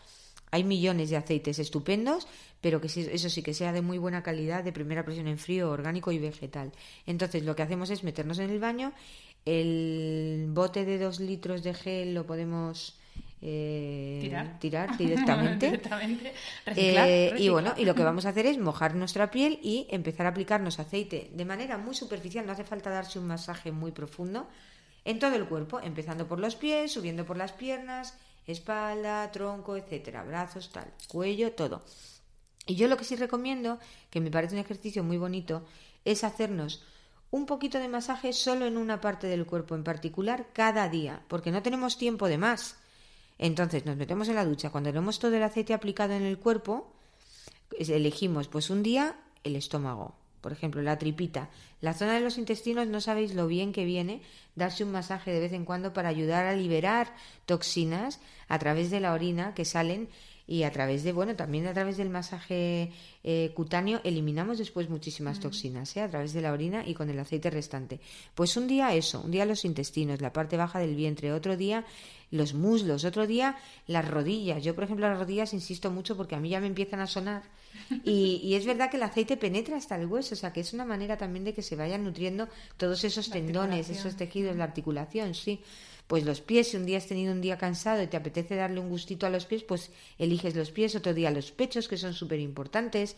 hay 0.51 0.63
millones 0.63 1.09
de 1.09 1.17
aceites 1.17 1.59
estupendos, 1.59 2.27
pero 2.61 2.81
que 2.81 2.87
eso 2.87 3.29
sí 3.29 3.43
que 3.43 3.53
sea 3.53 3.73
de 3.73 3.81
muy 3.81 3.97
buena 3.97 4.23
calidad, 4.23 4.63
de 4.63 4.71
primera 4.71 5.03
presión 5.03 5.27
en 5.27 5.37
frío, 5.37 5.69
orgánico 5.69 6.11
y 6.11 6.19
vegetal. 6.19 6.71
Entonces 7.05 7.43
lo 7.43 7.55
que 7.55 7.63
hacemos 7.63 7.89
es 7.89 8.03
meternos 8.03 8.39
en 8.39 8.49
el 8.49 8.59
baño, 8.59 8.93
el 9.45 10.47
bote 10.49 10.85
de 10.85 10.97
dos 10.97 11.19
litros 11.19 11.61
de 11.63 11.73
gel 11.73 12.13
lo 12.13 12.25
podemos 12.25 12.97
eh, 13.41 14.19
tirar, 14.59 14.97
directamente. 14.97 15.79
Eh, 16.75 17.35
y 17.37 17.49
bueno, 17.49 17.73
y 17.77 17.85
lo 17.85 17.93
que 17.93 18.03
vamos 18.03 18.25
a 18.25 18.29
hacer 18.29 18.47
es 18.47 18.57
mojar 18.57 18.95
nuestra 18.95 19.29
piel 19.29 19.59
y 19.61 19.87
empezar 19.91 20.25
a 20.25 20.29
aplicarnos 20.29 20.79
aceite 20.79 21.29
de 21.33 21.45
manera 21.45 21.77
muy 21.77 21.93
superficial, 21.93 22.45
no 22.45 22.53
hace 22.53 22.63
falta 22.63 22.89
darse 22.89 23.19
un 23.19 23.27
masaje 23.27 23.71
muy 23.71 23.91
profundo 23.91 24.47
en 25.03 25.19
todo 25.19 25.35
el 25.35 25.45
cuerpo, 25.45 25.79
empezando 25.79 26.27
por 26.27 26.39
los 26.39 26.55
pies, 26.55 26.93
subiendo 26.93 27.25
por 27.25 27.37
las 27.37 27.51
piernas, 27.51 28.17
espalda, 28.47 29.31
tronco, 29.31 29.75
etcétera, 29.75 30.23
brazos, 30.23 30.71
tal, 30.71 30.91
cuello, 31.07 31.53
todo. 31.53 31.83
Y 32.65 32.75
yo 32.75 32.87
lo 32.87 32.97
que 32.97 33.05
sí 33.05 33.15
recomiendo, 33.15 33.79
que 34.09 34.21
me 34.21 34.31
parece 34.31 34.55
un 34.55 34.61
ejercicio 34.61 35.03
muy 35.03 35.17
bonito, 35.17 35.65
es 36.03 36.23
hacernos 36.23 36.83
un 37.31 37.45
poquito 37.45 37.79
de 37.79 37.87
masaje 37.87 38.33
solo 38.33 38.65
en 38.65 38.77
una 38.77 39.01
parte 39.01 39.27
del 39.27 39.45
cuerpo 39.45 39.75
en 39.75 39.83
particular 39.83 40.47
cada 40.53 40.87
día, 40.89 41.23
porque 41.27 41.51
no 41.51 41.61
tenemos 41.61 41.97
tiempo 41.97 42.27
de 42.27 42.37
más. 42.37 42.77
Entonces 43.37 43.85
nos 43.85 43.97
metemos 43.97 44.29
en 44.29 44.35
la 44.35 44.45
ducha, 44.45 44.69
cuando 44.69 44.89
tenemos 44.89 45.19
todo 45.19 45.35
el 45.35 45.43
aceite 45.43 45.73
aplicado 45.73 46.13
en 46.13 46.23
el 46.23 46.39
cuerpo, 46.39 46.93
elegimos 47.77 48.47
pues 48.47 48.69
un 48.69 48.83
día 48.83 49.19
el 49.43 49.55
estómago, 49.55 50.15
por 50.45 50.51
ejemplo, 50.51 50.83
la 50.83 50.99
tripita. 50.99 51.49
La 51.81 51.95
zona 51.95 52.13
de 52.13 52.19
los 52.19 52.37
intestinos 52.37 52.85
no 52.85 53.01
sabéis 53.01 53.33
lo 53.33 53.47
bien 53.47 53.73
que 53.73 53.83
viene 53.83 54.21
darse 54.53 54.83
un 54.83 54.91
masaje 54.91 55.31
de 55.31 55.39
vez 55.39 55.53
en 55.53 55.65
cuando 55.65 55.91
para 55.91 56.09
ayudar 56.09 56.45
a 56.45 56.53
liberar 56.53 57.15
toxinas 57.47 58.19
a 58.47 58.59
través 58.59 58.91
de 58.91 58.99
la 58.99 59.13
orina 59.13 59.55
que 59.55 59.65
salen 59.65 60.07
y 60.45 60.61
a 60.61 60.71
través 60.71 61.03
de, 61.03 61.13
bueno, 61.13 61.35
también 61.35 61.65
a 61.65 61.73
través 61.73 61.97
del 61.97 62.11
masaje 62.11 62.91
eh, 63.23 63.53
cutáneo 63.55 64.01
eliminamos 64.03 64.59
después 64.59 64.87
muchísimas 64.87 65.39
toxinas, 65.39 65.97
¿eh? 65.97 66.01
a 66.01 66.09
través 66.11 66.33
de 66.33 66.41
la 66.41 66.51
orina 66.51 66.87
y 66.87 66.93
con 66.93 67.09
el 67.09 67.17
aceite 67.17 67.49
restante. 67.49 67.99
Pues 68.35 68.55
un 68.55 68.67
día 68.67 68.93
eso, 68.93 69.21
un 69.21 69.31
día 69.31 69.47
los 69.47 69.65
intestinos, 69.65 70.21
la 70.21 70.31
parte 70.31 70.57
baja 70.57 70.77
del 70.77 70.95
vientre, 70.95 71.33
otro 71.33 71.57
día 71.57 71.85
los 72.36 72.53
muslos, 72.53 73.05
otro 73.05 73.25
día 73.27 73.57
las 73.88 74.07
rodillas. 74.07 74.63
Yo, 74.63 74.75
por 74.75 74.83
ejemplo, 74.83 75.09
las 75.09 75.17
rodillas 75.17 75.53
insisto 75.53 75.91
mucho 75.91 76.15
porque 76.15 76.36
a 76.36 76.39
mí 76.39 76.49
ya 76.49 76.59
me 76.59 76.67
empiezan 76.67 76.99
a 76.99 77.07
sonar 77.07 77.43
y, 78.03 78.41
y 78.43 78.55
es 78.55 78.65
verdad 78.65 78.89
que 78.89 78.97
el 78.97 79.03
aceite 79.03 79.38
penetra 79.38 79.77
hasta 79.77 79.95
el 79.95 80.05
hueso, 80.05 80.36
o 80.36 80.38
sea 80.38 80.53
que 80.53 80.61
es 80.61 80.73
una 80.73 80.86
manera 80.86 81.17
también 81.17 81.45
de 81.45 81.53
que 81.53 81.61
se 81.61 81.75
vayan 81.75 82.03
nutriendo 82.03 82.47
todos 82.77 83.03
esos 83.03 83.29
tendones, 83.29 83.89
esos 83.89 84.15
tejidos, 84.15 84.55
la 84.55 84.63
articulación, 84.63 85.33
sí 85.33 85.61
pues 86.07 86.23
los 86.23 86.41
pies, 86.41 86.69
si 86.69 86.77
un 86.77 86.86
día 86.86 86.97
has 86.97 87.07
tenido 87.07 87.33
un 87.33 87.41
día 87.41 87.57
cansado 87.57 88.01
y 88.01 88.07
te 88.07 88.17
apetece 88.17 88.55
darle 88.55 88.79
un 88.79 88.89
gustito 88.89 89.25
a 89.25 89.29
los 89.29 89.45
pies, 89.45 89.63
pues 89.63 89.89
eliges 90.19 90.55
los 90.55 90.71
pies, 90.71 90.95
otro 90.95 91.13
día 91.13 91.31
los 91.31 91.51
pechos, 91.51 91.88
que 91.88 91.97
son 91.97 92.13
súper 92.13 92.39
importantes. 92.39 93.15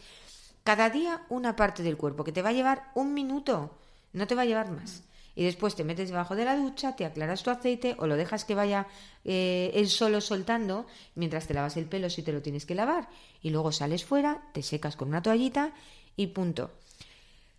Cada 0.64 0.90
día 0.90 1.24
una 1.30 1.56
parte 1.56 1.84
del 1.84 1.98
cuerpo, 1.98 2.24
que 2.24 2.32
te 2.32 2.42
va 2.42 2.50
a 2.50 2.54
llevar 2.54 2.92
un 2.96 3.14
minuto, 3.14 3.72
no 4.14 4.28
te 4.28 4.36
va 4.36 4.44
a 4.44 4.46
llevar 4.46 4.72
más. 4.72 5.04
Y 5.38 5.44
después 5.44 5.76
te 5.76 5.84
metes 5.84 6.10
debajo 6.10 6.36
de 6.36 6.46
la 6.46 6.58
ducha, 6.58 6.96
te 6.96 7.06
aclaras 7.06 7.44
tu 7.44 7.52
aceite 7.52 7.96
o 8.00 8.08
lo 8.08 8.16
dejas 8.16 8.44
que 8.44 8.56
vaya 8.56 8.88
eh, 9.24 9.70
él 9.76 9.88
solo 9.88 10.20
soltando 10.20 10.88
mientras 11.14 11.46
te 11.46 11.54
lavas 11.54 11.78
el 11.78 11.86
pelo 11.86 12.10
si 12.10 12.24
te 12.24 12.34
lo 12.34 12.42
tienes 12.42 12.66
que 12.66 12.74
lavar 12.74 13.08
y 13.44 13.52
luego 13.52 13.72
sales 13.72 14.04
fuera, 14.04 14.42
te 14.52 14.64
secas 14.64 14.96
con 14.96 15.10
una 15.10 15.22
toallita 15.22 15.74
y 16.16 16.28
punto. 16.28 16.72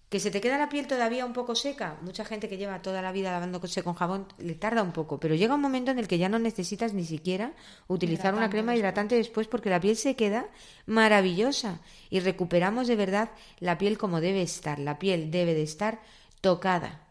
¿Que 0.09 0.19
se 0.19 0.33
te 0.33 0.41
queda 0.41 0.59
la 0.59 0.71
piel 0.71 0.89
todavía 0.89 1.25
un 1.25 1.33
poco 1.33 1.55
seca? 1.55 1.99
Mucha 2.03 2.25
gente 2.25 2.49
que 2.49 2.57
lleva 2.57 2.83
toda 2.83 3.01
la 3.01 3.13
vida 3.13 3.31
lavándose 3.31 3.85
con 3.85 3.95
jabón 3.95 4.27
le 4.39 4.55
tarda 4.57 4.83
un 4.83 4.93
poco, 4.93 5.21
pero 5.21 5.37
llega 5.37 5.55
un 5.55 5.61
momento 5.61 5.93
en 5.93 6.01
el 6.01 6.09
que 6.09 6.19
ya 6.19 6.29
no 6.29 6.41
necesitas 6.41 6.95
ni 6.95 7.05
siquiera 7.05 7.53
utilizar 7.87 8.35
una 8.35 8.51
crema 8.51 8.75
hidratante 8.75 9.15
después 9.15 9.47
porque 9.47 9.71
la 9.71 9.81
piel 9.81 9.97
se 9.97 10.17
queda 10.17 10.49
maravillosa 10.87 11.79
y 12.11 12.19
recuperamos 12.19 12.89
de 12.89 12.97
verdad 12.97 13.31
la 13.61 13.79
piel 13.79 13.99
como 13.99 14.21
debe 14.21 14.43
estar. 14.43 14.81
La 14.81 14.99
piel 14.99 15.31
debe 15.31 15.55
de 15.55 15.63
estar 15.63 16.01
tocada. 16.41 17.08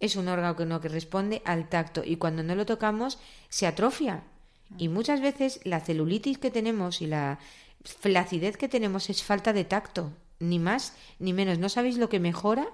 Es 0.00 0.16
un 0.16 0.28
órgano 0.28 0.80
que 0.80 0.88
responde 0.88 1.42
al 1.44 1.68
tacto 1.68 2.02
y 2.04 2.16
cuando 2.16 2.42
no 2.42 2.54
lo 2.54 2.66
tocamos 2.66 3.18
se 3.48 3.66
atrofia. 3.66 4.22
Y 4.78 4.88
muchas 4.88 5.20
veces 5.20 5.60
la 5.64 5.80
celulitis 5.80 6.38
que 6.38 6.50
tenemos 6.50 7.00
y 7.00 7.06
la 7.06 7.38
flacidez 7.84 8.56
que 8.56 8.68
tenemos 8.68 9.10
es 9.10 9.22
falta 9.22 9.52
de 9.52 9.64
tacto 9.64 10.12
ni 10.38 10.58
más 10.58 10.94
ni 11.18 11.32
menos. 11.32 11.58
¿No 11.58 11.68
sabéis 11.68 11.96
lo 11.96 12.08
que 12.08 12.20
mejora 12.20 12.66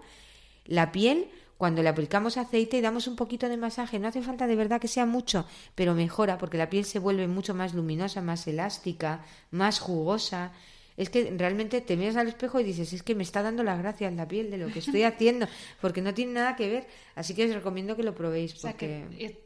la 0.64 0.92
piel 0.92 1.28
cuando 1.58 1.82
le 1.82 1.88
aplicamos 1.88 2.36
aceite 2.36 2.78
y 2.78 2.80
damos 2.80 3.06
un 3.06 3.16
poquito 3.16 3.48
de 3.48 3.56
masaje? 3.56 3.98
No 3.98 4.08
hace 4.08 4.22
falta 4.22 4.46
de 4.46 4.56
verdad 4.56 4.80
que 4.80 4.88
sea 4.88 5.06
mucho, 5.06 5.46
pero 5.74 5.94
mejora 5.94 6.38
porque 6.38 6.58
la 6.58 6.70
piel 6.70 6.84
se 6.84 6.98
vuelve 6.98 7.28
mucho 7.28 7.54
más 7.54 7.74
luminosa, 7.74 8.22
más 8.22 8.46
elástica, 8.46 9.24
más 9.50 9.78
jugosa. 9.78 10.52
Es 11.01 11.09
que 11.09 11.32
realmente 11.34 11.80
te 11.80 11.96
miras 11.96 12.16
al 12.16 12.28
espejo 12.28 12.61
y 12.61 12.62
dices, 12.62 12.92
es 12.92 13.03
que 13.03 13.14
me 13.14 13.22
está 13.22 13.42
dando 13.42 13.62
las 13.62 13.78
gracias 13.78 14.12
la 14.12 14.28
piel 14.28 14.51
de 14.51 14.59
lo 14.59 14.68
que 14.68 14.80
estoy 14.80 15.03
haciendo, 15.11 15.46
porque 15.80 16.03
no 16.03 16.12
tiene 16.12 16.34
nada 16.34 16.57
que 16.57 16.68
ver. 16.68 16.86
Así 17.14 17.34
que 17.34 17.46
os 17.46 17.55
recomiendo 17.55 17.96
que 17.96 18.03
lo 18.03 18.14
probéis. 18.14 18.53
Porque... 18.61 19.40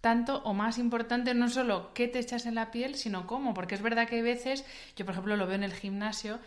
tanto 0.00 0.42
o 0.42 0.54
más 0.54 0.76
importante 0.76 1.34
no 1.34 1.48
solo 1.48 1.94
qué 1.94 2.08
te 2.08 2.18
echas 2.18 2.46
en 2.46 2.56
la 2.56 2.72
piel, 2.72 2.96
sino 2.96 3.28
cómo, 3.28 3.54
porque 3.54 3.76
es 3.76 3.82
verdad 3.82 4.08
que 4.08 4.16
hay 4.16 4.22
veces, 4.22 4.64
yo 4.96 5.04
por 5.04 5.12
ejemplo 5.12 5.36
lo 5.36 5.46
veo 5.46 5.54
en 5.54 5.62
el 5.62 5.72
gimnasio, 5.72 6.40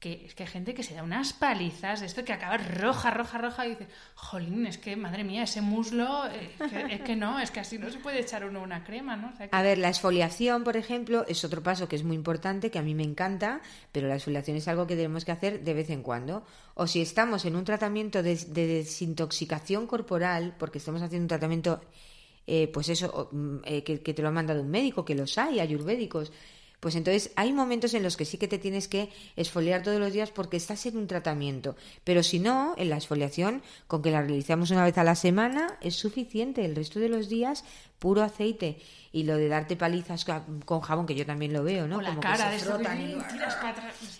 que 0.00 0.26
es 0.26 0.34
que 0.34 0.44
hay 0.44 0.48
gente 0.48 0.74
que 0.74 0.84
se 0.84 0.94
da 0.94 1.02
unas 1.02 1.32
palizas 1.32 2.00
de 2.00 2.06
esto 2.06 2.24
que 2.24 2.32
acaba 2.32 2.56
roja, 2.56 3.10
roja, 3.10 3.38
roja 3.38 3.66
y 3.66 3.70
dice, 3.70 3.88
jolín, 4.14 4.66
es 4.66 4.78
que 4.78 4.94
madre 4.94 5.24
mía, 5.24 5.42
ese 5.42 5.60
muslo, 5.60 6.26
eh, 6.28 6.50
es 6.90 7.00
que 7.00 7.16
no, 7.16 7.40
es 7.40 7.50
que 7.50 7.60
así 7.60 7.78
no 7.78 7.90
se 7.90 7.98
puede 7.98 8.20
echar 8.20 8.44
uno 8.44 8.62
una 8.62 8.84
crema, 8.84 9.16
¿no? 9.16 9.32
A 9.50 9.62
ver, 9.62 9.78
la 9.78 9.88
exfoliación, 9.88 10.62
por 10.62 10.76
ejemplo, 10.76 11.24
es 11.26 11.44
otro 11.44 11.64
paso 11.64 11.88
que 11.88 11.96
es 11.96 12.04
muy 12.04 12.14
importante, 12.14 12.70
que 12.70 12.78
a 12.78 12.82
mí 12.82 12.94
me 12.94 13.02
encanta, 13.02 13.60
pero 13.90 14.06
la 14.06 14.14
exfoliación 14.14 14.56
es 14.56 14.68
algo 14.68 14.86
que 14.86 14.94
tenemos 14.94 15.24
que 15.24 15.32
hacer 15.32 15.64
de 15.64 15.74
vez 15.74 15.90
en 15.90 16.02
cuando. 16.02 16.44
O 16.74 16.86
si 16.86 17.00
estamos 17.00 17.44
en 17.44 17.56
un 17.56 17.64
tratamiento 17.64 18.22
de, 18.22 18.36
desintoxicación 18.36 19.88
corporal, 19.88 20.54
porque 20.58 20.78
estamos 20.78 21.02
haciendo 21.02 21.24
un 21.24 21.28
tratamiento, 21.28 21.80
eh, 22.46 22.70
pues 22.72 22.88
eso, 22.88 23.30
mm, 23.32 23.56
eh, 23.64 23.82
que, 23.82 24.00
que 24.00 24.14
te 24.14 24.22
lo 24.22 24.28
ha 24.28 24.32
mandado 24.32 24.62
un 24.62 24.70
médico, 24.70 25.04
que 25.04 25.16
los 25.16 25.38
hay, 25.38 25.58
ayurvédicos, 25.58 26.30
pues 26.80 26.94
entonces 26.94 27.32
hay 27.34 27.52
momentos 27.52 27.94
en 27.94 28.02
los 28.02 28.16
que 28.16 28.24
sí 28.24 28.38
que 28.38 28.46
te 28.46 28.58
tienes 28.58 28.86
que 28.86 29.10
esfoliar 29.36 29.82
todos 29.82 29.98
los 29.98 30.12
días 30.12 30.30
porque 30.30 30.56
estás 30.56 30.86
en 30.86 30.96
un 30.96 31.06
tratamiento. 31.08 31.76
Pero 32.04 32.22
si 32.22 32.38
no, 32.38 32.74
en 32.76 32.90
la 32.90 32.96
exfoliación, 32.96 33.62
con 33.88 34.00
que 34.00 34.10
la 34.10 34.22
realizamos 34.22 34.70
una 34.70 34.84
vez 34.84 34.96
a 34.98 35.04
la 35.04 35.16
semana, 35.16 35.76
es 35.80 35.96
suficiente. 35.96 36.64
El 36.64 36.76
resto 36.76 37.00
de 37.00 37.08
los 37.08 37.28
días, 37.28 37.64
puro 37.98 38.22
aceite. 38.22 38.78
Y 39.10 39.24
lo 39.24 39.36
de 39.36 39.48
darte 39.48 39.74
palizas 39.74 40.24
con 40.64 40.80
jabón, 40.80 41.06
que 41.06 41.14
yo 41.14 41.24
también 41.24 41.52
lo 41.52 41.64
veo, 41.64 41.88
¿no? 41.88 41.96
como 41.96 42.08
la 42.08 42.20
cara 42.20 42.50
de 42.50 42.58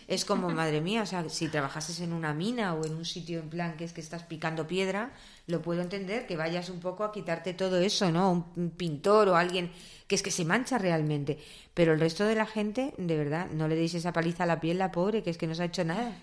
Es 0.08 0.24
como, 0.24 0.48
madre 0.48 0.80
mía, 0.80 1.02
o 1.02 1.06
sea, 1.06 1.28
si 1.28 1.48
trabajases 1.48 2.00
en 2.00 2.12
una 2.12 2.32
mina 2.32 2.74
o 2.74 2.84
en 2.86 2.94
un 2.94 3.04
sitio 3.04 3.38
en 3.38 3.50
plan 3.50 3.76
que 3.76 3.84
es 3.84 3.92
que 3.92 4.00
estás 4.00 4.22
picando 4.22 4.66
piedra, 4.66 5.12
lo 5.48 5.62
puedo 5.62 5.80
entender 5.80 6.26
que 6.26 6.36
vayas 6.36 6.68
un 6.68 6.78
poco 6.78 7.04
a 7.04 7.10
quitarte 7.10 7.54
todo 7.54 7.80
eso, 7.80 8.12
¿no? 8.12 8.52
Un, 8.54 8.70
pintor 8.70 9.28
o 9.30 9.36
alguien 9.36 9.72
que 10.06 10.14
es 10.14 10.22
que 10.22 10.30
se 10.30 10.44
mancha 10.44 10.78
realmente. 10.78 11.38
Pero 11.72 11.94
el 11.94 12.00
resto 12.00 12.24
de 12.24 12.34
la 12.34 12.46
gente, 12.46 12.94
de 12.98 13.16
verdad, 13.16 13.48
no 13.50 13.66
le 13.66 13.74
deis 13.74 13.94
esa 13.94 14.12
paliza 14.12 14.44
a 14.44 14.46
la 14.46 14.60
piel, 14.60 14.78
la 14.78 14.92
pobre, 14.92 15.22
que 15.22 15.30
es 15.30 15.38
que 15.38 15.46
no 15.46 15.54
se 15.54 15.62
ha 15.62 15.66
hecho 15.66 15.84
nada. 15.84 16.12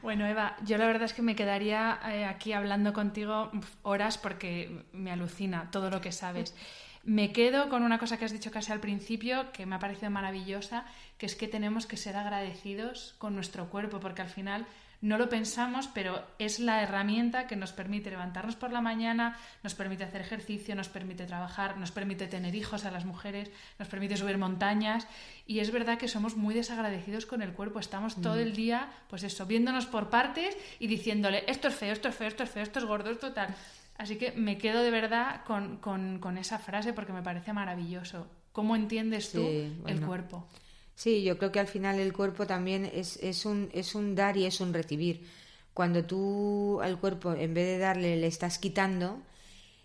Bueno, 0.00 0.26
Eva, 0.26 0.56
yo 0.64 0.78
la 0.78 0.86
verdad 0.86 1.04
es 1.04 1.12
que 1.12 1.22
me 1.22 1.36
quedaría 1.36 2.00
eh, 2.08 2.24
aquí 2.24 2.52
hablando 2.52 2.92
contigo 2.92 3.52
horas 3.82 4.18
porque 4.18 4.84
me 4.92 5.12
alucina 5.12 5.70
todo 5.70 5.90
lo 5.90 6.00
que 6.00 6.10
sabes. 6.10 6.56
Me 7.04 7.32
quedo 7.32 7.68
con 7.68 7.84
una 7.84 8.00
cosa 8.00 8.16
que 8.16 8.24
has 8.24 8.32
dicho 8.32 8.50
casi 8.50 8.72
al 8.72 8.80
principio, 8.80 9.52
que 9.52 9.64
me 9.64 9.76
ha 9.76 9.78
parecido 9.78 10.10
maravillosa, 10.10 10.86
que 11.18 11.26
es 11.26 11.36
que 11.36 11.46
tenemos 11.46 11.86
que 11.86 11.96
ser 11.96 12.16
agradecidos 12.16 13.14
con 13.18 13.36
nuestro 13.36 13.70
cuerpo, 13.70 14.00
porque 14.00 14.22
al 14.22 14.28
final 14.28 14.66
no 15.02 15.18
lo 15.18 15.28
pensamos, 15.28 15.88
pero 15.88 16.24
es 16.38 16.60
la 16.60 16.80
herramienta 16.80 17.48
que 17.48 17.56
nos 17.56 17.72
permite 17.72 18.10
levantarnos 18.10 18.54
por 18.54 18.70
la 18.70 18.80
mañana, 18.80 19.36
nos 19.64 19.74
permite 19.74 20.04
hacer 20.04 20.20
ejercicio, 20.20 20.76
nos 20.76 20.88
permite 20.88 21.26
trabajar, 21.26 21.76
nos 21.76 21.90
permite 21.90 22.28
tener 22.28 22.54
hijos 22.54 22.84
a 22.84 22.92
las 22.92 23.04
mujeres, 23.04 23.50
nos 23.80 23.88
permite 23.88 24.16
subir 24.16 24.38
montañas. 24.38 25.08
Y 25.44 25.58
es 25.58 25.72
verdad 25.72 25.98
que 25.98 26.06
somos 26.06 26.36
muy 26.36 26.54
desagradecidos 26.54 27.26
con 27.26 27.42
el 27.42 27.52
cuerpo. 27.52 27.80
Estamos 27.80 28.22
todo 28.22 28.36
el 28.36 28.54
día, 28.54 28.92
pues 29.08 29.24
eso, 29.24 29.44
viéndonos 29.44 29.86
por 29.86 30.08
partes 30.08 30.56
y 30.78 30.86
diciéndole, 30.86 31.44
esto 31.48 31.66
es 31.66 31.74
feo, 31.74 31.92
esto 31.92 32.08
es 32.08 32.14
feo, 32.14 32.28
esto 32.28 32.44
es 32.44 32.50
feo, 32.50 32.62
esto 32.62 32.78
es 32.78 32.84
gordo, 32.84 33.10
esto 33.10 33.32
tal. 33.32 33.52
Así 33.98 34.16
que 34.16 34.30
me 34.32 34.56
quedo 34.56 34.82
de 34.82 34.92
verdad 34.92 35.42
con, 35.44 35.78
con, 35.78 36.38
esa 36.38 36.60
frase 36.60 36.92
porque 36.92 37.12
me 37.12 37.22
parece 37.22 37.52
maravilloso. 37.52 38.28
¿Cómo 38.52 38.76
entiendes 38.76 39.32
tú 39.32 39.44
el 39.44 40.00
cuerpo? 40.00 40.46
Sí, 40.94 41.22
yo 41.22 41.38
creo 41.38 41.52
que 41.52 41.60
al 41.60 41.66
final 41.66 41.98
el 41.98 42.12
cuerpo 42.12 42.46
también 42.46 42.84
es, 42.84 43.16
es, 43.22 43.44
un, 43.46 43.70
es 43.72 43.94
un 43.94 44.14
dar 44.14 44.36
y 44.36 44.44
es 44.46 44.60
un 44.60 44.72
recibir. 44.74 45.26
Cuando 45.74 46.04
tú 46.04 46.80
al 46.82 46.98
cuerpo, 47.00 47.32
en 47.34 47.54
vez 47.54 47.66
de 47.66 47.78
darle, 47.78 48.16
le 48.16 48.26
estás 48.26 48.58
quitando, 48.58 49.22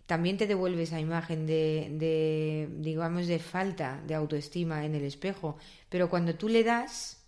también 0.08 0.38
te 0.38 0.48
devuelve 0.48 0.84
esa 0.84 1.00
imagen 1.00 1.48
de, 1.48 1.90
de, 1.94 2.70
digamos, 2.80 3.28
de 3.28 3.40
falta 3.40 4.02
de 4.08 4.16
autoestima 4.16 4.86
en 4.86 4.96
el 4.96 5.04
espejo. 5.04 5.58
Pero 5.90 6.10
cuando 6.10 6.36
tú 6.36 6.50
le 6.50 6.64
das, 6.64 7.24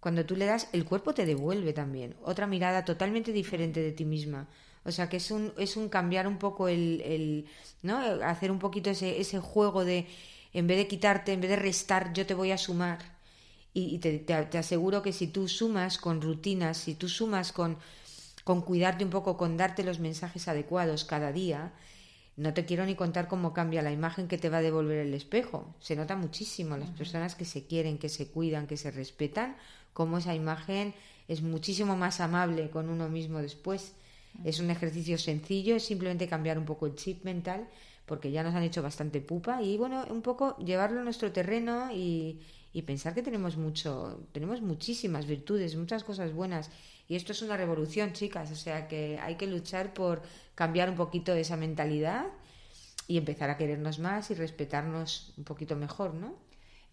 cuando 0.00 0.24
tú 0.24 0.36
le 0.36 0.46
das, 0.46 0.68
el 0.72 0.84
cuerpo 0.84 1.14
te 1.14 1.26
devuelve 1.26 1.72
también. 1.72 2.14
Otra 2.22 2.46
mirada 2.46 2.84
totalmente 2.84 3.32
diferente 3.32 3.80
de 3.82 3.92
ti 3.92 4.04
misma. 4.04 4.48
O 4.84 4.92
sea 4.92 5.08
que 5.08 5.16
es 5.18 5.30
un, 5.30 5.52
es 5.58 5.76
un 5.76 5.88
cambiar 5.88 6.26
un 6.28 6.38
poco 6.38 6.68
el, 6.68 7.02
el 7.04 7.46
¿no? 7.82 7.98
Hacer 7.98 8.50
un 8.50 8.58
poquito 8.60 8.90
ese, 8.90 9.20
ese 9.20 9.38
juego 9.40 9.84
de 9.84 10.06
en 10.52 10.66
vez 10.66 10.78
de 10.78 10.88
quitarte, 10.88 11.32
en 11.32 11.40
vez 11.40 11.50
de 11.50 11.56
restar, 11.56 12.12
yo 12.12 12.26
te 12.26 12.34
voy 12.34 12.52
a 12.52 12.58
sumar. 12.58 13.18
Y, 13.74 13.98
te, 13.98 14.34
aseguro 14.58 15.02
que 15.02 15.12
si 15.12 15.28
tú 15.28 15.46
sumas 15.46 15.98
con 15.98 16.20
rutinas, 16.20 16.78
si 16.78 16.94
tú 16.94 17.08
sumas 17.08 17.52
con, 17.52 17.78
con 18.42 18.62
cuidarte 18.62 19.04
un 19.04 19.10
poco, 19.10 19.36
con 19.36 19.56
darte 19.56 19.84
los 19.84 20.00
mensajes 20.00 20.48
adecuados 20.48 21.04
cada 21.04 21.30
día, 21.30 21.72
no 22.36 22.54
te 22.54 22.64
quiero 22.64 22.86
ni 22.86 22.94
contar 22.94 23.28
cómo 23.28 23.52
cambia 23.52 23.82
la 23.82 23.92
imagen 23.92 24.26
que 24.26 24.38
te 24.38 24.48
va 24.48 24.58
a 24.58 24.62
devolver 24.62 24.98
el 24.98 25.14
espejo. 25.14 25.74
Se 25.80 25.96
nota 25.96 26.16
muchísimo 26.16 26.76
las 26.76 26.90
personas 26.90 27.34
que 27.34 27.44
se 27.44 27.66
quieren, 27.66 27.98
que 27.98 28.08
se 28.08 28.28
cuidan, 28.28 28.66
que 28.66 28.76
se 28.76 28.90
respetan, 28.90 29.56
cómo 29.92 30.18
esa 30.18 30.34
imagen 30.34 30.94
es 31.28 31.42
muchísimo 31.42 31.96
más 31.96 32.20
amable 32.20 32.70
con 32.70 32.88
uno 32.88 33.08
mismo 33.08 33.42
después. 33.42 33.94
Es 34.44 34.60
un 34.60 34.70
ejercicio 34.70 35.18
sencillo, 35.18 35.76
es 35.76 35.84
simplemente 35.84 36.28
cambiar 36.28 36.58
un 36.58 36.64
poco 36.64 36.86
el 36.86 36.94
chip 36.94 37.24
mental 37.24 37.68
porque 38.08 38.32
ya 38.32 38.42
nos 38.42 38.54
han 38.54 38.64
hecho 38.64 38.82
bastante 38.82 39.20
pupa 39.20 39.62
y 39.62 39.76
bueno, 39.76 40.04
un 40.10 40.22
poco 40.22 40.56
llevarlo 40.56 41.00
a 41.00 41.04
nuestro 41.04 41.30
terreno 41.30 41.90
y, 41.92 42.40
pensar 42.86 43.12
que 43.12 43.22
tenemos 43.22 43.56
mucho, 43.56 44.20
tenemos 44.30 44.62
muchísimas 44.62 45.26
virtudes, 45.26 45.74
muchas 45.74 46.04
cosas 46.04 46.32
buenas 46.32 46.70
y 47.08 47.16
esto 47.16 47.32
es 47.32 47.42
una 47.42 47.56
revolución, 47.56 48.12
chicas, 48.12 48.52
o 48.52 48.56
sea 48.56 48.86
que 48.86 49.18
hay 49.20 49.34
que 49.34 49.48
luchar 49.48 49.92
por 49.92 50.22
cambiar 50.54 50.88
un 50.88 50.94
poquito 50.94 51.34
esa 51.34 51.56
mentalidad 51.56 52.26
y 53.08 53.18
empezar 53.18 53.50
a 53.50 53.56
querernos 53.56 53.98
más 53.98 54.30
y 54.30 54.34
respetarnos 54.34 55.34
un 55.36 55.42
poquito 55.42 55.74
mejor, 55.74 56.14
¿no? 56.14 56.36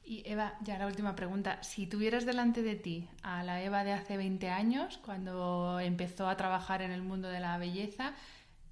Y 0.04 0.24
Eva, 0.26 0.58
ya 0.62 0.78
la 0.78 0.88
última 0.88 1.16
pregunta. 1.16 1.62
Si 1.64 1.88
tuvieras 1.88 2.26
delante 2.26 2.62
de 2.62 2.76
ti 2.76 3.08
a 3.24 3.44
la 3.44 3.62
Eva 3.64 3.84
de 3.84 3.92
hace 3.92 4.18
20 4.18 4.50
años, 4.50 5.00
cuando 5.04 5.80
empezó 5.80 6.28
a 6.28 6.38
trabajar 6.38 6.82
en 6.84 6.92
el 6.92 7.02
mundo 7.02 7.28
de 7.28 7.40
la 7.40 7.58
belleza, 7.58 8.14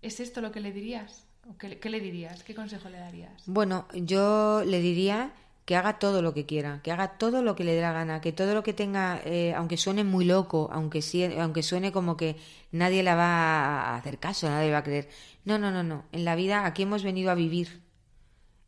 ¿es 0.02 0.20
esto 0.20 0.42
lo 0.42 0.52
que 0.52 0.60
le 0.60 0.72
dirías? 0.72 1.28
Qué, 1.58 1.90
le 1.90 2.00
dirías? 2.00 2.44
¿Qué 2.44 2.56
consejo 2.56 2.90
le 2.90 3.00
darías? 3.00 3.44
Bueno, 3.46 3.86
yo 3.94 4.64
le 4.66 4.80
diría 4.80 5.34
que 5.66 5.76
haga 5.76 6.00
todo 6.00 6.22
lo 6.22 6.34
que 6.34 6.46
quiera, 6.46 6.82
que 6.84 6.92
haga 6.92 7.18
todo 7.18 7.42
lo 7.42 7.56
que 7.56 7.64
le 7.64 7.74
dé 7.74 7.82
la 7.82 7.94
gana, 7.94 8.22
que 8.22 8.32
todo 8.32 8.54
lo 8.54 8.64
que 8.64 8.74
tenga, 8.74 9.22
eh, 9.26 9.54
aunque 9.54 9.78
suene 9.78 10.04
muy 10.04 10.26
loco, 10.26 10.70
aunque, 10.72 11.02
aunque 11.40 11.64
suene 11.64 11.92
como 11.92 12.18
que 12.18 12.36
nadie 12.72 13.04
la 13.04 13.16
va 13.16 13.26
a 13.26 13.96
hacer 13.96 14.20
caso, 14.20 14.50
nadie 14.50 14.72
va 14.72 14.80
a 14.80 14.84
creer. 14.84 15.10
No, 15.46 15.58
no, 15.58 15.72
no, 15.72 15.84
no. 15.84 16.06
En 16.12 16.26
la 16.26 16.36
vida 16.36 16.66
aquí 16.66 16.84
hemos 16.84 17.04
venido 17.04 17.32
a 17.32 17.36
vivir. 17.36 17.82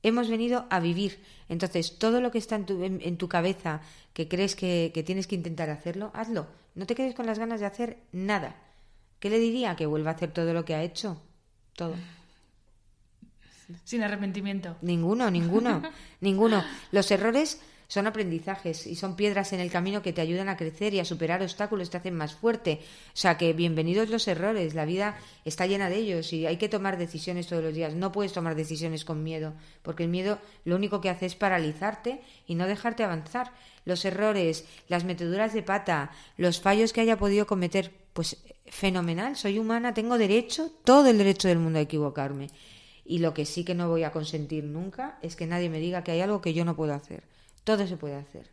Hemos 0.03 0.29
venido 0.29 0.65
a 0.69 0.79
vivir. 0.79 1.23
Entonces, 1.49 1.97
todo 1.97 2.21
lo 2.21 2.31
que 2.31 2.37
está 2.37 2.55
en 2.55 2.65
tu, 2.65 2.83
en, 2.83 3.17
tu 3.17 3.27
cabeza, 3.27 3.81
que 4.13 4.27
crees 4.27 4.55
que 4.55 5.03
tienes 5.05 5.27
que 5.27 5.35
intentar 5.35 5.69
hacerlo, 5.69 6.11
hazlo. 6.13 6.47
No 6.75 6.85
te 6.85 6.95
quedes 6.95 7.15
con 7.15 7.25
las 7.25 7.39
ganas 7.39 7.59
de 7.61 7.65
hacer 7.65 7.97
nada. 8.11 8.55
¿Qué 9.19 9.29
le 9.29 9.39
diría? 9.39 9.75
Que 9.75 9.85
vuelva 9.85 10.11
a 10.11 10.13
hacer 10.13 10.31
todo 10.31 10.53
lo 10.53 10.65
que 10.65 10.75
ha 10.75 10.83
hecho. 10.83 11.21
Todo. 11.73 11.95
Sin 13.83 14.03
arrepentimiento. 14.03 14.77
Ninguno, 14.81 15.29
ninguno, 15.31 15.81
ninguno. 16.21 16.63
Los 16.91 17.09
errores 17.11 17.59
son 17.87 18.07
aprendizajes 18.07 18.87
y 18.87 18.95
son 18.95 19.15
piedras 19.15 19.53
en 19.53 19.59
el 19.59 19.71
camino 19.71 20.01
que 20.01 20.13
te 20.13 20.21
ayudan 20.21 20.49
a 20.49 20.57
crecer 20.57 20.93
y 20.93 20.99
a 20.99 21.05
superar 21.05 21.41
obstáculos, 21.41 21.89
te 21.89 21.97
hacen 21.97 22.15
más 22.15 22.33
fuerte. 22.33 22.79
O 23.09 23.17
sea 23.17 23.37
que 23.37 23.53
bienvenidos 23.53 24.09
los 24.09 24.27
errores, 24.27 24.73
la 24.73 24.85
vida 24.85 25.17
está 25.45 25.67
llena 25.67 25.89
de 25.89 25.97
ellos 25.97 26.33
y 26.33 26.45
hay 26.45 26.57
que 26.57 26.69
tomar 26.69 26.97
decisiones 26.97 27.47
todos 27.47 27.63
los 27.63 27.73
días. 27.73 27.93
No 27.93 28.11
puedes 28.11 28.33
tomar 28.33 28.55
decisiones 28.55 29.05
con 29.05 29.23
miedo, 29.23 29.53
porque 29.81 30.03
el 30.03 30.09
miedo 30.09 30.39
lo 30.63 30.75
único 30.75 31.01
que 31.01 31.09
hace 31.09 31.25
es 31.25 31.35
paralizarte 31.35 32.21
y 32.47 32.55
no 32.55 32.67
dejarte 32.67 33.03
avanzar. 33.03 33.51
Los 33.85 34.03
errores, 34.03 34.65
las 34.87 35.03
meteduras 35.03 35.53
de 35.53 35.61
pata, 35.61 36.11
los 36.37 36.59
fallos 36.59 36.91
que 36.91 37.01
haya 37.01 37.17
podido 37.17 37.45
cometer, 37.45 37.91
pues 38.13 38.37
fenomenal, 38.65 39.35
soy 39.35 39.59
humana, 39.59 39.93
tengo 39.93 40.17
derecho, 40.17 40.71
todo 40.83 41.07
el 41.07 41.19
derecho 41.19 41.47
del 41.47 41.59
mundo 41.59 41.77
a 41.77 41.83
equivocarme. 41.83 42.47
Y 43.05 43.19
lo 43.19 43.33
que 43.33 43.45
sí 43.45 43.63
que 43.63 43.75
no 43.75 43.87
voy 43.87 44.03
a 44.03 44.11
consentir 44.11 44.63
nunca 44.63 45.19
es 45.21 45.35
que 45.35 45.45
nadie 45.45 45.69
me 45.69 45.79
diga 45.79 46.03
que 46.03 46.11
hay 46.11 46.21
algo 46.21 46.41
que 46.41 46.53
yo 46.53 46.65
no 46.65 46.75
puedo 46.75 46.93
hacer. 46.93 47.23
Todo 47.63 47.85
se 47.87 47.97
puede 47.97 48.15
hacer. 48.15 48.49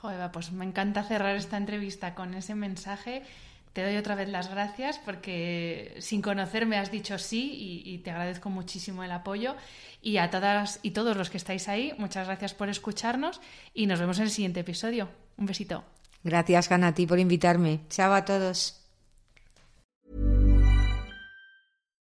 Joder, 0.00 0.30
pues 0.30 0.52
me 0.52 0.64
encanta 0.64 1.02
cerrar 1.02 1.36
esta 1.36 1.56
entrevista 1.56 2.14
con 2.14 2.34
ese 2.34 2.54
mensaje. 2.54 3.22
Te 3.72 3.82
doy 3.82 3.96
otra 3.96 4.14
vez 4.14 4.28
las 4.28 4.48
gracias 4.48 4.98
porque 4.98 5.96
sin 5.98 6.22
conocerme 6.22 6.78
has 6.78 6.90
dicho 6.90 7.18
sí 7.18 7.52
y, 7.52 7.94
y, 7.94 7.98
te 7.98 8.10
agradezco 8.10 8.50
muchísimo 8.50 9.04
el 9.04 9.12
apoyo. 9.12 9.56
Y 10.00 10.16
a 10.16 10.30
todas 10.30 10.80
y 10.82 10.92
todos 10.92 11.16
los 11.16 11.28
que 11.28 11.36
estáis 11.36 11.68
ahí, 11.68 11.92
muchas 11.98 12.26
gracias 12.26 12.54
por 12.54 12.68
escucharnos 12.68 13.40
y 13.74 13.86
nos 13.86 14.00
vemos 14.00 14.18
en 14.18 14.24
el 14.24 14.30
siguiente 14.30 14.60
episodio. 14.60 15.08
Un 15.36 15.46
besito. 15.46 15.84
Gracias, 16.22 16.70
Hanna, 16.70 16.88
a 16.88 16.94
ti 16.94 17.06
por 17.06 17.18
invitarme. 17.18 17.80
Chao 17.88 18.12
a 18.12 18.24
todos. 18.24 18.79